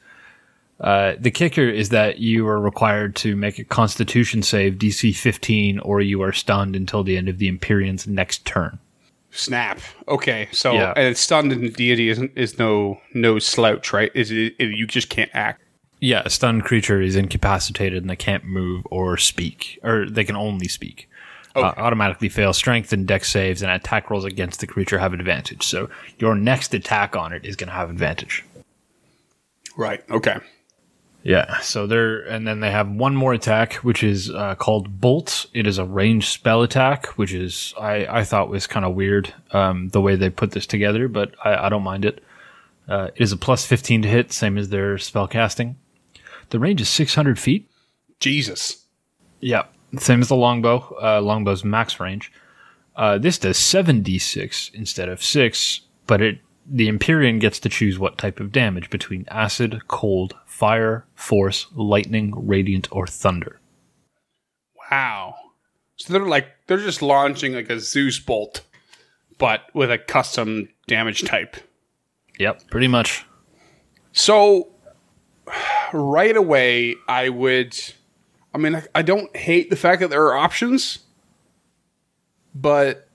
Uh, 0.78 1.14
the 1.18 1.30
kicker 1.30 1.66
is 1.66 1.88
that 1.88 2.18
you 2.18 2.46
are 2.46 2.60
required 2.60 3.16
to 3.16 3.34
make 3.34 3.58
a 3.58 3.64
constitution 3.64 4.42
save 4.42 4.74
DC 4.74 5.16
15 5.16 5.78
or 5.78 6.02
you 6.02 6.20
are 6.20 6.32
stunned 6.32 6.76
until 6.76 7.02
the 7.02 7.16
end 7.16 7.28
of 7.28 7.38
the 7.38 7.48
Empyrean's 7.48 8.06
next 8.06 8.44
turn. 8.44 8.78
Snap. 9.36 9.80
Okay, 10.08 10.48
so 10.52 10.72
Yeah. 10.72 10.92
and 10.96 11.06
it's 11.06 11.20
stunned 11.20 11.52
in 11.52 11.70
deity 11.72 12.08
isn't 12.08 12.32
is 12.34 12.58
no 12.58 13.00
no 13.14 13.38
slouch, 13.38 13.92
right? 13.92 14.10
Is 14.14 14.30
it, 14.30 14.54
it 14.58 14.76
you 14.76 14.86
just 14.86 15.08
can't 15.10 15.30
act? 15.34 15.62
Yeah, 16.00 16.22
a 16.24 16.30
stunned 16.30 16.64
creature 16.64 17.00
is 17.00 17.16
incapacitated 17.16 18.02
and 18.02 18.10
they 18.10 18.16
can't 18.16 18.44
move 18.44 18.86
or 18.90 19.16
speak, 19.16 19.78
or 19.82 20.08
they 20.08 20.24
can 20.24 20.36
only 20.36 20.68
speak. 20.68 21.08
Uh, 21.54 21.72
automatically 21.78 22.28
fail 22.28 22.52
strength 22.52 22.92
and 22.92 23.06
dex 23.06 23.30
saves, 23.30 23.62
and 23.62 23.70
attack 23.70 24.10
rolls 24.10 24.26
against 24.26 24.60
the 24.60 24.66
creature 24.66 24.98
have 24.98 25.14
advantage. 25.14 25.62
So 25.66 25.88
your 26.18 26.34
next 26.34 26.74
attack 26.74 27.16
on 27.16 27.32
it 27.32 27.46
is 27.46 27.56
going 27.56 27.68
to 27.68 27.74
have 27.74 27.88
advantage. 27.88 28.44
Right. 29.74 30.02
Okay. 30.10 30.36
Yeah. 31.26 31.58
So 31.58 31.88
they're, 31.88 32.20
and 32.20 32.46
then 32.46 32.60
they 32.60 32.70
have 32.70 32.88
one 32.88 33.16
more 33.16 33.32
attack, 33.32 33.74
which 33.74 34.04
is 34.04 34.30
uh, 34.30 34.54
called 34.54 35.00
Bolt. 35.00 35.46
It 35.52 35.66
is 35.66 35.76
a 35.76 35.84
ranged 35.84 36.28
spell 36.28 36.62
attack, 36.62 37.06
which 37.18 37.32
is 37.32 37.74
I, 37.76 38.06
I 38.06 38.24
thought 38.24 38.48
was 38.48 38.68
kind 38.68 38.86
of 38.86 38.94
weird 38.94 39.34
um, 39.50 39.88
the 39.88 40.00
way 40.00 40.14
they 40.14 40.30
put 40.30 40.52
this 40.52 40.68
together, 40.68 41.08
but 41.08 41.34
I, 41.44 41.66
I 41.66 41.68
don't 41.68 41.82
mind 41.82 42.04
it. 42.04 42.22
Uh, 42.88 43.08
it 43.16 43.22
is 43.22 43.32
a 43.32 43.36
plus 43.36 43.66
15 43.66 44.02
to 44.02 44.08
hit, 44.08 44.32
same 44.32 44.56
as 44.56 44.68
their 44.68 44.98
spell 44.98 45.26
casting. 45.26 45.74
The 46.50 46.60
range 46.60 46.80
is 46.80 46.88
600 46.88 47.40
feet. 47.40 47.68
Jesus. 48.20 48.86
Yeah, 49.40 49.64
same 49.98 50.20
as 50.20 50.28
the 50.28 50.36
longbow. 50.36 50.96
Uh, 51.02 51.20
longbow's 51.20 51.64
max 51.64 51.98
range. 51.98 52.30
Uh, 52.94 53.18
this 53.18 53.36
does 53.36 53.58
seven 53.58 54.00
d 54.00 54.20
six 54.20 54.70
instead 54.74 55.08
of 55.08 55.24
six, 55.24 55.80
but 56.06 56.22
it 56.22 56.38
the 56.68 56.88
Empyrean 56.88 57.38
gets 57.38 57.60
to 57.60 57.68
choose 57.68 57.98
what 57.98 58.18
type 58.18 58.40
of 58.40 58.52
damage 58.52 58.90
between 58.90 59.24
acid, 59.28 59.86
cold, 59.88 60.34
fire, 60.46 61.06
force, 61.14 61.66
lightning, 61.74 62.32
radiant, 62.36 62.88
or 62.90 63.06
thunder. 63.06 63.60
Wow. 64.90 65.34
So 65.96 66.12
they're 66.12 66.26
like 66.26 66.48
they're 66.66 66.78
just 66.78 67.02
launching 67.02 67.54
like 67.54 67.70
a 67.70 67.80
Zeus 67.80 68.18
bolt, 68.18 68.62
but 69.38 69.62
with 69.74 69.90
a 69.90 69.98
custom 69.98 70.68
damage 70.86 71.24
type. 71.24 71.56
Yep, 72.38 72.70
pretty 72.70 72.88
much. 72.88 73.24
So 74.12 74.68
right 75.92 76.36
away, 76.36 76.96
I 77.08 77.28
would. 77.28 77.78
I 78.54 78.58
mean, 78.58 78.76
I, 78.76 78.86
I 78.94 79.02
don't 79.02 79.34
hate 79.36 79.70
the 79.70 79.76
fact 79.76 80.00
that 80.00 80.10
there 80.10 80.24
are 80.24 80.36
options, 80.36 81.00
but 82.54 83.08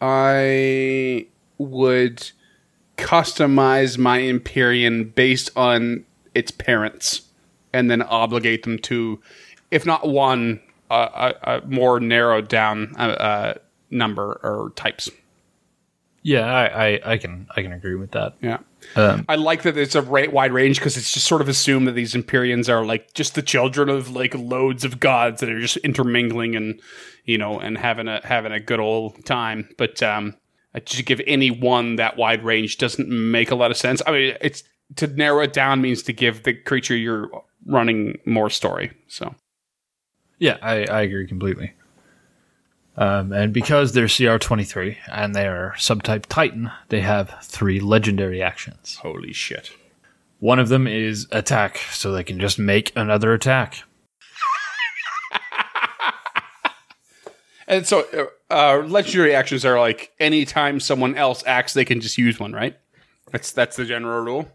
I 0.00 1.26
would 1.58 2.30
customize 3.02 3.98
my 3.98 4.20
Empyrean 4.20 5.04
based 5.04 5.50
on 5.56 6.04
its 6.34 6.50
parents, 6.50 7.22
and 7.72 7.90
then 7.90 8.00
obligate 8.02 8.62
them 8.62 8.78
to, 8.78 9.20
if 9.70 9.84
not 9.84 10.08
one, 10.08 10.60
uh, 10.90 11.32
a, 11.42 11.56
a 11.56 11.66
more 11.66 11.98
narrowed 12.00 12.48
down 12.48 12.94
uh, 12.96 13.02
uh, 13.02 13.54
number 13.90 14.40
or 14.42 14.72
types. 14.76 15.10
Yeah, 16.22 16.44
I, 16.44 16.86
I, 16.86 17.12
I 17.12 17.18
can 17.18 17.48
I 17.56 17.62
can 17.62 17.72
agree 17.72 17.96
with 17.96 18.12
that. 18.12 18.34
Yeah. 18.40 18.58
Um, 18.94 19.24
I 19.28 19.34
like 19.34 19.62
that 19.62 19.76
it's 19.76 19.96
a 19.96 20.02
ra- 20.02 20.30
wide 20.30 20.52
range 20.52 20.78
because 20.78 20.96
it's 20.96 21.12
just 21.12 21.26
sort 21.26 21.40
of 21.40 21.48
assumed 21.48 21.88
that 21.88 21.92
these 21.92 22.14
Empyreans 22.14 22.68
are 22.68 22.84
like 22.84 23.12
just 23.14 23.34
the 23.34 23.42
children 23.42 23.88
of 23.88 24.10
like 24.10 24.34
loads 24.34 24.84
of 24.84 25.00
gods 25.00 25.40
that 25.40 25.50
are 25.50 25.60
just 25.60 25.78
intermingling 25.78 26.54
and 26.54 26.80
you 27.24 27.38
know 27.38 27.58
and 27.58 27.76
having 27.76 28.06
a 28.06 28.20
having 28.24 28.52
a 28.52 28.60
good 28.60 28.78
old 28.78 29.24
time. 29.24 29.68
But 29.76 30.00
um, 30.02 30.36
to 30.80 31.02
give 31.02 31.20
any 31.26 31.50
one 31.50 31.96
that 31.96 32.16
wide 32.16 32.44
range 32.44 32.78
doesn't 32.78 33.08
make 33.08 33.50
a 33.50 33.54
lot 33.54 33.70
of 33.70 33.76
sense. 33.76 34.02
I 34.06 34.12
mean, 34.12 34.36
it's 34.40 34.64
to 34.96 35.06
narrow 35.06 35.40
it 35.40 35.52
down 35.52 35.80
means 35.80 36.02
to 36.04 36.12
give 36.12 36.42
the 36.42 36.54
creature 36.54 36.96
you're 36.96 37.30
running 37.66 38.18
more 38.24 38.50
story. 38.50 38.92
So 39.08 39.34
yeah, 40.38 40.58
I, 40.62 40.84
I 40.84 41.02
agree 41.02 41.26
completely. 41.26 41.72
Um, 42.96 43.32
and 43.32 43.54
because 43.54 43.92
they're 43.92 44.06
CR23 44.06 44.96
and 45.10 45.34
they 45.34 45.46
are 45.46 45.74
subtype 45.78 46.26
Titan, 46.26 46.70
they 46.88 47.00
have 47.00 47.34
three 47.42 47.80
legendary 47.80 48.42
actions. 48.42 48.96
holy 48.96 49.32
shit. 49.32 49.70
One 50.40 50.58
of 50.58 50.68
them 50.68 50.86
is 50.88 51.28
attack, 51.30 51.78
so 51.92 52.10
they 52.10 52.24
can 52.24 52.40
just 52.40 52.58
make 52.58 52.92
another 52.96 53.32
attack. 53.32 53.84
And 57.66 57.86
so, 57.86 58.04
uh, 58.50 58.52
uh, 58.52 58.82
legendary 58.86 59.34
actions 59.34 59.64
are 59.64 59.78
like 59.78 60.12
anytime 60.20 60.80
someone 60.80 61.16
else 61.16 61.42
acts, 61.46 61.74
they 61.74 61.84
can 61.84 62.00
just 62.00 62.18
use 62.18 62.38
one, 62.38 62.52
right? 62.52 62.76
That's 63.30 63.52
that's 63.52 63.76
the 63.76 63.84
general 63.84 64.22
rule. 64.24 64.48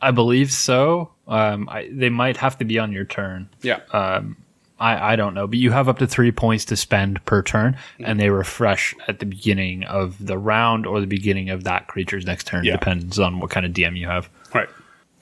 I 0.00 0.10
believe 0.10 0.52
so. 0.52 1.12
Um, 1.28 1.68
I, 1.68 1.88
they 1.90 2.08
might 2.08 2.36
have 2.38 2.58
to 2.58 2.64
be 2.64 2.78
on 2.78 2.92
your 2.92 3.04
turn. 3.04 3.48
Yeah. 3.62 3.80
Um, 3.92 4.36
I, 4.80 5.12
I 5.12 5.16
don't 5.16 5.32
know, 5.34 5.46
but 5.46 5.58
you 5.58 5.70
have 5.70 5.88
up 5.88 5.98
to 5.98 6.08
three 6.08 6.32
points 6.32 6.64
to 6.66 6.76
spend 6.76 7.24
per 7.24 7.40
turn, 7.40 7.78
and 8.00 8.18
they 8.18 8.30
refresh 8.30 8.96
at 9.06 9.20
the 9.20 9.26
beginning 9.26 9.84
of 9.84 10.26
the 10.26 10.36
round 10.36 10.86
or 10.86 11.00
the 11.00 11.06
beginning 11.06 11.50
of 11.50 11.62
that 11.64 11.86
creature's 11.86 12.26
next 12.26 12.48
turn. 12.48 12.64
Yeah. 12.64 12.72
Depends 12.72 13.20
on 13.20 13.38
what 13.38 13.50
kind 13.50 13.64
of 13.64 13.72
DM 13.72 13.96
you 13.96 14.08
have. 14.08 14.28
right. 14.52 14.68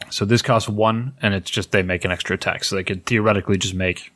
So 0.09 0.25
this 0.25 0.41
costs 0.41 0.68
one, 0.68 1.12
and 1.21 1.35
it's 1.35 1.51
just 1.51 1.73
they 1.73 1.83
make 1.83 2.07
an 2.07 2.11
extra 2.11 2.35
attack, 2.35 2.64
so 2.64 2.75
they 2.75 2.83
could 2.83 3.05
theoretically 3.05 3.59
just 3.59 3.75
make. 3.75 4.12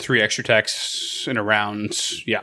Three 0.00 0.20
extra 0.20 0.42
attacks 0.42 1.26
in 1.28 1.36
a 1.36 1.42
round. 1.42 1.96
Yeah. 2.26 2.42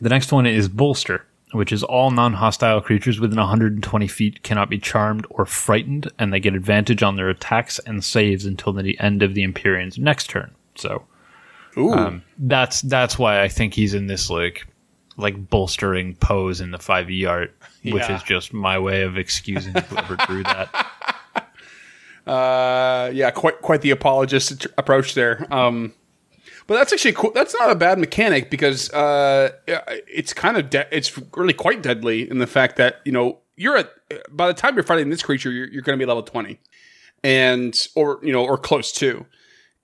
The 0.00 0.08
next 0.08 0.30
one 0.32 0.46
is 0.46 0.68
bolster, 0.68 1.24
which 1.52 1.72
is 1.72 1.82
all 1.82 2.10
non-hostile 2.10 2.80
creatures 2.82 3.18
within 3.18 3.38
120 3.38 4.06
feet 4.06 4.42
cannot 4.44 4.70
be 4.70 4.78
charmed 4.78 5.26
or 5.30 5.44
frightened, 5.44 6.10
and 6.18 6.32
they 6.32 6.40
get 6.40 6.54
advantage 6.54 7.02
on 7.02 7.16
their 7.16 7.28
attacks 7.28 7.78
and 7.80 8.04
saves 8.04 8.44
until 8.44 8.72
the 8.72 8.98
end 9.00 9.22
of 9.22 9.34
the 9.34 9.42
Empyrean's 9.42 9.98
next 9.98 10.30
turn. 10.30 10.54
So 10.76 11.04
Ooh. 11.76 11.92
Um, 11.92 12.22
that's 12.38 12.82
that's 12.82 13.18
why 13.18 13.42
I 13.42 13.48
think 13.48 13.74
he's 13.74 13.94
in 13.94 14.06
this 14.06 14.30
like 14.30 14.66
like 15.16 15.50
bolstering 15.50 16.14
pose 16.16 16.60
in 16.60 16.70
the 16.70 16.78
five 16.78 17.10
E 17.10 17.24
art, 17.24 17.54
which 17.82 17.94
Yeah. 18.08 18.16
is 18.16 18.22
just 18.22 18.52
my 18.52 18.78
way 18.78 19.02
of 19.02 19.18
excusing 19.18 19.74
whoever 19.74 20.16
drew 20.26 20.42
that. 20.44 20.86
Uh, 22.26 23.10
yeah, 23.14 23.30
quite 23.30 23.62
quite 23.62 23.80
the 23.80 23.90
apologist 23.90 24.66
approach 24.76 25.14
there. 25.14 25.46
Um, 25.50 25.94
but 26.68 26.74
that's 26.74 26.92
actually 26.92 27.14
cool. 27.14 27.32
That's 27.32 27.54
not 27.58 27.70
a 27.70 27.74
bad 27.74 27.98
mechanic 27.98 28.50
because 28.50 28.90
uh, 28.90 29.52
it's 29.66 30.34
kind 30.34 30.58
of 30.58 30.68
de- 30.70 30.94
it's 30.94 31.18
really 31.34 31.54
quite 31.54 31.82
deadly 31.82 32.30
in 32.30 32.38
the 32.38 32.46
fact 32.46 32.76
that 32.76 33.00
you 33.04 33.10
know 33.10 33.38
you're 33.56 33.78
at 33.78 33.90
by 34.30 34.46
the 34.46 34.54
time 34.54 34.74
you're 34.74 34.84
fighting 34.84 35.08
this 35.08 35.22
creature, 35.22 35.50
you're, 35.50 35.66
you're 35.68 35.82
going 35.82 35.98
to 35.98 36.02
be 36.02 36.06
level 36.06 36.22
twenty, 36.22 36.60
and 37.24 37.88
or 37.96 38.20
you 38.22 38.32
know 38.32 38.44
or 38.44 38.58
close 38.58 38.92
to, 38.92 39.24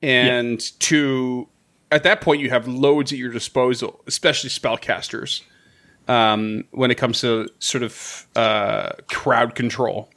and 0.03 0.61
to 0.81 1.49
at 1.91 2.03
that 2.03 2.21
point 2.21 2.43
you 2.43 2.51
have 2.51 2.69
loads 2.69 3.13
at 3.13 3.19
your 3.19 3.33
disposal, 3.33 4.03
especially 4.07 4.51
spellcasters. 4.51 5.43
Um, 6.07 6.65
when 6.73 6.91
it 6.91 6.97
comes 6.97 7.23
to 7.23 7.49
sort 7.61 7.83
of 7.83 8.27
uh, 8.37 8.91
crowd 9.09 9.55
control 9.55 10.11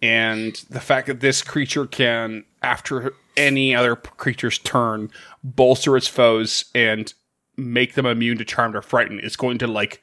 and 0.00 0.54
the 0.70 0.80
fact 0.80 1.08
that 1.08 1.20
this 1.20 1.42
creature 1.42 1.86
can, 1.86 2.44
after 2.62 3.12
any 3.36 3.74
other 3.74 3.96
creature's 3.96 4.58
turn, 4.58 5.10
bolster 5.42 5.96
its 5.96 6.08
foes 6.08 6.66
and 6.74 7.12
make 7.56 7.94
them 7.94 8.06
immune 8.06 8.38
to 8.38 8.44
charmed 8.44 8.76
or 8.76 8.82
frightened 8.82 9.20
is 9.20 9.36
going 9.36 9.58
to 9.58 9.66
like 9.66 10.00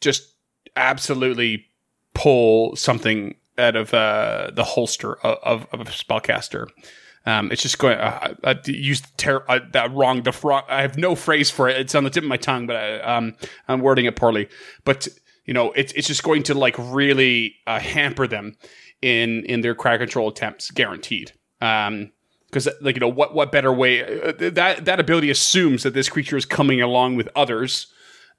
just 0.00 0.34
absolutely 0.76 1.66
pull 2.14 2.74
something 2.76 3.34
out 3.58 3.76
of 3.76 3.94
uh, 3.94 4.50
the 4.52 4.64
holster 4.64 5.14
of, 5.24 5.38
of, 5.42 5.66
of 5.72 5.80
a 5.80 5.90
spellcaster. 5.90 6.68
Um, 7.26 7.50
it's 7.50 7.62
just 7.62 7.78
going. 7.78 7.98
Uh, 7.98 8.34
uh, 8.44 8.54
to 8.54 8.76
use 8.76 9.00
the 9.00 9.08
ter- 9.16 9.44
uh, 9.48 9.60
that 9.72 9.92
wrong. 9.92 10.22
The 10.22 10.38
wrong. 10.42 10.62
I 10.68 10.82
have 10.82 10.98
no 10.98 11.14
phrase 11.14 11.50
for 11.50 11.68
it. 11.68 11.78
It's 11.78 11.94
on 11.94 12.04
the 12.04 12.10
tip 12.10 12.22
of 12.22 12.28
my 12.28 12.36
tongue, 12.36 12.66
but 12.66 12.76
I, 12.76 13.00
um, 13.00 13.34
I'm 13.66 13.80
wording 13.80 14.04
it 14.04 14.16
poorly. 14.16 14.48
But 14.84 15.08
you 15.46 15.54
know, 15.54 15.72
it's 15.72 15.92
it's 15.94 16.06
just 16.06 16.22
going 16.22 16.42
to 16.44 16.54
like 16.54 16.74
really 16.78 17.56
uh, 17.66 17.80
hamper 17.80 18.26
them 18.26 18.56
in 19.00 19.44
in 19.46 19.62
their 19.62 19.74
crowd 19.74 20.00
control 20.00 20.28
attempts, 20.28 20.70
guaranteed. 20.70 21.32
Um, 21.62 22.12
because 22.54 22.68
like 22.80 22.94
you 22.94 23.00
know, 23.00 23.08
what 23.08 23.34
what 23.34 23.50
better 23.50 23.72
way 23.72 24.22
uh, 24.22 24.32
that 24.38 24.84
that 24.84 25.00
ability 25.00 25.28
assumes 25.28 25.82
that 25.82 25.92
this 25.92 26.08
creature 26.08 26.36
is 26.36 26.46
coming 26.46 26.80
along 26.80 27.16
with 27.16 27.28
others, 27.34 27.88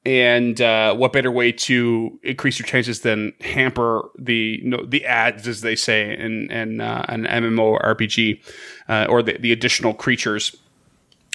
and 0.06 0.62
uh, 0.62 0.96
what 0.96 1.12
better 1.12 1.32
way 1.32 1.52
to 1.52 2.18
increase 2.24 2.58
your 2.58 2.66
chances 2.66 3.02
than 3.02 3.34
hamper 3.42 4.10
the 4.18 4.60
you 4.64 4.70
know, 4.70 4.86
the 4.86 5.06
ads, 5.06 5.48
as 5.50 5.62
they 5.62 5.76
say 5.76 6.18
in 6.18 6.50
in 6.50 6.80
uh, 6.80 7.06
an 7.10 7.26
MMO 7.26 7.82
RPG, 7.82 8.42
uh, 8.88 9.06
or 9.10 9.22
the, 9.22 9.38
the 9.38 9.52
additional 9.52 9.94
creatures. 9.94 10.56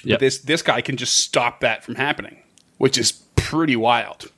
Yep. 0.03 0.19
This 0.19 0.39
this 0.39 0.63
guy 0.63 0.81
can 0.81 0.97
just 0.97 1.19
stop 1.19 1.59
that 1.59 1.83
from 1.83 1.93
happening, 1.95 2.41
which 2.79 2.97
is 2.97 3.11
pretty 3.35 3.75
wild. 3.75 4.31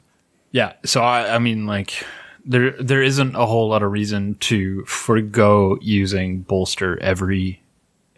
Yeah. 0.51 0.73
So 0.83 1.01
I, 1.01 1.35
I 1.35 1.39
mean, 1.39 1.65
like 1.65 2.05
there 2.43 2.71
there 2.71 3.01
isn't 3.01 3.35
a 3.35 3.45
whole 3.45 3.69
lot 3.69 3.83
of 3.83 3.93
reason 3.93 4.35
to 4.41 4.83
forego 4.83 5.77
using 5.81 6.41
bolster 6.41 6.99
every 7.01 7.62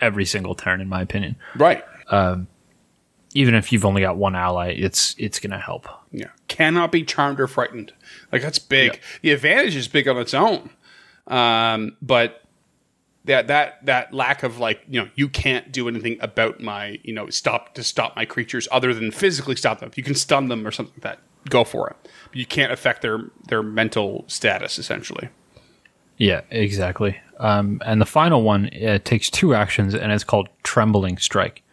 every 0.06 0.26
single 0.26 0.56
turn, 0.56 0.80
in 0.80 0.88
my 0.88 1.02
opinion. 1.02 1.36
Right. 1.56 1.84
Even 3.34 3.54
if 3.54 3.74
you've 3.74 3.84
only 3.84 4.02
got 4.02 4.16
one 4.16 4.34
ally, 4.34 4.70
it's 4.70 5.14
it's 5.18 5.40
gonna 5.40 5.60
help. 5.60 5.90
Yeah. 6.12 6.30
Cannot 6.48 6.92
be 6.94 7.04
charmed 7.04 7.42
or 7.42 7.48
frightened. 7.48 7.92
Like 8.32 8.42
that's 8.42 8.60
big. 8.60 9.02
The 9.22 9.32
advantage 9.32 9.76
is 9.76 9.90
big 9.90 10.08
on 10.08 10.18
its 10.18 10.34
own. 10.34 10.70
Um, 11.28 11.98
but 12.02 12.44
that 13.26 13.48
that 13.48 13.86
that 13.86 14.14
lack 14.14 14.44
of 14.44 14.60
like, 14.60 14.84
you 14.88 15.02
know, 15.02 15.10
you 15.16 15.28
can't 15.28 15.72
do 15.72 15.90
anything 15.90 16.18
about 16.22 16.62
my, 16.62 17.00
you 17.04 17.14
know, 17.14 17.30
stop 17.30 17.74
to 17.74 17.84
stop 17.84 18.16
my 18.16 18.24
creatures 18.24 18.70
other 18.72 18.94
than 18.94 19.12
physically 19.12 19.58
stop 19.58 19.80
them. 19.80 19.92
You 19.96 20.04
can 20.04 20.16
stun 20.16 20.48
them 20.48 20.66
or 20.66 20.72
something 20.72 20.94
like 20.96 21.04
that. 21.04 21.20
Go 21.50 21.66
for 21.66 21.90
it. 21.90 22.10
You 22.32 22.46
can't 22.46 22.72
affect 22.72 23.02
their 23.02 23.20
their 23.50 23.62
mental 23.62 24.24
status 24.28 24.80
essentially. 24.80 25.28
Yeah, 26.18 26.42
exactly. 26.50 27.18
Um, 27.40 27.82
and 27.86 28.00
the 28.00 28.06
final 28.06 28.44
one 28.44 28.70
uh, 28.84 29.00
takes 29.04 29.30
two 29.30 29.54
actions, 29.54 29.94
and 29.94 30.12
it's 30.12 30.24
called 30.24 30.50
Trembling 30.64 31.18
Strike. 31.18 31.64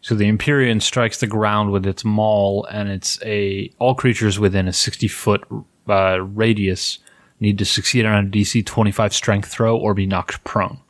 So 0.00 0.16
the 0.16 0.26
Empyrean 0.26 0.80
strikes 0.80 1.20
the 1.20 1.28
ground 1.28 1.70
with 1.70 1.86
its 1.86 2.04
maul, 2.04 2.66
and 2.66 2.88
it's 2.88 3.22
a 3.22 3.70
all 3.78 3.94
creatures 3.94 4.40
within 4.40 4.66
a 4.66 4.72
sixty 4.72 5.06
foot 5.06 5.44
uh, 5.88 6.20
radius 6.20 6.98
need 7.38 7.58
to 7.58 7.64
succeed 7.64 8.04
on 8.04 8.26
a 8.26 8.28
DC 8.28 8.66
twenty 8.66 8.90
five 8.90 9.14
Strength 9.14 9.48
throw 9.48 9.76
or 9.76 9.94
be 9.94 10.06
knocked 10.06 10.42
prone. 10.42 10.80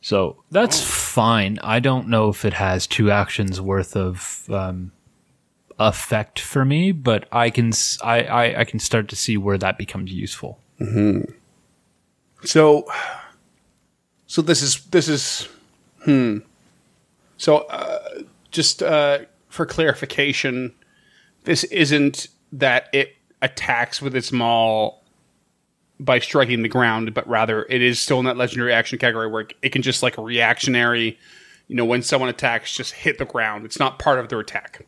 So 0.00 0.42
that's 0.50 0.80
fine. 0.80 1.58
I 1.62 1.80
don't 1.80 2.08
know 2.08 2.28
if 2.28 2.44
it 2.44 2.54
has 2.54 2.86
two 2.86 3.10
actions 3.10 3.60
worth 3.60 3.96
of 3.96 4.48
um, 4.48 4.92
effect 5.78 6.38
for 6.38 6.64
me, 6.64 6.92
but 6.92 7.26
I 7.32 7.50
can 7.50 7.72
I, 8.02 8.22
I, 8.22 8.60
I 8.60 8.64
can 8.64 8.78
start 8.78 9.08
to 9.08 9.16
see 9.16 9.36
where 9.36 9.58
that 9.58 9.76
becomes 9.76 10.12
useful. 10.12 10.60
So, 12.44 12.86
so 14.26 14.42
this 14.42 14.62
is 14.62 14.84
this 14.86 15.08
is 15.08 15.48
hmm. 16.04 16.38
So, 17.36 17.58
uh, 17.58 18.22
just 18.50 18.82
uh, 18.82 19.20
for 19.48 19.64
clarification, 19.64 20.74
this 21.44 21.64
isn't 21.64 22.28
that 22.52 22.88
it 22.92 23.16
attacks 23.40 24.02
with 24.02 24.14
its 24.14 24.30
maul 24.30 25.02
by 25.98 26.18
striking 26.18 26.62
the 26.62 26.68
ground, 26.68 27.14
but 27.14 27.26
rather 27.28 27.64
it 27.68 27.82
is 27.82 27.98
still 27.98 28.18
in 28.18 28.26
that 28.26 28.36
legendary 28.36 28.72
action 28.72 28.98
category 28.98 29.26
where 29.26 29.46
it 29.62 29.70
can 29.70 29.82
just 29.82 30.02
like 30.02 30.18
a 30.18 30.22
reactionary. 30.22 31.18
You 31.68 31.76
know, 31.76 31.84
when 31.84 32.02
someone 32.02 32.28
attacks, 32.28 32.74
just 32.74 32.92
hit 32.92 33.18
the 33.18 33.24
ground. 33.24 33.64
It's 33.64 33.78
not 33.78 33.98
part 33.98 34.18
of 34.18 34.28
their 34.28 34.40
attack. 34.40 34.86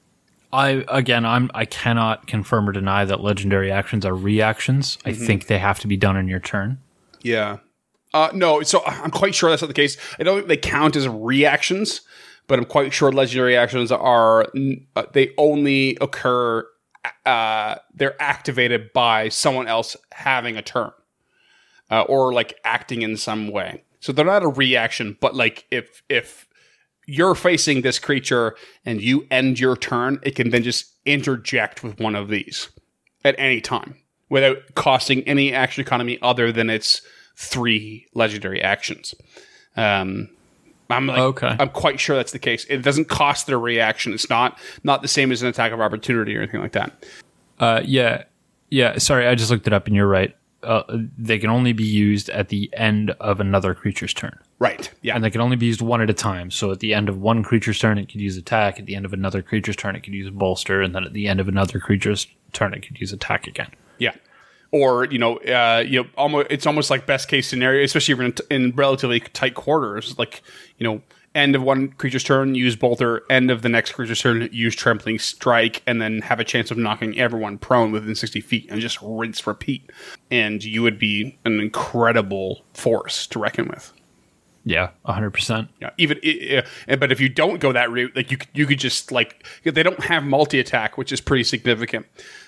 I 0.52 0.84
again, 0.88 1.24
I'm 1.24 1.50
I 1.54 1.64
cannot 1.64 2.26
confirm 2.26 2.68
or 2.68 2.72
deny 2.72 3.04
that 3.04 3.22
legendary 3.22 3.70
actions 3.70 4.04
are 4.04 4.14
reactions. 4.14 4.98
I 5.04 5.12
think 5.12 5.46
they 5.46 5.58
have 5.58 5.78
to 5.80 5.86
be 5.86 5.96
done 5.96 6.16
in 6.16 6.28
your 6.28 6.40
turn. 6.40 6.78
Yeah. 7.22 7.58
Uh, 8.14 8.30
no, 8.34 8.62
so 8.62 8.82
I'm 8.84 9.10
quite 9.10 9.34
sure 9.34 9.50
that's 9.50 9.62
not 9.62 9.68
the 9.68 9.74
case. 9.74 9.96
I 10.18 10.22
don't 10.22 10.36
think 10.36 10.48
they 10.48 10.56
count 10.56 10.96
as 10.96 11.08
reactions, 11.08 12.02
but 12.46 12.58
I'm 12.58 12.64
quite 12.64 12.92
sure 12.92 13.10
legendary 13.10 13.56
actions 13.56 13.90
are 13.90 14.46
uh, 14.96 15.04
they 15.12 15.32
only 15.38 15.96
occur. 16.00 16.66
Uh, 17.24 17.76
they're 17.94 18.20
activated 18.20 18.92
by 18.92 19.28
someone 19.28 19.66
else 19.66 19.96
having 20.12 20.56
a 20.56 20.62
turn, 20.62 20.92
uh, 21.90 22.02
or 22.02 22.32
like 22.32 22.58
acting 22.64 23.02
in 23.02 23.16
some 23.16 23.48
way. 23.48 23.82
So 24.00 24.12
they're 24.12 24.24
not 24.24 24.42
a 24.42 24.48
reaction, 24.48 25.16
but 25.20 25.34
like 25.34 25.64
if 25.70 26.02
if 26.08 26.46
you're 27.06 27.34
facing 27.34 27.80
this 27.80 27.98
creature 27.98 28.56
and 28.84 29.00
you 29.00 29.26
end 29.30 29.58
your 29.58 29.76
turn, 29.76 30.20
it 30.22 30.36
can 30.36 30.50
then 30.50 30.62
just 30.62 30.92
interject 31.04 31.82
with 31.82 31.98
one 31.98 32.14
of 32.14 32.28
these 32.28 32.68
at 33.24 33.34
any 33.38 33.60
time 33.60 33.96
without 34.32 34.56
costing 34.74 35.22
any 35.28 35.52
action 35.52 35.82
economy 35.82 36.18
other 36.22 36.50
than 36.50 36.70
its 36.70 37.02
three 37.36 38.06
legendary 38.14 38.62
actions. 38.62 39.14
Um, 39.76 40.30
I'm 40.90 41.06
like, 41.06 41.18
Okay. 41.18 41.54
I'm 41.60 41.68
quite 41.68 42.00
sure 42.00 42.16
that's 42.16 42.32
the 42.32 42.38
case. 42.38 42.64
It 42.68 42.78
doesn't 42.82 43.08
cost 43.08 43.46
their 43.46 43.58
reaction. 43.58 44.12
It's 44.12 44.28
not 44.30 44.58
not 44.84 45.02
the 45.02 45.08
same 45.08 45.30
as 45.32 45.42
an 45.42 45.48
attack 45.48 45.72
of 45.72 45.80
opportunity 45.80 46.34
or 46.36 46.42
anything 46.42 46.60
like 46.60 46.72
that. 46.72 47.04
Uh, 47.60 47.80
yeah, 47.84 48.24
yeah. 48.70 48.98
Sorry, 48.98 49.26
I 49.26 49.34
just 49.34 49.50
looked 49.50 49.66
it 49.66 49.72
up, 49.72 49.86
and 49.86 49.94
you're 49.94 50.08
right. 50.08 50.34
Uh, 50.62 50.82
they 51.18 51.38
can 51.38 51.50
only 51.50 51.72
be 51.72 51.84
used 51.84 52.28
at 52.30 52.48
the 52.48 52.70
end 52.74 53.10
of 53.20 53.40
another 53.40 53.74
creature's 53.74 54.14
turn, 54.14 54.38
Right. 54.60 54.90
Yeah. 55.02 55.14
and 55.16 55.24
they 55.24 55.30
can 55.30 55.40
only 55.40 55.56
be 55.56 55.66
used 55.66 55.80
one 55.82 56.00
at 56.00 56.08
a 56.08 56.14
time. 56.14 56.50
So 56.52 56.70
at 56.70 56.78
the 56.80 56.94
end 56.94 57.08
of 57.08 57.18
one 57.20 57.42
creature's 57.42 57.78
turn, 57.80 57.98
it 57.98 58.08
could 58.10 58.20
use 58.20 58.36
attack. 58.36 58.78
At 58.78 58.86
the 58.86 58.94
end 58.94 59.04
of 59.04 59.12
another 59.12 59.42
creature's 59.42 59.74
turn, 59.76 59.96
it 59.96 60.02
could 60.04 60.14
use 60.14 60.30
bolster, 60.30 60.80
and 60.80 60.94
then 60.94 61.04
at 61.04 61.12
the 61.14 61.26
end 61.26 61.40
of 61.40 61.48
another 61.48 61.78
creature's 61.80 62.26
turn, 62.52 62.72
it 62.74 62.86
could 62.86 63.00
use 63.00 63.12
attack 63.12 63.46
again. 63.48 63.70
Yeah. 63.98 64.14
Or 64.70 65.04
you 65.04 65.18
know, 65.18 65.36
uh, 65.38 65.84
you 65.86 66.02
know, 66.02 66.08
almost 66.16 66.46
it's 66.50 66.66
almost 66.66 66.90
like 66.90 67.06
best 67.06 67.28
case 67.28 67.46
scenario, 67.46 67.84
especially 67.84 68.24
in, 68.24 68.34
in 68.50 68.72
relatively 68.74 69.20
tight 69.20 69.54
quarters. 69.54 70.18
Like 70.18 70.42
you 70.78 70.84
know, 70.84 71.02
end 71.34 71.54
of 71.54 71.62
one 71.62 71.88
creature's 71.92 72.24
turn, 72.24 72.54
use 72.54 72.74
bolter. 72.74 73.22
End 73.28 73.50
of 73.50 73.60
the 73.60 73.68
next 73.68 73.92
creature's 73.92 74.20
turn, 74.20 74.48
use 74.50 74.74
trampling 74.74 75.18
strike, 75.18 75.82
and 75.86 76.00
then 76.00 76.22
have 76.22 76.40
a 76.40 76.44
chance 76.44 76.70
of 76.70 76.78
knocking 76.78 77.18
everyone 77.18 77.58
prone 77.58 77.92
within 77.92 78.14
sixty 78.14 78.40
feet, 78.40 78.66
and 78.70 78.80
just 78.80 78.98
rinse 79.02 79.46
repeat. 79.46 79.90
And 80.30 80.64
you 80.64 80.82
would 80.82 80.98
be 80.98 81.38
an 81.44 81.60
incredible 81.60 82.64
force 82.72 83.26
to 83.26 83.38
reckon 83.38 83.68
with. 83.68 83.92
Yeah, 84.64 84.90
hundred 85.04 85.30
percent. 85.30 85.68
Yeah, 85.80 85.90
even 85.98 86.20
but 86.98 87.10
if 87.10 87.20
you 87.20 87.28
don't 87.28 87.58
go 87.58 87.72
that 87.72 87.90
route, 87.90 88.14
like 88.14 88.30
you 88.30 88.38
you 88.54 88.66
could 88.66 88.78
just 88.78 89.10
like 89.10 89.44
they 89.64 89.82
don't 89.82 90.02
have 90.04 90.22
multi 90.22 90.60
attack, 90.60 90.96
which 90.96 91.10
is 91.10 91.20
pretty 91.20 91.42
significant. 91.42 92.06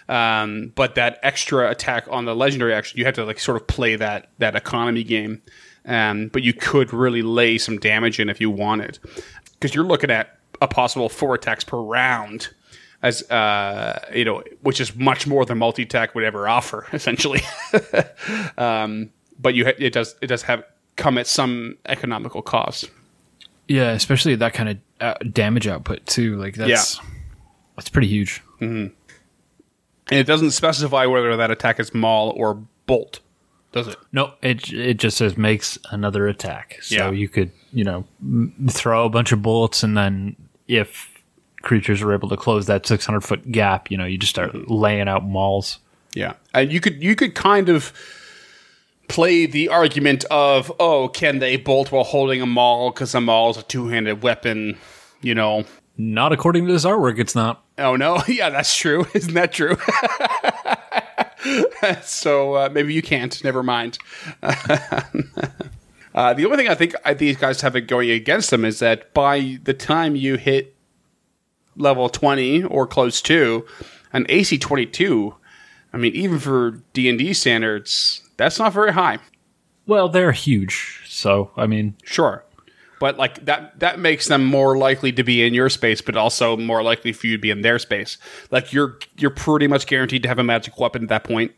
Um, 0.09 0.73
but 0.77 0.95
that 0.95 1.19
extra 1.23 1.71
attack 1.71 2.07
on 2.09 2.25
the 2.25 2.37
legendary 2.37 2.73
action, 2.73 2.99
you 2.99 3.05
have 3.05 3.15
to 3.15 3.25
like 3.25 3.41
sort 3.41 3.61
of 3.61 3.67
play 3.67 3.97
that 3.97 4.31
that 4.39 4.55
economy 4.55 5.03
game. 5.03 5.43
Um, 5.87 6.29
but 6.29 6.43
you 6.43 6.53
could 6.53 6.93
really 6.93 7.23
lay 7.23 7.59
some 7.59 7.79
damage 7.79 8.21
in 8.21 8.29
if 8.29 8.41
you 8.41 8.49
wanted, 8.49 8.99
because 9.55 9.75
you're 9.75 9.85
looking 9.85 10.11
at 10.11 10.39
a 10.63 10.69
possible 10.69 11.09
four 11.09 11.35
attacks 11.35 11.65
per 11.65 11.79
round. 11.79 12.49
As 13.03 13.29
uh, 13.31 13.99
you 14.15 14.25
know, 14.25 14.43
which 14.63 14.81
is 14.81 14.95
much 14.95 15.27
more 15.27 15.45
than 15.45 15.59
multi 15.59 15.83
attack 15.83 16.15
would 16.15 16.25
ever 16.25 16.49
offer, 16.49 16.87
essentially. 16.93 17.43
um, 18.57 19.11
but 19.39 19.55
you 19.55 19.65
ha- 19.67 19.73
it 19.79 19.93
does 19.93 20.15
it 20.23 20.29
does 20.29 20.43
have 20.43 20.65
come 20.97 21.19
at 21.19 21.27
some 21.27 21.77
economical 21.87 22.43
cost. 22.43 22.91
Yeah, 23.69 23.93
especially 23.93 24.35
that 24.37 24.53
kind 24.55 24.69
of 24.69 24.79
uh, 25.01 25.15
damage 25.33 25.67
output 25.67 26.05
too. 26.07 26.37
Like 26.37 26.55
that's 26.55 27.01
that's 27.77 27.89
pretty 27.89 28.09
huge. 28.09 28.43
And 28.61 28.93
it 30.11 30.25
doesn't 30.25 30.51
specify 30.53 31.07
whether 31.07 31.37
that 31.37 31.51
attack 31.51 31.81
is 31.81 31.95
maul 31.95 32.31
or 32.37 32.55
bolt, 32.87 33.21
does 33.73 33.89
it? 33.89 33.97
No, 34.13 34.35
it 34.43 34.73
it 34.73 34.99
just 34.99 35.17
says 35.17 35.37
makes 35.37 35.79
another 35.91 36.29
attack. 36.29 36.79
So 36.83 36.95
Yeah. 36.97 37.11
you 37.11 37.29
could 37.29 37.51
you 37.73 37.85
know 37.85 38.05
m- 38.23 38.53
throw 38.71 39.05
a 39.07 39.09
bunch 39.11 39.33
of 39.33 39.41
bullets, 39.43 39.83
and 39.83 39.97
then 39.97 40.37
if 40.69 41.11
creatures 41.63 42.03
are 42.03 42.13
able 42.13 42.29
to 42.29 42.37
close 42.37 42.67
that 42.67 42.87
six 42.87 43.07
hundred 43.07 43.23
foot 43.23 43.51
gap, 43.51 43.91
you 43.91 43.97
know, 43.97 44.05
you 44.05 44.19
just 44.19 44.31
start 44.31 44.71
laying 44.71 45.09
out 45.09 45.25
mauls. 45.25 45.79
Yeah, 46.15 46.35
and 46.53 46.71
you 46.71 46.81
could 46.81 47.03
you 47.03 47.17
could 47.17 47.35
kind 47.35 47.69
of 47.71 47.93
play 49.09 49.47
the 49.47 49.69
argument 49.69 50.25
of 50.31 50.73
oh, 50.81 51.09
can 51.09 51.39
they 51.39 51.57
bolt 51.57 51.93
while 51.93 52.05
holding 52.05 52.43
a 52.43 52.47
maul 52.47 52.91
because 52.91 53.15
a 53.15 53.21
maul 53.21 53.51
is 53.51 53.57
a 53.57 53.63
two 53.63 53.89
handed 53.89 54.23
weapon, 54.23 54.79
you 55.21 55.35
know? 55.35 55.65
Not 55.97 56.33
according 56.33 56.67
to 56.67 56.73
this 56.73 56.85
artwork, 56.85 57.19
it's 57.19 57.35
not. 57.35 57.65
Oh 57.79 57.97
no, 57.97 58.23
yeah, 58.29 58.51
that's 58.51 58.77
true. 58.77 59.07
Isn't 59.15 59.35
that 59.35 59.53
true? 59.53 59.77
so 62.03 62.55
uh, 62.55 62.69
maybe 62.73 62.93
you 62.95 63.03
can't. 63.03 63.43
Never 63.45 63.63
mind. 63.63 63.99
uh, 64.43 66.35
the 66.35 66.45
only 66.45 66.57
thing 66.57 66.69
I 66.69 66.75
think 66.75 66.95
these 67.17 67.37
guys 67.37 67.61
have 67.61 67.77
it 67.77 67.83
going 67.83 68.11
against 68.11 68.51
them 68.51 68.65
is 68.65 68.81
that 68.81 69.15
by 69.15 69.59
the 69.63 69.75
time 69.75 70.17
you 70.17 70.37
hit 70.37 70.75
level 71.77 72.09
twenty 72.09 72.65
or 72.65 72.87
close 72.87 73.23
to 73.23 73.67
an 74.13 74.27
AC 74.29 74.59
twenty 74.59 74.87
two, 74.87 75.37
I 75.93 75.97
mean, 75.97 76.15
even 76.15 76.41
for 76.41 76.83
D 76.93 77.09
and 77.09 77.19
D 77.19 77.33
standards, 77.33 78.24
that's 78.37 78.59
not 78.59 78.73
very 78.73 78.93
high. 78.93 79.19
Well, 79.87 80.09
they're 80.09 80.33
huge, 80.33 81.03
so 81.07 81.51
I 81.57 81.67
mean, 81.67 81.97
Sure. 82.05 82.45
But 83.01 83.19
like 83.19 83.45
that 83.45 83.79
that 83.81 83.99
makes 83.99 84.29
them 84.29 84.45
more 84.45 84.79
likely 84.79 85.13
to 85.13 85.23
be 85.23 85.45
in 85.45 85.53
your 85.53 85.69
space, 85.69 86.01
but 86.01 86.17
also 86.17 86.57
more 86.57 86.83
likely 86.83 87.13
for 87.13 87.27
you 87.27 87.37
to 87.37 87.41
be 87.41 87.51
in 87.51 87.61
their 87.61 87.79
space. 87.79 88.17
Like 88.51 88.73
you're 88.73 88.99
you're 89.19 89.31
pretty 89.31 89.67
much 89.67 89.87
guaranteed 89.87 90.23
to 90.23 90.29
have 90.29 90.39
a 90.39 90.45
magic 90.45 90.79
weapon 90.79 91.03
at 91.03 91.09
that 91.11 91.25
point. 91.25 91.53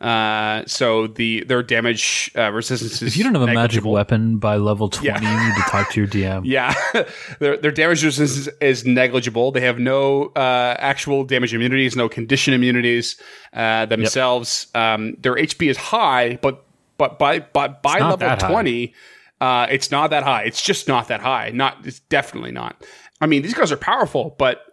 Uh, 0.00 0.64
so 0.66 1.06
the 1.06 1.44
their 1.44 1.62
damage 1.62 2.30
uh, 2.34 2.50
resistance 2.50 3.02
is 3.02 3.08
if 3.08 3.16
you 3.18 3.24
don't 3.24 3.34
have 3.34 3.42
a 3.42 3.52
magic 3.52 3.84
weapon 3.84 4.38
by 4.38 4.56
level 4.56 4.88
twenty, 4.88 5.26
you 5.26 5.38
need 5.38 5.54
to 5.56 5.62
talk 5.68 5.90
to 5.90 6.00
your 6.00 6.08
DM. 6.08 6.42
Yeah, 6.44 6.74
their 7.38 7.58
their 7.58 7.70
damage 7.70 8.02
resistance 8.02 8.48
is 8.62 8.86
negligible. 8.86 9.52
They 9.52 9.60
have 9.60 9.78
no 9.78 10.32
uh, 10.36 10.76
actual 10.78 11.24
damage 11.24 11.52
immunities, 11.52 11.96
no 11.96 12.08
condition 12.08 12.54
immunities 12.54 13.16
uh, 13.52 13.84
themselves. 13.86 14.68
Um, 14.74 15.16
their 15.20 15.34
HP 15.34 15.68
is 15.68 15.76
high, 15.76 16.38
but 16.40 16.64
but 16.96 17.18
by 17.18 17.40
by 17.40 17.68
by 17.68 17.98
level 17.98 18.36
twenty, 18.38 18.94
uh, 19.42 19.66
it's 19.70 19.90
not 19.90 20.08
that 20.10 20.22
high. 20.22 20.44
It's 20.44 20.62
just 20.62 20.88
not 20.88 21.08
that 21.08 21.20
high. 21.20 21.50
Not 21.50 21.76
it's 21.84 22.00
definitely 22.00 22.52
not. 22.52 22.82
I 23.20 23.26
mean, 23.26 23.42
these 23.42 23.52
guys 23.52 23.70
are 23.70 23.76
powerful, 23.76 24.34
but 24.38 24.64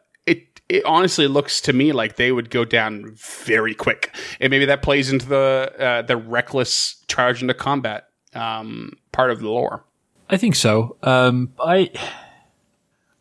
it 0.70 0.84
honestly 0.86 1.28
looks 1.28 1.61
to 1.61 1.74
me 1.74 1.91
like 1.91 2.15
they 2.15 2.32
would 2.32 2.49
go 2.49 2.65
down 2.65 3.13
very 3.15 3.74
quick, 3.74 4.15
and 4.39 4.51
maybe 4.51 4.65
that 4.65 4.82
plays 4.82 5.11
into 5.11 5.28
the 5.28 5.74
uh, 5.80 6.01
the 6.01 6.18
reckless 6.18 7.03
charge 7.07 7.41
into 7.41 7.53
combat 7.53 8.09
um, 8.34 8.93
part 9.11 9.32
of 9.32 9.39
the 9.39 9.49
lore. 9.49 9.84
I 10.30 10.38
think 10.38 10.55
so. 10.55 10.97
Um, 11.03 11.53
I, 11.57 11.89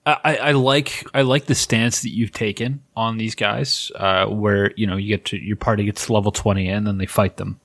I, 0.05 0.37
I 0.37 0.51
like 0.53 1.07
I 1.15 1.23
like 1.23 1.47
the 1.47 1.55
stance 1.55 2.03
that 2.03 2.11
you've 2.11 2.33
taken 2.33 2.83
on 2.97 3.17
these 3.17 3.37
guys, 3.37 3.93
uh, 3.95 4.27
where 4.27 4.73
you 4.77 4.87
know 4.87 4.97
you 4.97 5.09
get 5.09 5.25
to 5.27 5.37
your 5.37 5.57
party 5.57 5.85
gets 5.85 6.07
to 6.07 6.13
level 6.13 6.33
twenty 6.33 6.69
and 6.69 6.87
then 6.87 6.99
they 6.99 7.07
fight 7.07 7.37
them. 7.37 7.61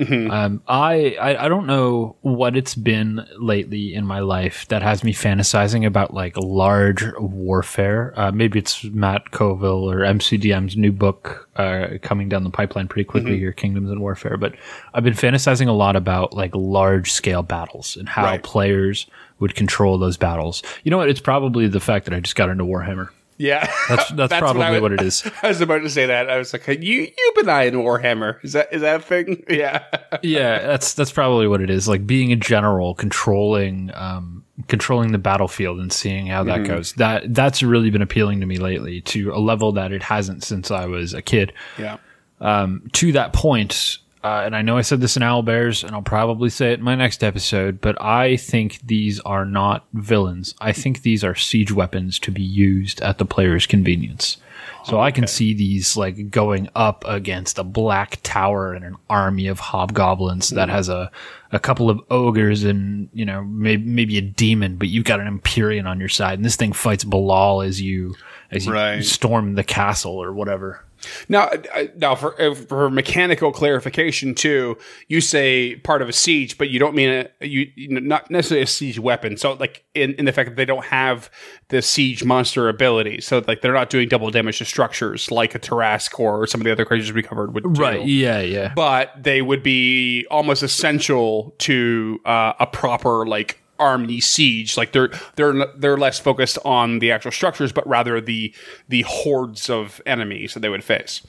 Um, 0.00 0.62
I, 0.68 1.16
I 1.20 1.44
I 1.44 1.48
don't 1.48 1.66
know 1.66 2.16
what 2.22 2.56
it's 2.56 2.74
been 2.74 3.26
lately 3.38 3.94
in 3.94 4.06
my 4.06 4.20
life 4.20 4.66
that 4.68 4.82
has 4.82 5.04
me 5.04 5.12
fantasizing 5.12 5.86
about 5.86 6.14
like 6.14 6.36
large 6.36 7.04
warfare. 7.18 8.12
Uh, 8.16 8.30
maybe 8.32 8.58
it's 8.58 8.84
Matt 8.84 9.30
Colville 9.30 9.90
or 9.90 9.98
MCDM's 10.00 10.76
new 10.76 10.92
book 10.92 11.48
uh, 11.56 11.98
coming 12.02 12.28
down 12.28 12.44
the 12.44 12.50
pipeline 12.50 12.88
pretty 12.88 13.04
quickly 13.04 13.38
here, 13.38 13.52
Kingdoms 13.52 13.90
and 13.90 14.00
Warfare. 14.00 14.36
But 14.36 14.54
I've 14.94 15.04
been 15.04 15.14
fantasizing 15.14 15.68
a 15.68 15.72
lot 15.72 15.96
about 15.96 16.32
like 16.32 16.54
large 16.54 17.12
scale 17.12 17.42
battles 17.42 17.96
and 17.96 18.08
how 18.08 18.24
Right. 18.24 18.42
players 18.42 19.06
would 19.38 19.54
control 19.54 19.98
those 19.98 20.16
battles. 20.16 20.62
You 20.84 20.90
know 20.90 20.98
what? 20.98 21.08
It's 21.08 21.20
probably 21.20 21.66
the 21.68 21.80
fact 21.80 22.04
that 22.06 22.14
I 22.14 22.20
just 22.20 22.36
got 22.36 22.48
into 22.48 22.64
Warhammer. 22.64 23.08
Yeah, 23.40 23.72
That's 23.88 24.10
that's, 24.14 24.38
probably 24.38 24.64
I, 24.64 24.80
what 24.80 24.92
it 24.92 25.00
is. 25.00 25.24
I 25.42 25.48
was 25.48 25.62
about 25.62 25.78
to 25.78 25.88
say 25.88 26.04
that. 26.04 26.28
I 26.28 26.36
was 26.36 26.52
like, 26.52 26.66
you 26.68 26.76
you've 27.16 27.34
been 27.34 27.48
eyeing 27.48 27.72
Warhammer. 27.72 28.36
Is 28.44 28.52
that 28.52 28.70
is 28.70 28.82
that 28.82 29.00
a 29.00 29.02
thing? 29.02 29.42
Yeah. 29.48 29.82
yeah, 30.22 30.58
that's 30.58 30.92
that's 30.92 31.10
probably 31.10 31.48
what 31.48 31.62
it 31.62 31.70
is. 31.70 31.88
Like 31.88 32.06
being 32.06 32.32
a 32.32 32.36
general, 32.36 32.94
controlling 32.94 33.92
um, 33.94 34.44
controlling 34.68 35.12
the 35.12 35.18
battlefield 35.18 35.80
and 35.80 35.90
seeing 35.90 36.26
how 36.26 36.44
that 36.44 36.64
goes. 36.64 36.92
That 36.94 37.34
that's 37.34 37.62
really 37.62 37.88
been 37.88 38.02
appealing 38.02 38.40
to 38.40 38.46
me 38.46 38.58
lately 38.58 39.00
to 39.02 39.32
a 39.32 39.40
level 39.40 39.72
that 39.72 39.90
it 39.90 40.02
hasn't 40.02 40.44
since 40.44 40.70
I 40.70 40.84
was 40.84 41.14
a 41.14 41.22
kid. 41.22 41.54
yeah. 41.78 41.96
Um, 42.42 42.88
to 42.92 43.12
that 43.12 43.32
point, 43.32 43.98
uh, 44.22 44.42
and 44.44 44.54
I 44.54 44.62
know 44.62 44.76
I 44.76 44.82
said 44.82 45.00
this 45.00 45.16
in 45.16 45.22
Owl 45.22 45.42
Bears, 45.42 45.82
and 45.82 45.94
I'll 45.94 46.02
probably 46.02 46.50
say 46.50 46.72
it 46.72 46.78
in 46.78 46.84
my 46.84 46.94
next 46.94 47.24
episode, 47.24 47.80
but 47.80 48.00
I 48.02 48.36
think 48.36 48.80
these 48.86 49.18
are 49.20 49.44
not 49.44 49.86
villains. 49.94 50.54
I 50.60 50.72
think 50.72 51.02
these 51.02 51.24
are 51.24 51.34
siege 51.34 51.72
weapons 51.72 52.18
to 52.20 52.30
be 52.30 52.42
used 52.42 53.00
at 53.00 53.18
the 53.18 53.24
player's 53.24 53.66
convenience. 53.66 54.36
So 54.84 55.00
I 55.00 55.10
can 55.10 55.26
see 55.26 55.54
these 55.54 55.96
like 55.96 56.30
going 56.30 56.68
up 56.74 57.04
against 57.06 57.58
a 57.58 57.64
black 57.64 58.18
tower 58.22 58.72
and 58.74 58.84
an 58.84 58.96
army 59.08 59.46
of 59.46 59.58
hobgoblins 59.58 60.50
that 60.50 60.68
has 60.68 60.88
a, 60.88 61.10
a 61.52 61.58
couple 61.58 61.88
of 61.90 62.00
ogres 62.10 62.64
and 62.64 63.08
you 63.12 63.24
know 63.24 63.42
maybe 63.44 63.84
maybe 63.84 64.18
a 64.18 64.22
demon, 64.22 64.76
but 64.76 64.88
you've 64.88 65.04
got 65.04 65.20
an 65.20 65.26
Empyrean 65.26 65.86
on 65.86 65.98
your 66.00 66.08
side, 66.08 66.38
and 66.38 66.44
this 66.44 66.56
thing 66.56 66.72
fights 66.72 67.04
Balor 67.04 67.64
as 67.64 67.80
you 67.80 68.14
as 68.50 68.66
you 68.66 68.72
Right. 68.72 69.04
storm 69.04 69.54
the 69.54 69.64
castle 69.64 70.12
or 70.22 70.32
whatever. 70.32 70.84
Now, 71.28 71.50
uh, 71.74 71.84
now 71.96 72.14
for 72.14 72.40
uh, 72.40 72.54
for 72.54 72.90
mechanical 72.90 73.52
clarification 73.52 74.34
too, 74.34 74.76
you 75.08 75.20
say 75.20 75.76
part 75.76 76.02
of 76.02 76.08
a 76.08 76.12
siege, 76.12 76.58
but 76.58 76.70
you 76.70 76.78
don't 76.78 76.94
mean 76.94 77.26
a, 77.40 77.46
you, 77.46 77.70
you 77.74 78.00
not 78.00 78.30
necessarily 78.30 78.62
a 78.62 78.66
siege 78.66 78.98
weapon. 78.98 79.36
So, 79.36 79.54
like 79.54 79.84
in, 79.94 80.14
in 80.14 80.24
the 80.24 80.32
fact 80.32 80.50
that 80.50 80.56
they 80.56 80.64
don't 80.64 80.84
have 80.84 81.30
the 81.68 81.82
siege 81.82 82.24
monster 82.24 82.68
ability, 82.68 83.20
so 83.20 83.42
like 83.46 83.60
they're 83.60 83.72
not 83.72 83.90
doing 83.90 84.08
double 84.08 84.30
damage 84.30 84.58
to 84.58 84.64
structures 84.64 85.30
like 85.30 85.54
a 85.54 85.58
Tarrasque 85.58 86.18
or 86.18 86.46
some 86.46 86.60
of 86.60 86.64
the 86.64 86.72
other 86.72 86.84
creatures 86.84 87.12
we 87.12 87.22
covered 87.22 87.54
would 87.54 87.64
do. 87.74 87.80
Right? 87.80 88.04
Yeah, 88.04 88.40
yeah. 88.40 88.72
but 88.74 89.12
they 89.22 89.42
would 89.42 89.62
be 89.62 90.26
almost 90.30 90.62
essential 90.62 91.54
to 91.58 92.20
uh, 92.24 92.54
a 92.58 92.66
proper 92.66 93.26
like 93.26 93.60
army 93.80 94.20
siege. 94.20 94.76
Like 94.76 94.92
they're 94.92 95.10
they're 95.36 95.66
they're 95.76 95.96
less 95.96 96.18
focused 96.18 96.58
on 96.64 96.98
the 97.00 97.10
actual 97.10 97.32
structures, 97.32 97.72
but 97.72 97.86
rather 97.88 98.20
the 98.20 98.54
the 98.88 99.02
hordes 99.02 99.68
of 99.68 100.00
enemies 100.06 100.54
that 100.54 100.60
they 100.60 100.68
would 100.68 100.84
face. 100.84 101.26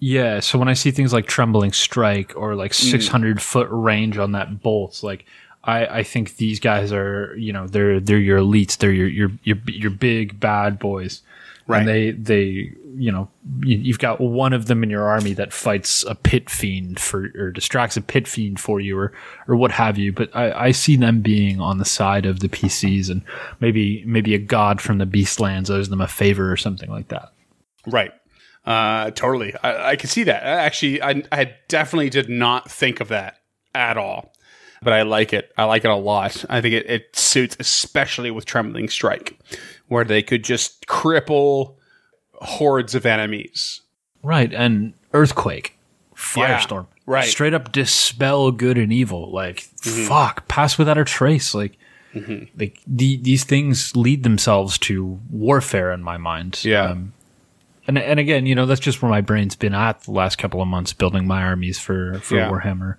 Yeah, 0.00 0.38
so 0.40 0.58
when 0.58 0.68
I 0.68 0.74
see 0.74 0.92
things 0.92 1.12
like 1.12 1.26
trembling 1.26 1.72
strike 1.72 2.32
or 2.36 2.54
like 2.54 2.70
mm. 2.70 2.90
600 2.90 3.42
foot 3.42 3.66
range 3.68 4.16
on 4.16 4.30
that 4.30 4.62
bolt, 4.62 5.02
like 5.02 5.24
I, 5.64 5.86
I 5.86 6.02
think 6.04 6.36
these 6.36 6.60
guys 6.60 6.92
are, 6.92 7.34
you 7.36 7.52
know, 7.52 7.66
they're 7.66 7.98
they're 7.98 8.18
your 8.18 8.38
elites, 8.38 8.78
they're 8.78 8.92
your 8.92 9.08
your 9.08 9.32
your, 9.42 9.58
your 9.66 9.90
big 9.90 10.38
bad 10.38 10.78
boys, 10.78 11.22
Right. 11.68 11.80
And 11.80 11.88
they 11.88 12.10
they 12.12 12.72
you 12.96 13.12
know 13.12 13.28
you, 13.60 13.78
you've 13.78 13.98
got 13.98 14.20
one 14.20 14.52
of 14.52 14.66
them 14.66 14.82
in 14.82 14.90
your 14.90 15.08
army 15.08 15.32
that 15.34 15.52
fights 15.52 16.04
a 16.04 16.14
pit 16.14 16.48
fiend 16.48 16.98
for 17.00 17.30
or 17.36 17.50
distracts 17.50 17.96
a 17.96 18.00
pit 18.00 18.28
fiend 18.28 18.60
for 18.60 18.80
you 18.80 18.98
or 18.98 19.12
or 19.46 19.56
what 19.56 19.70
have 19.72 19.98
you. 19.98 20.12
But 20.12 20.34
I, 20.34 20.66
I 20.66 20.70
see 20.72 20.96
them 20.96 21.20
being 21.20 21.60
on 21.60 21.78
the 21.78 21.84
side 21.84 22.26
of 22.26 22.40
the 22.40 22.48
PCs 22.48 23.10
and 23.10 23.22
maybe 23.60 24.02
maybe 24.06 24.34
a 24.34 24.38
god 24.38 24.80
from 24.80 24.98
the 24.98 25.06
Beastlands 25.06 25.70
owes 25.70 25.88
them 25.88 26.00
a 26.00 26.08
favor 26.08 26.50
or 26.50 26.56
something 26.56 26.90
like 26.90 27.08
that. 27.08 27.32
Right. 27.86 28.12
Uh, 28.64 29.10
totally. 29.12 29.54
I, 29.62 29.90
I 29.90 29.96
can 29.96 30.10
see 30.10 30.24
that. 30.24 30.42
Actually, 30.42 31.00
I, 31.02 31.22
I 31.32 31.54
definitely 31.68 32.10
did 32.10 32.28
not 32.28 32.70
think 32.70 33.00
of 33.00 33.08
that 33.08 33.38
at 33.74 33.96
all. 33.96 34.32
But 34.82 34.92
I 34.92 35.02
like 35.02 35.32
it. 35.32 35.52
I 35.56 35.64
like 35.64 35.84
it 35.84 35.90
a 35.90 35.96
lot. 35.96 36.44
I 36.48 36.60
think 36.60 36.74
it, 36.74 36.88
it 36.88 37.16
suits, 37.16 37.56
especially 37.58 38.30
with 38.30 38.44
Trembling 38.44 38.88
Strike, 38.90 39.36
where 39.88 40.04
they 40.04 40.22
could 40.22 40.44
just 40.44 40.86
cripple 40.86 41.77
hordes 42.40 42.94
of 42.94 43.04
enemies. 43.06 43.82
Right, 44.22 44.52
and 44.52 44.94
earthquake, 45.14 45.78
Yeah, 46.12 46.16
firestorm, 46.58 46.86
right. 47.06 47.22
Mm-hmm. 47.24 47.30
Straight 47.30 47.54
up 47.54 47.72
dispel 47.72 48.50
good 48.52 48.76
and 48.78 48.92
evil. 48.92 49.30
Like 49.32 49.60
fuck, 49.60 50.48
pass 50.48 50.76
without 50.78 50.98
a 50.98 51.04
trace. 51.04 51.54
Like, 51.54 51.76
like 52.56 52.80
the, 52.86 53.16
these 53.18 53.44
things 53.44 53.94
lead 53.96 54.22
themselves 54.24 54.76
to 54.78 55.20
warfare 55.30 55.92
in 55.92 56.02
my 56.02 56.16
mind. 56.16 56.60
Um, 56.64 56.70
Yeah. 56.70 56.96
and 57.86 57.98
and 57.98 58.18
again, 58.18 58.44
you 58.46 58.54
know, 58.56 58.66
that's 58.66 58.80
just 58.80 59.00
where 59.02 59.10
my 59.10 59.20
brain's 59.20 59.54
been 59.56 59.74
at 59.74 60.00
the 60.02 60.10
last 60.10 60.36
couple 60.36 60.60
of 60.60 60.66
months, 60.68 60.92
building 60.92 61.26
my 61.26 61.42
armies 61.42 61.78
for 61.78 62.18
for 62.20 62.36
Yeah. 62.36 62.50
Warhammer. 62.50 62.96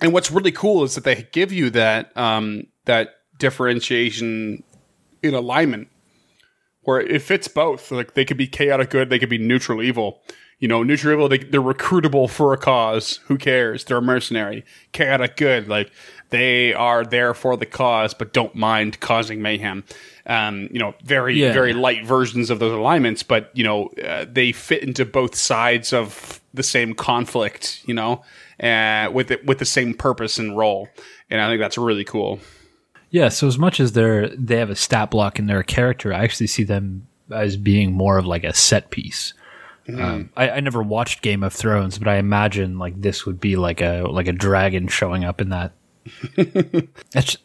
And 0.00 0.12
what's 0.12 0.30
really 0.30 0.52
cool 0.52 0.84
is 0.84 0.94
that 0.94 1.04
they 1.04 1.26
give 1.32 1.52
you 1.52 1.70
that 1.70 2.16
um, 2.16 2.66
that 2.86 3.16
differentiation 3.38 4.62
in 5.22 5.34
alignment, 5.34 5.88
where 6.86 7.00
it 7.00 7.20
fits 7.20 7.46
both. 7.48 7.90
Like 7.90 8.14
they 8.14 8.24
could 8.24 8.36
be 8.38 8.46
chaotic 8.46 8.90
good, 8.90 9.10
they 9.10 9.18
could 9.18 9.28
be 9.28 9.38
neutral 9.38 9.82
evil. 9.82 10.22
You 10.58 10.68
know, 10.68 10.82
neutral 10.82 11.12
evil, 11.12 11.28
they, 11.28 11.36
they're 11.36 11.60
recruitable 11.60 12.30
for 12.30 12.54
a 12.54 12.56
cause. 12.56 13.20
Who 13.26 13.36
cares? 13.36 13.84
They're 13.84 13.98
a 13.98 14.02
mercenary. 14.02 14.64
Chaotic 14.92 15.36
good, 15.36 15.68
like 15.68 15.90
they 16.30 16.72
are 16.72 17.04
there 17.04 17.34
for 17.34 17.58
the 17.58 17.66
cause, 17.66 18.14
but 18.14 18.32
don't 18.32 18.54
mind 18.54 18.98
causing 19.00 19.42
mayhem. 19.42 19.84
Um, 20.26 20.68
you 20.72 20.78
know, 20.78 20.94
very 21.04 21.34
Yeah. 21.38 21.52
very 21.52 21.74
light 21.74 22.06
versions 22.06 22.48
of 22.48 22.58
those 22.58 22.72
alignments, 22.72 23.22
but 23.22 23.50
you 23.52 23.64
know, 23.64 23.88
uh, 24.02 24.24
they 24.26 24.50
fit 24.52 24.82
into 24.82 25.04
both 25.04 25.34
sides 25.34 25.92
of 25.92 26.40
the 26.54 26.62
same 26.62 26.94
conflict. 26.94 27.82
You 27.84 27.94
know, 27.94 28.22
uh, 28.62 29.10
with 29.12 29.30
it 29.30 29.44
with 29.44 29.58
the 29.58 29.66
same 29.66 29.92
purpose 29.92 30.38
and 30.38 30.56
role, 30.56 30.88
and 31.28 31.38
I 31.40 31.48
think 31.48 31.60
that's 31.60 31.76
really 31.76 32.04
cool. 32.04 32.40
Yeah, 33.16 33.30
so 33.30 33.46
as 33.46 33.56
much 33.56 33.80
as 33.80 33.92
they're 33.92 34.28
they 34.28 34.58
have 34.58 34.68
a 34.68 34.76
stat 34.76 35.10
block 35.10 35.38
and 35.38 35.48
they're 35.48 35.60
a 35.60 35.64
character, 35.64 36.12
I 36.12 36.22
actually 36.22 36.48
see 36.48 36.64
them 36.64 37.06
as 37.30 37.56
being 37.56 37.94
more 37.94 38.18
of 38.18 38.26
like 38.26 38.44
a 38.44 38.52
set 38.52 38.90
piece. 38.90 39.32
Um, 39.88 40.28
I, 40.36 40.50
I 40.50 40.60
never 40.60 40.82
watched 40.82 41.22
Game 41.22 41.42
of 41.42 41.54
Thrones, 41.54 41.96
but 41.96 42.08
I 42.08 42.16
imagine 42.16 42.78
like 42.78 43.00
this 43.00 43.24
would 43.24 43.40
be 43.40 43.56
like 43.56 43.80
a 43.80 44.02
like 44.02 44.28
a 44.28 44.34
dragon 44.34 44.86
showing 44.86 45.24
up 45.24 45.40
in 45.40 45.48
that. 45.48 45.72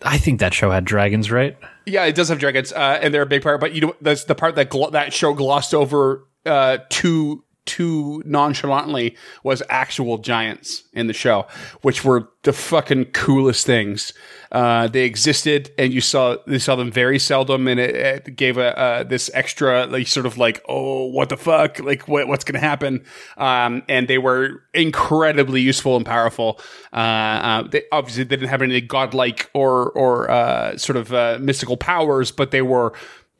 I 0.01 0.17
think 0.17 0.41
that 0.41 0.53
show 0.53 0.71
had 0.71 0.83
dragons, 0.83 1.31
right? 1.31 1.57
Yeah, 1.85 2.03
it 2.03 2.15
does 2.15 2.27
have 2.27 2.39
dragons, 2.39 2.73
uh, 2.73 2.99
and 3.01 3.13
they're 3.13 3.21
a 3.21 3.25
big 3.25 3.41
part. 3.41 3.61
But 3.61 3.71
you 3.73 3.79
know, 3.79 3.95
that's 4.01 4.25
the 4.25 4.35
part 4.35 4.55
that 4.55 4.71
gl- 4.71 4.91
that 4.91 5.13
show 5.13 5.33
glossed 5.33 5.73
over 5.73 6.27
uh, 6.45 6.79
too 6.89 7.45
too 7.65 8.23
nonchalantly 8.25 9.15
was 9.43 9.61
actual 9.69 10.17
giants 10.17 10.83
in 10.93 11.07
the 11.07 11.13
show, 11.13 11.45
which 11.81 12.03
were 12.03 12.27
the 12.43 12.53
fucking 12.53 13.05
coolest 13.05 13.65
things. 13.65 14.13
Uh, 14.51 14.87
they 14.87 15.03
existed, 15.05 15.71
and 15.77 15.93
you 15.93 16.01
saw 16.01 16.37
they 16.47 16.57
saw 16.57 16.75
them 16.75 16.91
very 16.91 17.19
seldom, 17.19 17.67
and 17.67 17.79
it, 17.79 17.95
it 17.95 18.35
gave 18.35 18.57
a 18.57 18.77
uh, 18.77 19.03
this 19.03 19.29
extra 19.33 19.85
like 19.85 20.07
sort 20.07 20.25
of 20.25 20.37
like 20.37 20.61
oh 20.67 21.05
what 21.05 21.29
the 21.29 21.37
fuck 21.37 21.79
like 21.79 22.07
what 22.07 22.27
what's 22.27 22.43
gonna 22.43 22.59
happen, 22.59 23.03
um, 23.37 23.83
and 23.87 24.07
they 24.07 24.17
were 24.17 24.63
incredibly 24.73 25.61
useful 25.61 25.95
and 25.95 26.05
powerful. 26.05 26.59
Uh, 26.91 26.95
uh, 26.95 27.63
they 27.63 27.83
obviously 27.91 28.23
they 28.23 28.35
didn't 28.35 28.49
have 28.49 28.61
any 28.61 28.81
godlike 28.81 29.49
or 29.53 29.91
or 29.91 30.29
uh, 30.29 30.75
sort 30.77 30.97
of 30.97 31.13
uh, 31.13 31.37
mystical 31.39 31.77
powers, 31.77 32.31
but 32.31 32.51
they 32.51 32.63
were 32.63 32.91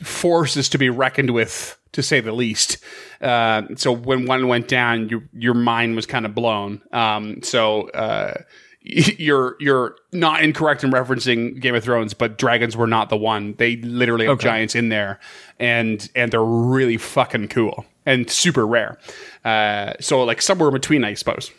forces 0.03 0.69
to 0.69 0.77
be 0.77 0.89
reckoned 0.89 1.31
with, 1.31 1.77
to 1.93 2.01
say 2.03 2.19
the 2.19 2.31
least. 2.31 2.77
Uh, 3.21 3.63
so 3.75 3.91
when 3.91 4.25
one 4.25 4.47
went 4.47 4.67
down, 4.67 5.09
your 5.09 5.23
your 5.33 5.53
mind 5.53 5.95
was 5.95 6.05
kind 6.05 6.25
of 6.25 6.33
blown. 6.35 6.81
Um, 6.91 7.41
so 7.43 7.89
uh, 7.89 8.41
you're 8.81 9.55
you're 9.59 9.95
not 10.11 10.41
incorrect 10.41 10.83
in 10.83 10.91
referencing 10.91 11.59
Game 11.59 11.75
of 11.75 11.83
Thrones, 11.83 12.13
but 12.13 12.37
dragons 12.37 12.75
were 12.75 12.87
not 12.87 13.09
the 13.09 13.17
one. 13.17 13.53
They 13.57 13.77
literally 13.77 14.25
have 14.25 14.33
Okay. 14.37 14.43
giants 14.47 14.75
in 14.75 14.89
there, 14.89 15.19
and 15.59 16.09
and 16.15 16.31
they're 16.31 16.43
really 16.43 16.97
fucking 16.97 17.49
cool 17.49 17.85
and 18.05 18.29
super 18.29 18.65
rare. 18.65 18.97
Uh, 19.45 19.93
so 19.99 20.23
like 20.23 20.41
somewhere 20.41 20.69
in 20.69 20.73
between, 20.73 21.03
I 21.03 21.13
suppose. 21.13 21.51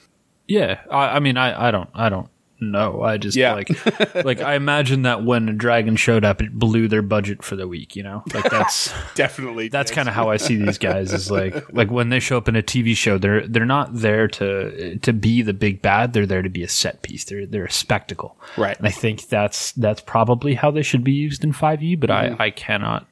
Yeah, 0.48 0.80
I, 0.90 1.16
I 1.16 1.18
mean, 1.20 1.36
I, 1.36 1.68
I 1.68 1.70
don't, 1.70 1.88
I 1.94 2.08
don't 2.08 2.28
know. 2.70 3.02
I 3.02 3.16
just 3.16 3.36
Yeah. 3.36 3.54
like, 3.54 4.14
like 4.24 4.40
I 4.40 4.54
imagine 4.54 5.02
that 5.02 5.24
when 5.24 5.48
a 5.48 5.52
dragon 5.52 5.96
showed 5.96 6.24
up, 6.24 6.40
it 6.40 6.52
blew 6.52 6.88
their 6.88 7.02
budget 7.02 7.42
for 7.42 7.56
the 7.56 7.66
week. 7.66 7.96
You 7.96 8.02
know, 8.02 8.22
like 8.32 8.50
that's 8.50 8.92
Definitely, 9.14 9.68
that's 9.68 9.90
kind 9.90 10.08
of 10.08 10.14
how 10.14 10.30
I 10.30 10.36
see 10.36 10.56
these 10.56 10.78
guys. 10.78 11.12
Is 11.12 11.30
like, 11.30 11.72
like 11.72 11.90
when 11.90 12.08
they 12.08 12.20
show 12.20 12.38
up 12.38 12.48
in 12.48 12.56
a 12.56 12.62
TV 12.62 12.96
show, 12.96 13.18
they're 13.18 13.46
they're 13.46 13.66
not 13.66 13.90
there 13.92 14.28
to 14.28 14.98
to 14.98 15.12
be 15.12 15.42
the 15.42 15.54
big 15.54 15.82
bad. 15.82 16.12
They're 16.12 16.26
there 16.26 16.42
to 16.42 16.50
be 16.50 16.62
a 16.62 16.68
set 16.68 17.02
piece. 17.02 17.24
They're 17.24 17.46
they're 17.46 17.64
a 17.64 17.70
spectacle. 17.70 18.36
Right. 18.56 18.78
And 18.78 18.86
I 18.86 18.90
think 18.90 19.28
that's 19.28 19.72
that's 19.72 20.00
probably 20.00 20.54
how 20.54 20.70
they 20.70 20.82
should 20.82 21.04
be 21.04 21.12
used 21.12 21.44
in 21.44 21.52
Five 21.52 21.82
E. 21.82 21.96
But 21.96 22.10
I 22.10 22.28
mm-hmm. 22.30 22.42
I 22.42 22.50
cannot. 22.50 23.06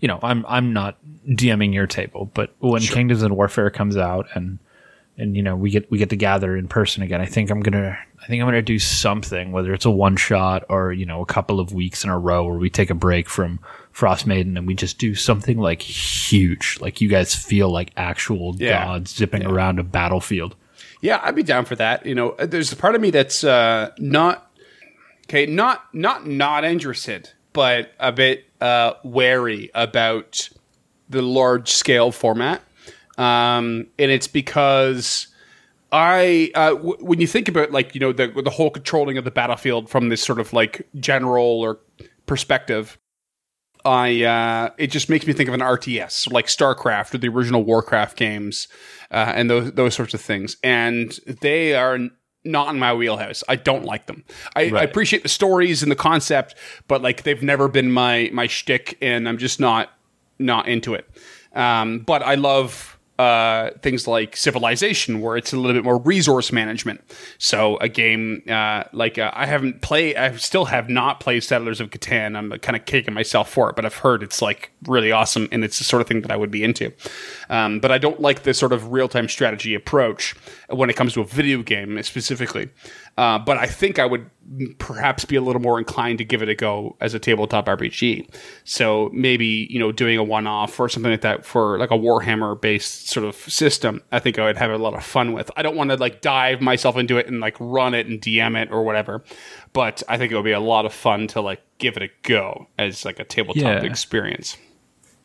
You 0.00 0.08
know, 0.08 0.18
I'm 0.22 0.44
I'm 0.46 0.72
not 0.72 0.98
DMing 1.28 1.72
your 1.72 1.86
table, 1.86 2.30
but 2.34 2.54
when 2.58 2.82
Kingdoms 2.82 3.22
and 3.22 3.36
Warfare 3.36 3.70
comes 3.70 3.96
out 3.96 4.26
and 4.34 4.58
and 5.16 5.36
you 5.36 5.42
know 5.42 5.54
we 5.56 5.70
get 5.70 5.90
we 5.90 5.98
get 5.98 6.10
to 6.10 6.16
gather 6.16 6.56
in 6.56 6.68
person 6.68 7.02
again. 7.02 7.20
I 7.20 7.26
think 7.26 7.50
I'm 7.50 7.60
gonna 7.60 7.96
I 8.22 8.26
think 8.26 8.40
I'm 8.42 8.46
gonna 8.48 8.62
do 8.62 8.78
something, 8.78 9.52
whether 9.52 9.72
it's 9.72 9.84
a 9.84 9.90
one 9.90 10.16
shot 10.16 10.64
or 10.68 10.92
you 10.92 11.06
know 11.06 11.20
a 11.20 11.26
couple 11.26 11.60
of 11.60 11.72
weeks 11.72 12.04
in 12.04 12.10
a 12.10 12.18
row 12.18 12.44
where 12.44 12.58
we 12.58 12.70
take 12.70 12.90
a 12.90 12.94
break 12.94 13.28
from 13.28 13.60
Frostmaiden 13.94 14.56
and 14.58 14.66
we 14.66 14.74
just 14.74 14.98
do 14.98 15.14
something 15.14 15.58
like 15.58 15.82
huge, 15.82 16.78
like 16.80 17.00
you 17.00 17.08
guys 17.08 17.34
feel 17.34 17.70
like 17.70 17.92
actual 17.96 18.56
Yeah. 18.58 18.84
gods 18.84 19.14
zipping 19.14 19.46
around 19.46 19.78
a 19.78 19.84
battlefield. 19.84 20.56
Yeah, 21.00 21.20
I'd 21.22 21.34
be 21.36 21.42
down 21.42 21.64
for 21.64 21.76
that. 21.76 22.04
You 22.06 22.14
know, 22.14 22.34
there's 22.38 22.72
a 22.72 22.76
part 22.76 22.94
of 22.94 23.00
me 23.00 23.10
that's 23.10 23.44
uh, 23.44 23.90
not 23.98 24.50
okay, 25.28 25.46
not 25.46 25.84
not 25.94 26.26
not 26.26 26.64
interested, 26.64 27.30
but 27.52 27.92
a 28.00 28.10
bit 28.10 28.46
uh, 28.60 28.94
wary 29.04 29.70
about 29.74 30.48
the 31.10 31.20
large 31.22 31.68
scale 31.70 32.10
format, 32.10 32.62
um, 33.18 33.86
and 33.98 34.10
it's 34.10 34.28
because 34.28 35.28
I 35.92 36.50
uh, 36.54 36.70
w- 36.70 36.96
when 37.00 37.20
you 37.20 37.26
think 37.26 37.48
about 37.48 37.70
like 37.70 37.94
you 37.94 38.00
know 38.00 38.12
the 38.12 38.28
the 38.28 38.50
whole 38.50 38.70
controlling 38.70 39.18
of 39.18 39.24
the 39.24 39.30
battlefield 39.30 39.88
from 39.88 40.08
this 40.08 40.22
sort 40.22 40.40
of 40.40 40.52
like 40.52 40.86
general 40.98 41.60
or 41.60 41.78
perspective. 42.26 42.98
I 43.84 44.22
uh, 44.24 44.70
it 44.78 44.88
just 44.88 45.10
makes 45.10 45.26
me 45.26 45.34
think 45.34 45.48
of 45.48 45.54
an 45.54 45.60
RTS 45.60 46.32
like 46.32 46.46
StarCraft 46.46 47.14
or 47.14 47.18
the 47.18 47.28
original 47.28 47.62
Warcraft 47.62 48.16
games, 48.16 48.66
uh, 49.10 49.32
and 49.36 49.50
those 49.50 49.72
those 49.72 49.94
sorts 49.94 50.14
of 50.14 50.20
things. 50.20 50.56
And 50.62 51.12
they 51.26 51.74
are 51.74 51.98
not 52.44 52.72
in 52.74 52.78
my 52.78 52.94
wheelhouse. 52.94 53.44
I 53.48 53.56
don't 53.56 53.84
like 53.84 54.06
them. 54.06 54.24
I, 54.56 54.70
I 54.70 54.82
appreciate 54.82 55.22
the 55.22 55.28
stories 55.28 55.82
and 55.82 55.90
the 55.90 55.96
concept, 55.96 56.54
but 56.88 57.02
like 57.02 57.22
they've 57.22 57.42
never 57.42 57.68
been 57.68 57.92
my 57.92 58.30
my 58.32 58.46
shtick, 58.46 58.98
and 59.00 59.28
I'm 59.28 59.38
just 59.38 59.60
not 59.60 59.90
not 60.38 60.66
into 60.66 60.94
it. 60.94 61.08
Um, 61.54 62.00
but 62.00 62.22
I 62.22 62.34
love 62.34 62.98
uh, 63.18 63.70
things 63.82 64.08
like 64.08 64.36
Civilization, 64.36 65.20
where 65.20 65.36
it's 65.36 65.52
a 65.52 65.56
little 65.56 65.74
bit 65.74 65.84
more 65.84 65.98
resource 65.98 66.50
management. 66.50 67.00
So 67.38 67.76
a 67.78 67.88
game 67.88 68.42
uh, 68.48 68.84
like 68.92 69.18
uh, 69.18 69.30
I 69.34 69.46
haven't 69.46 69.82
played, 69.82 70.16
I 70.16 70.34
still 70.36 70.64
have 70.64 70.88
not 70.88 71.20
played 71.20 71.44
Settlers 71.44 71.80
of 71.80 71.90
Catan. 71.90 72.36
I'm 72.36 72.58
kind 72.58 72.76
of 72.76 72.86
kicking 72.86 73.14
myself 73.14 73.50
for 73.50 73.70
it, 73.70 73.76
but 73.76 73.84
I've 73.84 73.96
heard 73.96 74.22
it's 74.22 74.42
like 74.42 74.70
really 74.86 75.12
awesome, 75.12 75.48
and 75.52 75.62
it's 75.62 75.78
the 75.78 75.84
sort 75.84 76.02
of 76.02 76.08
thing 76.08 76.22
that 76.22 76.32
I 76.32 76.36
would 76.36 76.50
be 76.50 76.64
into. 76.64 76.92
Um, 77.48 77.80
but 77.80 77.92
I 77.92 77.98
don't 77.98 78.20
like 78.20 78.42
the 78.42 78.54
sort 78.54 78.72
of 78.72 78.92
real 78.92 79.08
time 79.08 79.28
strategy 79.28 79.74
approach 79.74 80.34
when 80.68 80.90
it 80.90 80.96
comes 80.96 81.14
to 81.14 81.20
a 81.20 81.24
video 81.24 81.62
game 81.62 82.02
specifically. 82.02 82.70
Uh, 83.16 83.38
but 83.38 83.56
I 83.56 83.66
think 83.66 83.98
I 83.98 84.06
would 84.06 84.28
perhaps 84.78 85.24
be 85.24 85.36
a 85.36 85.40
little 85.40 85.60
more 85.62 85.78
inclined 85.78 86.18
to 86.18 86.24
give 86.24 86.42
it 86.42 86.48
a 86.48 86.54
go 86.54 86.96
as 87.00 87.14
a 87.14 87.18
tabletop 87.18 87.66
RPG. 87.66 88.28
So 88.64 89.10
maybe 89.12 89.66
you 89.70 89.78
know 89.78 89.92
doing 89.92 90.18
a 90.18 90.24
one 90.24 90.46
off 90.46 90.78
or 90.78 90.88
something 90.88 91.10
like 91.10 91.22
that 91.22 91.44
for 91.44 91.78
like 91.78 91.90
a 91.90 91.98
Warhammer 91.98 92.60
based 92.60 93.08
sort 93.08 93.26
of 93.26 93.34
system. 93.36 94.02
I 94.12 94.18
think 94.18 94.38
I 94.38 94.44
would 94.44 94.56
have 94.56 94.70
a 94.70 94.78
lot 94.78 94.94
of 94.94 95.04
fun 95.04 95.32
with. 95.32 95.50
I 95.56 95.62
don't 95.62 95.76
want 95.76 95.90
to 95.90 95.96
like 95.96 96.20
dive 96.20 96.60
myself 96.60 96.96
into 96.96 97.16
it 97.18 97.26
and 97.26 97.40
like 97.40 97.56
run 97.58 97.94
it 97.94 98.06
and 98.06 98.20
DM 98.20 98.60
it 98.60 98.70
or 98.70 98.84
whatever. 98.84 99.24
But 99.72 100.02
I 100.08 100.18
think 100.18 100.30
it 100.32 100.36
would 100.36 100.44
be 100.44 100.52
a 100.52 100.60
lot 100.60 100.86
of 100.86 100.92
fun 100.92 101.26
to 101.28 101.40
like 101.40 101.60
give 101.78 101.96
it 101.96 102.02
a 102.02 102.08
go 102.22 102.68
as 102.78 103.04
like 103.04 103.18
a 103.18 103.24
tabletop 103.24 103.62
Yeah. 103.62 103.82
experience. 103.82 104.56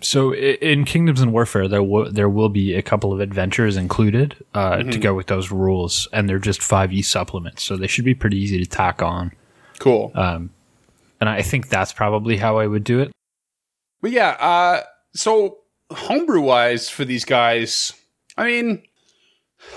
So 0.02 0.34
in 0.34 0.86
Kingdoms 0.86 1.20
and 1.20 1.34
Warfare, 1.34 1.68
there 1.68 1.84
will 1.84 2.10
there 2.12 2.30
will 2.30 2.48
be 2.50 2.74
a 2.74 2.82
couple 2.82 3.12
of 3.12 3.20
adventures 3.20 3.76
included 3.76 4.36
uh, 4.54 4.78
Mm-hmm. 4.78 4.90
to 4.92 4.98
go 5.00 5.14
with 5.14 5.28
those 5.28 5.52
rules, 5.52 6.08
and 6.14 6.30
they're 6.30 6.40
just 6.40 6.64
five 6.64 6.94
e 6.94 7.02
supplements, 7.02 7.64
so 7.64 7.76
they 7.76 7.88
should 7.88 8.06
be 8.06 8.16
pretty 8.16 8.38
easy 8.38 8.58
to 8.60 8.66
tack 8.66 9.02
on. 9.02 9.32
Cool. 9.80 10.12
And 10.16 11.28
I 11.28 11.42
think 11.42 11.68
that's 11.68 11.92
probably 11.92 12.38
how 12.38 12.60
I 12.60 12.68
would 12.68 12.86
do 12.86 13.02
it. 13.02 13.12
But 14.02 14.12
yeah, 14.12 14.30
uh, 14.40 14.84
so 15.14 15.58
homebrew 15.92 16.40
wise 16.42 16.90
for 16.90 17.04
these 17.04 17.26
guys, 17.26 17.92
I 18.38 18.46
mean, 18.46 18.84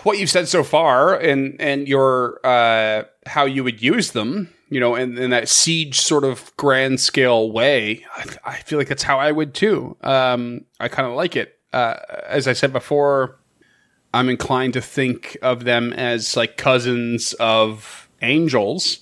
what 0.05 0.18
you've 0.18 0.31
said 0.31 0.47
so 0.47 0.62
far 0.62 1.16
and 1.16 1.61
and 1.61 1.89
your 1.89 2.39
uh, 2.45 3.05
how 3.27 3.45
you 3.45 3.64
would 3.64 3.83
use 3.83 4.12
them, 4.12 4.51
you 4.73 4.81
know, 4.81 4.95
in, 4.95 5.18
in 5.18 5.31
that 5.31 5.49
siege 5.49 6.01
sort 6.01 6.25
of 6.25 6.55
grand 6.57 7.01
scale 7.01 7.51
way, 7.51 8.05
I, 8.16 8.25
I 8.45 8.57
feel 8.57 8.79
like 8.79 8.89
that's 8.89 9.03
how 9.03 9.18
I 9.18 9.33
would 9.33 9.55
too. 9.55 9.97
Um, 10.03 10.64
I 10.81 10.89
kind 10.89 11.09
of 11.09 11.14
like 11.14 11.37
it. 11.37 11.59
Uh, 11.73 11.97
as 12.27 12.49
I 12.49 12.53
said 12.53 12.73
before, 12.73 13.39
I'm 14.14 14.29
inclined 14.29 14.75
to 14.75 14.81
think 14.81 15.37
of 15.43 15.64
them 15.64 15.93
as 15.93 16.37
like 16.37 16.57
cousins 16.57 17.33
of 17.35 18.09
angels 18.20 19.01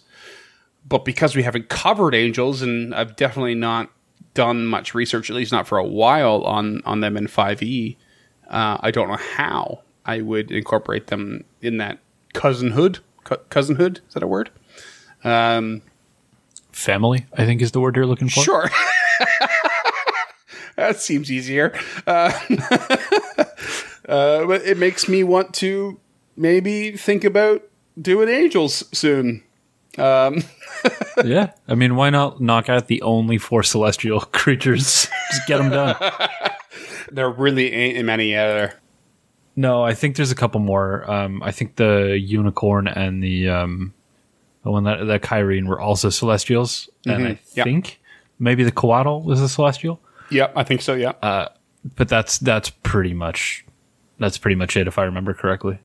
but 0.91 1.05
because 1.05 1.37
we 1.37 1.43
haven't 1.43 1.69
covered 1.69 2.15
angels 2.15 2.63
and 2.63 2.95
I've 2.95 3.17
definitely 3.17 3.55
not 3.55 3.91
done 4.35 4.67
much 4.67 4.95
research, 4.95 5.31
at 5.31 5.37
least 5.37 5.53
not 5.53 5.67
for 5.67 5.79
a 5.79 5.87
while, 5.87 6.43
on 6.45 6.83
on 6.85 7.01
them 7.01 7.17
in 7.17 7.27
5e, 7.27 7.97
uh, 8.49 8.79
I 8.81 8.91
don't 8.91 9.09
know 9.09 9.17
how 9.17 9.83
I 10.05 10.21
would 10.21 10.51
incorporate 10.51 11.09
them 11.09 11.45
in 11.61 11.79
that 11.79 11.99
cousinhood. 12.35 13.01
Co- 13.25 13.41
cousinhood 13.51 14.01
is 14.09 14.15
that 14.15 14.23
a 14.23 14.27
word? 14.27 14.51
Um, 15.25 15.83
Family, 16.73 17.27
I 17.35 17.45
think, 17.45 17.63
is 17.63 17.73
the 17.73 17.81
word 17.81 17.97
you're 17.97 18.07
looking 18.07 18.29
for. 18.29 18.43
sure. 18.43 18.71
that 20.77 21.01
seems 21.01 21.31
easier. 21.31 21.79
Uh, 22.07 22.33
uh, 24.09 24.47
but 24.47 24.63
it 24.63 24.79
makes 24.79 25.09
me 25.09 25.25
want 25.25 25.53
to 25.55 25.99
maybe 26.37 26.93
think 26.93 27.25
about 27.25 27.63
doing 28.01 28.29
angels 28.29 28.85
soon. 28.93 29.43
yeah, 29.99 31.53
I 31.69 31.75
mean, 31.75 31.97
why 31.97 32.11
not 32.11 32.41
knock 32.41 32.69
out 32.69 32.87
the 32.87 33.03
only 33.03 33.37
four 33.37 33.63
celestial 33.63 34.21
creatures? 34.21 35.09
Just 35.31 35.47
get 35.47 35.59
them 35.59 35.71
done. 35.71 35.97
There 37.11 37.29
really 37.29 37.73
ain't 37.73 38.07
many 38.07 38.37
other. 38.37 38.75
No, 39.57 39.83
I 39.83 39.95
think 39.95 40.17
there's 40.17 40.31
a 40.31 40.37
couple 40.37 40.61
more. 40.61 41.11
Um, 41.11 41.43
I 41.43 41.51
think 41.51 41.77
the 41.77 42.19
unicorn 42.19 42.89
and 42.89 43.23
the 43.23 43.49
um, 43.49 43.93
the 44.65 44.71
one 44.71 44.85
that 44.85 45.05
the 45.05 45.19
Ki-rin 45.19 45.67
were 45.67 45.81
also 45.81 46.11
celestials, 46.11 46.89
and 47.07 47.27
I 47.29 47.39
Yeah. 47.55 47.65
think 47.65 48.01
maybe 48.39 48.63
the 48.65 48.73
Couatl 48.73 49.25
was 49.25 49.41
a 49.41 49.49
celestial. 49.49 50.01
Yeah, 50.31 50.49
I 50.55 50.63
think 50.65 50.83
so. 50.83 50.95
Yeah. 50.95 51.13
But 51.97 52.09
that's 52.09 52.39
that's 52.39 52.71
pretty 52.71 53.15
much 53.15 53.65
that's 54.19 54.37
pretty 54.39 54.55
much 54.55 54.77
it, 54.77 54.87
if 54.87 54.99
I 54.99 55.05
remember 55.05 55.33
correctly. 55.35 55.79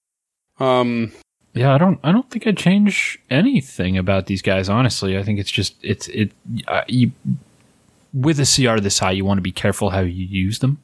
Um, 0.59 1.11
Yeah, 1.53 1.73
I 1.73 1.77
don't 1.77 1.99
I 2.03 2.11
don't 2.11 2.29
think 2.29 2.45
I'd 2.45 2.57
change 2.57 3.17
anything 3.29 3.97
about 3.97 4.25
these 4.25 4.41
guys. 4.41 4.67
Honestly, 4.67 5.17
I 5.17 5.23
think 5.23 5.39
it's 5.39 5.51
just 5.51 5.75
it's 5.81 6.09
it 6.09 6.31
uh, 6.67 6.81
you 6.87 7.11
with 8.13 8.39
a 8.39 8.45
CR 8.45 8.79
this 8.81 8.99
high, 8.99 9.11
you 9.11 9.23
want 9.25 9.37
to 9.37 9.41
be 9.41 9.51
careful 9.53 9.89
how 9.91 9.99
you 10.01 10.25
use 10.25 10.59
them. 10.59 10.79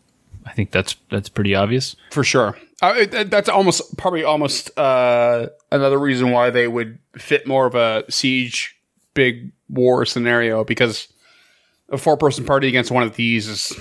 I 0.46 0.54
think 0.54 0.72
that's 0.72 0.96
that's 1.10 1.28
pretty 1.30 1.54
obvious. 1.56 1.96
for 2.12 2.24
sure. 2.24 2.58
That's 2.82 3.50
almost 3.50 3.96
probably 3.98 4.24
almost 4.24 4.78
uh, 4.78 5.48
another 5.72 6.00
reason 6.00 6.32
why 6.32 6.50
they 6.50 6.68
would 6.68 6.98
fit 7.16 7.46
more 7.46 7.68
of 7.68 7.76
a 7.76 8.04
siege 8.10 8.76
big 9.14 9.52
war 9.70 10.06
scenario 10.06 10.64
because 10.64 11.08
a 11.90 11.98
four 11.98 12.18
person 12.18 12.46
party 12.46 12.68
against 12.68 12.92
one 12.92 13.04
of 13.04 13.16
these 13.16 13.48
is 13.48 13.74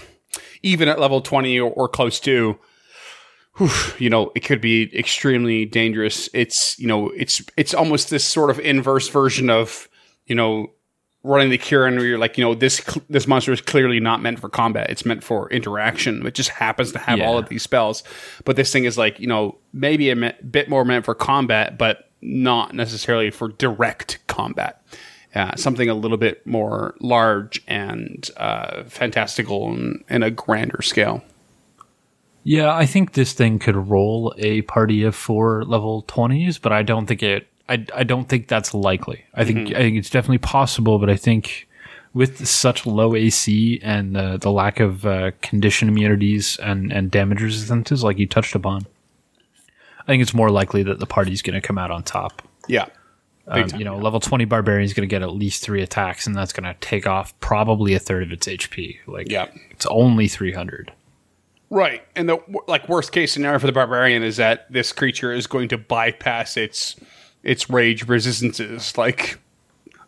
even 0.63 0.89
at 0.89 0.99
level 0.99 1.21
20 1.21 1.59
or, 1.61 1.73
or 1.73 1.89
close 1.89 2.21
to 2.21 2.59
whew, 3.57 3.71
you 3.99 4.11
know 4.11 4.33
it 4.35 4.41
could 4.41 4.61
be 4.61 4.97
extremely 4.97 5.65
dangerous. 5.65 6.29
It's 6.35 6.79
you 6.79 6.87
know 6.87 7.09
it's 7.11 7.43
it's 7.57 7.75
almost 7.75 8.11
this 8.11 8.25
sort 8.25 8.51
of 8.51 8.61
inverse 8.61 9.09
version 9.09 9.49
of 9.49 9.89
you 10.27 10.35
know 10.35 10.73
running 11.23 11.51
the 11.51 11.59
cure 11.59 11.87
and 11.87 12.01
you're 12.01 12.19
like, 12.19 12.39
you 12.39 12.45
know, 12.45 12.55
this 12.55 12.81
this 13.09 13.27
monster 13.27 13.53
is 13.53 13.61
clearly 13.61 14.01
not 14.01 14.23
meant 14.23 14.41
for 14.41 14.49
combat. 14.49 14.89
It's 14.91 15.05
meant 15.05 15.23
for 15.23 15.51
interaction. 15.51 16.27
It 16.27 16.35
just 16.35 16.51
happens 16.51 16.93
to 16.93 16.99
have 16.99 17.21
all 17.21 17.39
of 17.39 17.49
these 17.49 17.63
spells. 17.63 18.03
But 18.45 18.57
this 18.57 18.73
thing 18.73 18.85
is 18.85 18.97
like, 18.97 19.21
you 19.21 19.27
know, 19.27 19.59
maybe 19.73 20.11
a 20.11 20.17
me- 20.17 20.33
bit 20.51 20.69
more 20.69 20.85
meant 20.85 21.05
for 21.05 21.15
combat, 21.15 21.77
but 21.77 22.11
not 22.23 22.75
necessarily 22.75 23.31
for 23.31 23.49
direct 23.49 24.19
combat. 24.27 24.83
Uh, 25.35 25.55
something 25.55 25.89
a 25.89 25.95
little 25.95 26.17
bit 26.17 26.45
more 26.45 26.95
large 27.01 27.63
and 27.69 28.31
uh, 28.37 28.83
fantastical 28.85 29.71
and, 29.71 30.03
and 30.09 30.25
a 30.25 30.31
grander 30.31 30.83
scale. 30.83 31.23
Yeah, 32.43 32.75
I 32.75 32.87
think 32.87 33.13
this 33.13 33.33
thing 33.33 33.59
could 33.59 33.77
roll 33.77 34.35
a 34.39 34.63
party 34.63 35.05
of 35.05 35.15
four 35.15 35.65
level 35.65 36.03
twenties, 36.09 36.59
but 36.59 36.73
I 36.73 36.83
don't 36.83 37.07
think 37.07 37.23
it. 37.23 37.47
I, 37.71 37.87
I 37.95 38.05
don't 38.05 38.29
think 38.29 38.49
that's 38.49 38.75
likely. 38.75 39.25
I 39.35 39.45
think 39.45 39.69
I 39.69 39.79
think 39.79 39.97
it's 39.97 40.11
definitely 40.11 40.39
possible, 40.39 40.99
but 40.99 41.09
I 41.09 41.17
think 41.17 41.69
with 42.13 42.47
such 42.47 42.85
low 42.85 43.15
AC 43.15 43.81
and 43.83 44.15
the 44.17 44.37
the 44.39 44.51
lack 44.51 44.81
of 44.81 45.07
uh, 45.07 45.31
condition 45.41 45.89
immunities 45.89 46.57
and 46.59 46.93
and 46.93 47.11
damage 47.11 47.41
resistances, 47.43 48.03
like 48.03 48.19
you 48.19 48.27
touched 48.27 48.55
upon, 48.57 48.87
I 50.01 50.05
think 50.07 50.21
it's 50.21 50.35
more 50.35 50.51
likely 50.51 50.83
that 50.83 50.99
the 50.99 51.07
party's 51.07 51.43
going 51.43 51.55
to 51.55 51.61
come 51.67 51.79
out 51.79 51.91
on 51.91 52.03
top. 52.03 52.43
Yeah. 52.67 52.87
Um, 53.47 53.69
time, 53.69 53.79
you 53.79 53.85
know, 53.85 53.97
level 53.97 54.19
twenty 54.21 54.45
barbarian 54.45 54.85
is 54.85 54.93
going 54.93 55.09
to 55.09 55.13
get 55.13 55.23
at 55.23 55.31
least 55.33 55.63
three 55.63 55.83
attacks, 55.83 56.27
and 56.27 56.35
that's 56.37 56.53
going 56.53 56.65
to 56.73 56.79
take 56.81 57.07
off 57.07 57.39
probably 57.41 57.95
a 57.95 57.99
third 58.01 58.23
of 58.25 58.33
its 58.33 58.47
HP. 58.47 58.99
Like, 59.07 59.31
Yeah. 59.31 59.47
it's 59.71 59.87
only 59.87 60.27
three 60.29 60.53
hundred. 60.53 60.93
Right, 61.73 62.03
and 62.17 62.29
the 62.29 62.39
like 62.67 62.89
worst 62.89 63.13
case 63.13 63.33
scenario 63.33 63.61
for 63.61 63.67
the 63.69 63.73
barbarian 63.73 64.25
is 64.25 64.39
that 64.39 64.67
this 64.73 64.93
creature 64.93 65.33
is 65.33 65.47
going 65.47 65.69
to 65.69 65.79
bypass 65.79 66.57
its 66.57 66.97
its 67.43 67.71
rage 67.71 68.07
resistances. 68.09 68.97
Like 68.99 69.39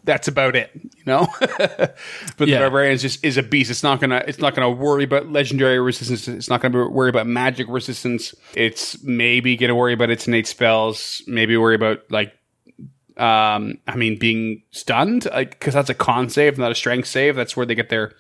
that's 0.05 0.27
about 0.27 0.57
it, 0.57 0.71
you 0.75 1.05
know. 1.07 1.29
but 1.41 1.97
the 2.39 2.47
Yeah. 2.49 2.59
barbarian 2.59 2.93
is 2.93 3.03
just 3.03 3.25
is 3.25 3.37
a 3.37 3.43
beast. 3.43 3.71
It's 3.71 3.83
not 3.85 4.01
gonna 4.01 4.23
it's 4.27 4.39
not 4.39 4.55
gonna 4.55 4.71
worry 4.71 5.05
about 5.05 5.29
legendary 5.31 5.79
resistance. 5.81 6.27
It's 6.29 6.49
not 6.51 6.61
gonna 6.61 6.89
worry 6.89 7.09
about 7.11 7.27
magic 7.27 7.67
resistance. 7.69 8.35
It's 8.55 9.03
maybe 9.03 9.57
gonna 9.57 9.75
worry 9.77 9.93
about 9.93 10.11
its 10.11 10.27
innate 10.27 10.47
spells. 10.49 11.23
Maybe 11.27 11.57
worry 11.57 11.77
about 11.77 12.01
like 12.11 12.33
um 13.17 13.79
I 13.87 13.95
mean 13.97 14.19
being 14.19 14.63
stunned 14.71 15.27
like 15.27 15.51
because 15.51 15.75
that's 15.75 15.91
a 15.91 15.95
con 15.95 16.29
save, 16.31 16.59
not 16.59 16.73
a 16.73 16.75
strength 16.75 17.07
save. 17.09 17.37
That's 17.37 17.57
where 17.57 17.67
they 17.67 17.75
get 17.75 17.89
their 17.89 18.13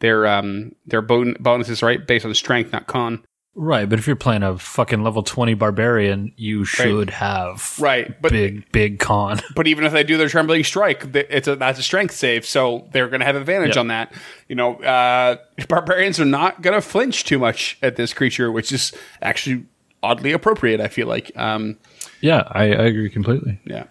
their 0.00 0.26
um 0.26 0.72
their 0.86 1.02
bon- 1.02 1.36
bonuses 1.38 1.82
right 1.82 2.04
based 2.04 2.24
on 2.24 2.34
strength, 2.34 2.72
not 2.72 2.86
con. 2.86 3.22
Right, 3.56 3.88
but 3.88 3.98
if 3.98 4.06
you're 4.06 4.14
playing 4.16 4.42
a 4.44 4.56
fucking 4.56 5.02
level 5.02 5.22
20 5.24 5.54
barbarian, 5.54 6.32
you 6.36 6.64
should 6.64 7.10
have 7.10 7.76
Right, 7.80 8.20
but 8.22 8.30
big, 8.30 8.70
big 8.70 9.00
con. 9.00 9.40
but 9.56 9.66
even 9.66 9.84
if 9.84 9.92
they 9.92 10.04
do 10.04 10.16
their 10.16 10.28
trembling 10.28 10.62
strike, 10.62 11.04
it's 11.14 11.48
a 11.48 11.56
that's 11.56 11.78
a 11.78 11.82
strength 11.82 12.14
save, 12.14 12.46
so 12.46 12.88
they're 12.92 13.08
going 13.08 13.20
to 13.20 13.26
have 13.26 13.34
advantage 13.36 13.74
Yeah. 13.74 13.80
on 13.80 13.88
that. 13.88 14.12
You 14.48 14.54
know, 14.54 14.76
uh, 14.76 15.36
barbarians 15.68 16.20
are 16.20 16.24
not 16.24 16.62
going 16.62 16.74
to 16.74 16.80
flinch 16.80 17.24
too 17.24 17.38
much 17.40 17.76
at 17.82 17.96
this 17.96 18.14
creature, 18.14 18.52
which 18.52 18.70
is 18.70 18.92
actually 19.20 19.66
oddly 20.02 20.30
appropriate. 20.32 20.80
I 20.80 20.88
feel 20.88 21.08
like, 21.08 21.32
um, 21.36 21.76
yeah, 22.20 22.44
I, 22.52 22.62
I 22.64 22.84
agree 22.84 23.10
completely. 23.10 23.58
yeah, 23.66 23.84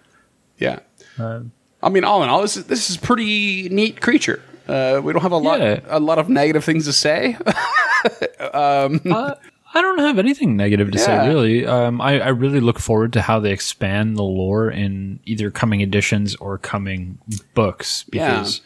yeah. 0.57 0.79
I 1.81 1.89
mean, 1.89 2.03
all 2.05 2.23
in 2.23 2.29
all, 2.29 2.41
this 2.41 2.55
is 2.57 2.65
this 2.65 2.89
is 2.89 2.97
pretty 2.97 3.67
neat 3.69 4.01
creature. 4.01 4.41
Uh, 4.69 5.01
we 5.03 5.11
don't 5.13 5.21
have 5.23 5.31
a 5.31 5.37
lot 5.37 5.59
Yeah. 5.59 5.79
a 5.87 5.99
lot 5.99 6.19
of 6.19 6.29
negative 6.29 6.63
things 6.63 6.85
to 6.85 6.93
say. 6.93 7.37
Uh, 8.39 8.89
I 9.73 9.81
don't 9.81 9.99
have 9.99 10.17
anything 10.19 10.55
negative 10.55 10.91
to 10.91 10.97
Yeah. 10.97 11.05
say, 11.05 11.27
really. 11.27 11.65
Um, 11.65 11.99
I, 12.01 12.19
I 12.19 12.27
really 12.29 12.59
look 12.61 12.79
forward 12.79 13.13
to 13.13 13.21
how 13.21 13.39
they 13.39 13.51
expand 13.51 14.15
the 14.17 14.23
lore 14.23 14.69
in 14.71 15.19
either 15.25 15.51
coming 15.51 15.81
editions 15.81 16.35
or 16.37 16.57
coming 16.57 17.17
books 17.53 18.03
because 18.09 18.61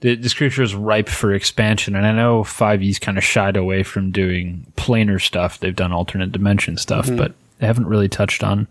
the, 0.00 0.14
this 0.16 0.34
creature 0.34 0.62
is 0.62 0.74
ripe 0.74 1.08
for 1.08 1.32
expansion. 1.32 1.96
And 1.96 2.06
I 2.06 2.12
know 2.12 2.42
5e's 2.44 2.98
kind 2.98 3.16
of 3.18 3.24
shied 3.24 3.56
away 3.56 3.82
from 3.82 4.10
doing 4.12 4.66
planar 4.76 5.20
stuff. 5.20 5.58
They've 5.58 5.74
done 5.74 5.92
alternate 5.92 6.30
dimension 6.32 6.76
stuff, 6.76 7.06
Mm-hmm. 7.06 7.16
but 7.16 7.32
they 7.58 7.66
haven't 7.66 7.86
really 7.86 8.08
touched 8.08 8.44
on 8.44 8.68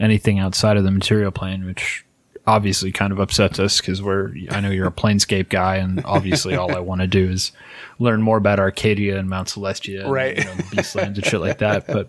anything 0.00 0.38
outside 0.40 0.76
of 0.76 0.84
the 0.84 0.90
material 0.90 1.30
plane, 1.30 1.64
which 1.64 2.04
obviously 2.48 2.90
kind 2.90 3.12
of 3.12 3.20
upsets 3.20 3.58
us 3.58 3.80
because 3.80 4.02
we're 4.02 4.32
I 4.50 4.60
know 4.60 4.70
you're 4.70 4.86
a 4.86 4.92
planescape 4.92 5.48
guy 5.50 5.76
and 5.76 6.02
obviously 6.04 6.54
all 6.56 6.74
I 6.74 6.80
want 6.80 7.02
to 7.02 7.06
do 7.06 7.28
is 7.28 7.52
learn 7.98 8.22
more 8.22 8.38
about 8.38 8.58
Arcadia 8.58 9.18
and 9.18 9.28
Mount 9.28 9.48
Celestia 9.48 10.02
and, 10.04 10.12
Right. 10.12 10.38
you 10.38 10.44
know, 10.44 10.50
Beastlands 10.72 11.16
and 11.16 11.24
shit 11.26 11.40
like 11.40 11.58
that. 11.58 11.86
But 11.86 12.08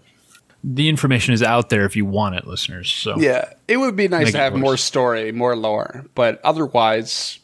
the 0.63 0.87
information 0.89 1.33
is 1.33 1.43
out 1.43 1.69
there 1.69 1.85
if 1.85 1.95
you 1.95 2.05
want 2.05 2.35
it, 2.35 2.47
listeners. 2.47 2.91
So 2.91 3.17
Yeah, 3.19 3.53
it 3.67 3.77
would 3.77 3.95
be 3.95 4.07
nice 4.07 4.31
to 4.31 4.37
have 4.37 4.55
more 4.55 4.77
story, 4.77 5.31
more 5.31 5.55
lore, 5.55 6.05
but 6.15 6.39
otherwise, 6.43 7.39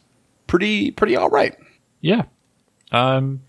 pretty 0.46 0.90
pretty 0.90 1.16
all 1.16 1.28
right. 1.30 1.54
yeah. 2.00 2.22
Um 2.92 3.42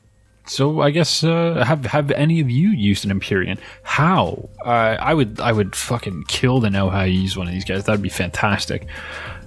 so 0.50 0.80
I 0.80 0.92
guess 0.92 1.26
uh, 1.26 1.62
have 1.68 1.86
have 1.88 2.10
any 2.12 2.40
of 2.40 2.50
you 2.50 2.70
used 2.70 3.04
an 3.04 3.12
Empyrean? 3.12 3.58
How? 3.84 4.48
Uh, 4.66 4.70
I 4.98 5.14
would 5.14 5.42
I 5.42 5.52
would 5.52 5.76
fucking 5.76 6.24
kill 6.30 6.62
to 6.62 6.70
know 6.70 6.90
how 6.90 7.04
you 7.04 7.20
use 7.20 7.36
one 7.38 7.48
of 7.48 7.54
these 7.54 7.66
guys. 7.66 7.84
That'd 7.84 8.02
be 8.02 8.08
fantastic. 8.08 8.88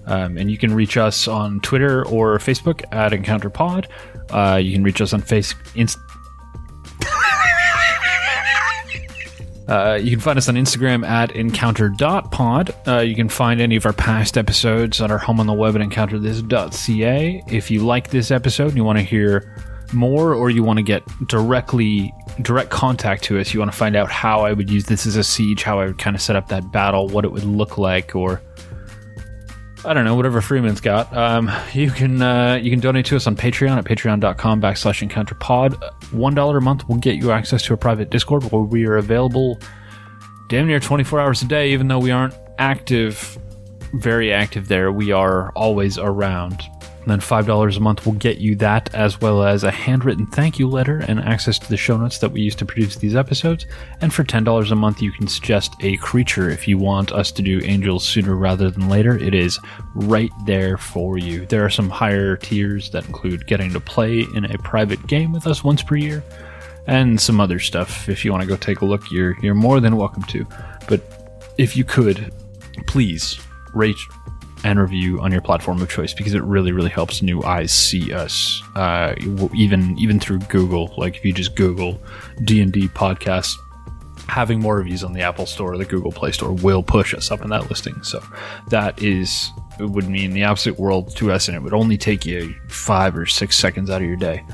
Um, 0.07 0.37
and 0.39 0.51
you 0.51 0.59
can 0.59 0.75
reach 0.75 0.97
us 0.97 1.29
on 1.29 1.61
Twitter 1.61 2.07
or 2.07 2.39
Facebook 2.39 2.83
at 2.93 3.13
EncounterPod. 3.13 3.87
Uh, 4.31 4.57
you 4.57 4.73
can 4.73 4.83
reach 4.83 5.01
us 5.01 5.13
on 5.13 5.21
face 5.23 5.55
inst- 5.75 5.99
Uh, 9.69 9.95
you 10.03 10.11
can 10.11 10.19
find 10.19 10.37
us 10.37 10.49
on 10.49 10.57
Instagram 10.57 11.07
at 11.07 11.31
encounter.pod. 11.37 12.75
Uh, 12.89 12.99
you 12.99 13.15
can 13.15 13.29
find 13.29 13.61
any 13.61 13.77
of 13.77 13.87
our 13.87 13.93
past 13.93 14.37
episodes 14.37 15.01
on 15.01 15.13
our 15.13 15.19
home 15.19 15.39
on 15.39 15.47
the 15.47 15.53
web 15.53 15.77
at 15.77 15.81
encounterthis.ca. 15.81 17.45
If 17.47 17.71
you 17.71 17.87
like 17.87 18.11
this 18.11 18.33
episode 18.33 18.69
and 18.69 18.77
you 18.77 18.83
want 18.83 18.99
to 18.99 19.05
hear 19.05 19.55
more 19.93 20.35
or 20.35 20.51
you 20.51 20.65
want 20.65 20.79
to 20.79 20.83
get 20.83 21.05
directly 21.29 22.13
direct 22.43 22.71
contact 22.71 23.23
to 23.25 23.39
us, 23.39 23.55
you 23.55 23.61
want 23.61 23.71
to 23.71 23.79
find 23.79 23.95
out 23.95 24.11
how 24.11 24.41
I 24.41 24.53
would 24.53 24.69
use 24.69 24.87
this 24.87 25.07
as 25.07 25.15
a 25.15 25.23
siege, 25.23 25.63
how 25.63 25.79
I 25.79 25.87
would 25.87 25.99
kind 25.99 26.17
of 26.17 26.23
set 26.23 26.35
up 26.35 26.49
that 26.49 26.73
battle, 26.73 27.07
what 27.07 27.25
it 27.25 27.31
would 27.31 27.45
look 27.45 27.79
like, 27.79 28.17
or 28.17 28.43
I 29.83 29.95
don't 29.95 30.05
know, 30.05 30.15
whatever 30.15 30.43
Freeman's 30.43 30.81
got. 30.81 31.15
Um, 31.17 31.51
you 31.73 31.91
can 31.91 32.21
uh, 32.21 32.61
you 32.63 32.71
can 32.71 32.81
donate 32.81 33.07
to 33.07 33.17
us 33.17 33.27
on 33.27 33.35
Patreon 33.35 33.79
at 33.79 33.85
patreon.com 33.85 34.61
backslash 34.61 35.09
encounterpod. 35.09 36.13
One 36.13 36.35
dollar 36.35 36.59
a 36.59 36.61
month 36.61 36.87
will 36.89 36.97
get 36.97 37.17
you 37.17 37.31
access 37.31 37.63
to 37.63 37.75
a 37.75 37.77
private 37.77 38.11
Discord 38.11 38.45
where 38.53 38.63
we 38.63 38.87
are 38.87 38.97
available 38.97 39.59
damn 40.49 40.67
near 40.67 40.81
24 40.81 41.21
hours 41.21 41.43
a 41.43 41.47
day, 41.47 41.73
even 41.73 41.89
though 41.89 41.99
we 41.99 42.11
aren't 42.11 42.35
active, 42.59 43.39
very 43.95 44.33
active 44.33 44.69
there. 44.69 44.93
We 44.93 45.13
are 45.13 45.51
always 45.53 45.97
around. 45.97 46.61
Then 47.11 47.21
$5 47.21 47.77
a 47.77 47.81
month 47.81 48.07
will 48.07 48.13
get 48.13 48.39
you 48.39 48.55
that, 48.57 48.95
as 48.95 49.21
well 49.21 49.43
as 49.43 49.65
a 49.65 49.71
handwritten 49.71 50.27
thank 50.27 50.59
you 50.59 50.69
letter 50.69 50.99
and 51.09 51.21
access 51.21 51.59
to 51.59 51.69
the 51.69 51.77
show 51.77 51.97
notes 51.97 52.19
that 52.19 52.31
we 52.31 52.41
use 52.41 52.55
to 52.57 52.65
produce 52.65 52.97
these 52.97 53.17
episodes. 53.17 53.67
And 54.01 54.15
for 54.15 54.23
$10 54.23 54.71
a 54.71 54.75
month, 54.77 55.03
you 55.03 55.11
can 55.11 55.27
suggest 55.27 55.75
a 55.81 55.97
creature 55.97 56.49
if 56.51 56.69
you 56.69 56.79
want 56.79 57.13
us 57.13 57.33
to 57.33 57.43
do 57.43 57.61
angels 57.65 58.05
sooner 58.05 58.37
rather 58.37 58.71
than 58.71 58.89
later. 58.89 59.19
It 59.19 59.35
is 59.35 59.59
right 59.95 60.31
there 60.47 60.77
for 60.77 61.19
you. 61.19 61.47
There 61.47 61.65
are 61.65 61.71
some 61.71 61.91
higher 61.91 62.37
tiers 62.37 62.91
that 62.91 63.07
include 63.07 63.47
getting 63.47 63.73
to 63.73 63.81
play 63.81 64.27
in 64.35 64.45
a 64.45 64.59
private 64.59 65.05
game 65.07 65.33
with 65.33 65.47
us 65.47 65.65
once 65.65 65.83
per 65.83 65.97
year 65.97 66.23
and 66.87 67.21
some 67.21 67.41
other 67.41 67.59
stuff. 67.59 68.09
If 68.09 68.25
you 68.25 68.33
want 68.33 68.43
to 68.43 68.49
go 68.49 68.57
take 68.57 68.81
a 68.81 68.85
look, 68.85 69.11
you're 69.11 69.37
you're 69.43 69.55
more 69.55 69.81
than 69.81 69.97
welcome 69.97 70.23
to. 70.25 70.47
But 70.89 71.01
if 71.59 71.77
you 71.77 71.85
could, 71.85 72.33
please 72.87 73.41
rate 73.75 73.99
and 74.65 74.79
review 74.79 75.21
on 75.21 75.33
your 75.33 75.41
platform 75.41 75.81
of 75.81 75.89
choice 75.89 76.13
because 76.13 76.35
it 76.35 76.43
really 76.43 76.73
really 76.73 76.91
helps 76.91 77.23
new 77.23 77.43
eyes 77.43 77.73
see 77.73 78.13
us. 78.13 78.63
Uh, 78.75 79.15
even 79.55 79.99
even 79.99 80.21
through 80.21 80.39
Google, 80.41 80.93
like 80.97 81.17
if 81.17 81.25
you 81.25 81.33
just 81.33 81.55
Google 81.55 82.01
D 82.45 82.61
and 82.61 82.73
D 82.73 82.89
podcast. 82.89 83.55
Having 84.29 84.61
more 84.61 84.77
reviews 84.77 85.03
on 85.03 85.13
the 85.13 85.23
Apple 85.23 85.47
Store 85.47 85.73
or 85.73 85.77
the 85.77 85.85
Google 85.85 86.13
Play 86.13 86.31
Store 86.31 86.53
will 86.53 86.85
push 86.85 87.15
us 87.15 87.33
up 87.33 87.43
in 87.43 87.51
that 87.51 87.69
listing. 87.69 88.01
So 88.05 88.23
that 88.69 89.03
is 89.03 89.51
it 89.81 89.91
would 89.91 90.09
mean 90.09 90.33
the 90.33 90.43
absolute 90.45 90.79
world 90.79 91.17
to 91.17 91.33
us, 91.33 91.49
and 91.49 91.57
it 91.57 91.61
would 91.61 91.75
only 91.75 91.97
take 91.97 92.25
you 92.27 92.55
five 92.69 93.17
or 93.17 93.27
six 93.27 93.57
seconds 93.57 93.91
out 93.91 94.03
of 94.03 94.07
your 94.07 94.17
day. 94.17 94.45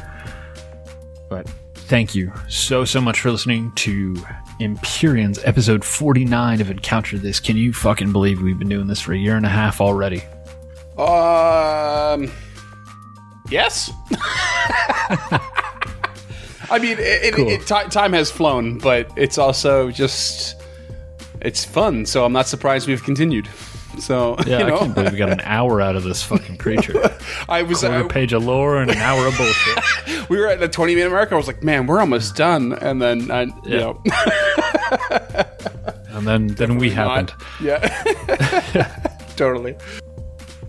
But 1.28 1.48
thank 1.74 2.14
you 2.14 2.32
so 2.48 2.84
so 2.84 3.00
much 3.00 3.20
for 3.20 3.30
listening 3.30 3.72
to 3.72 4.16
Empyreans 4.60 5.38
episode 5.44 5.84
49 5.84 6.60
of 6.60 6.70
Encounter 6.70 7.18
This. 7.18 7.40
Can 7.40 7.56
you 7.56 7.72
fucking 7.72 8.12
believe 8.12 8.40
we've 8.42 8.58
been 8.58 8.68
doing 8.68 8.86
this 8.86 9.00
for 9.00 9.12
a 9.12 9.16
year 9.18 9.36
and 9.36 9.44
a 9.46 9.50
half 9.50 9.80
already? 9.80 10.22
Um. 10.98 12.30
Yes. 13.50 13.90
I 16.68 16.78
mean, 16.80 16.96
it, 16.98 17.34
Cool. 17.34 17.48
it, 17.48 17.60
it, 17.60 17.66
ti- 17.66 17.88
time 17.90 18.12
has 18.12 18.30
flown, 18.30 18.78
but 18.78 19.10
it's 19.16 19.38
also 19.38 19.90
just 19.90 20.60
it's 21.42 21.64
fun. 21.64 22.06
So 22.06 22.24
I'm 22.24 22.32
not 22.32 22.46
surprised 22.48 22.88
we've 22.88 23.02
continued. 23.04 23.48
So 23.98 24.36
Yeah, 24.46 24.58
you 24.66 24.74
I 24.74 24.78
can't 24.78 24.94
believe 24.94 25.12
we 25.12 25.18
got 25.18 25.30
an 25.30 25.40
hour 25.44 25.80
out 25.80 25.96
of 25.96 26.02
this 26.04 26.22
fucking 26.22 26.58
creature. 26.58 26.94
I 27.48 27.62
was 27.62 27.82
I, 27.84 28.06
page 28.08 28.32
of 28.32 28.44
lore 28.44 28.76
and 28.80 28.90
an 28.90 28.98
hour 28.98 29.26
of 29.26 29.36
bullshit. 29.36 30.28
we 30.28 30.38
were 30.38 30.48
at 30.48 30.60
the 30.60 30.68
20 30.68 30.94
minute 30.94 31.10
mark. 31.10 31.32
I 31.32 31.36
was 31.36 31.46
like, 31.46 31.62
man, 31.62 31.86
we're 31.86 32.00
almost 32.00 32.36
done. 32.36 32.72
And 32.74 33.00
then 33.00 33.30
I, 33.30 33.42
you 33.44 33.52
Yeah. 33.64 33.78
know, 33.78 34.02
And 36.10 36.26
then 36.26 36.46
then 36.48 36.78
we 36.78 36.88
not. 36.94 37.30
happened. 37.30 37.32
yeah, 37.60 39.08
totally. 39.36 39.76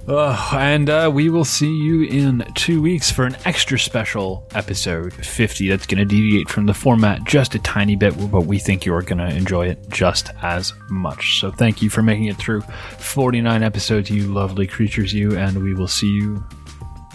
Oh, 0.09 0.57
and 0.57 0.89
uh, 0.89 1.11
we 1.13 1.29
will 1.29 1.43
see 1.43 1.69
you 1.69 2.03
in 2.03 2.45
two 2.55 2.81
weeks 2.81 3.11
for 3.11 3.25
an 3.25 3.35
extra 3.43 3.77
special 3.77 4.47
episode 4.55 5.13
50 5.13 5.67
that's 5.67 5.85
going 5.85 5.97
to 5.97 6.05
deviate 6.05 6.47
from 6.47 6.65
the 6.65 6.73
format 6.73 7.25
just 7.25 7.55
a 7.55 7.59
tiny 7.59 7.97
bit, 7.97 8.15
but 8.31 8.45
we 8.45 8.57
think 8.57 8.85
you 8.85 8.93
are 8.93 9.01
going 9.01 9.17
to 9.17 9.27
enjoy 9.27 9.67
it 9.67 9.89
just 9.89 10.31
as 10.41 10.73
much. 10.89 11.41
So 11.41 11.51
thank 11.51 11.81
you 11.81 11.89
for 11.89 12.01
making 12.01 12.25
it 12.25 12.37
through 12.37 12.61
49 12.61 13.63
episodes, 13.63 14.09
you 14.09 14.31
lovely 14.31 14.65
creatures, 14.65 15.13
you, 15.13 15.37
and 15.37 15.61
we 15.61 15.73
will 15.73 15.89
see 15.89 16.07
you 16.07 16.41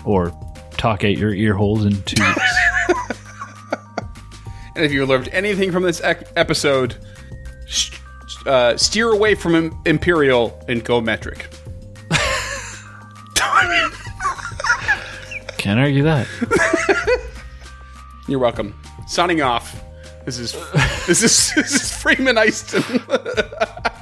or 0.04 0.30
talk 0.72 1.02
at 1.02 1.16
your 1.16 1.32
ear 1.32 1.54
holes 1.54 1.86
in 1.86 2.02
two 2.02 2.22
weeks. 2.22 2.54
And 4.74 4.84
if 4.86 4.92
you 4.92 5.04
learned 5.04 5.28
anything 5.28 5.70
from 5.70 5.82
this 5.82 6.00
episode, 6.02 6.96
uh, 8.46 8.76
steer 8.76 9.12
away 9.12 9.34
from 9.34 9.78
Imperial 9.84 10.58
and 10.66 10.82
go 10.82 11.00
metric. 11.00 11.48
Can't 15.62 15.78
argue 15.78 16.02
that. 16.02 16.26
You're 18.26 18.40
welcome. 18.40 18.74
Signing 19.06 19.42
off. 19.42 19.80
This 20.24 20.40
is 20.40 20.52
this 21.06 21.22
is 21.22 21.54
this 21.54 21.74
is 21.74 21.92
Freeman 21.92 22.36
Easton. 22.36 22.82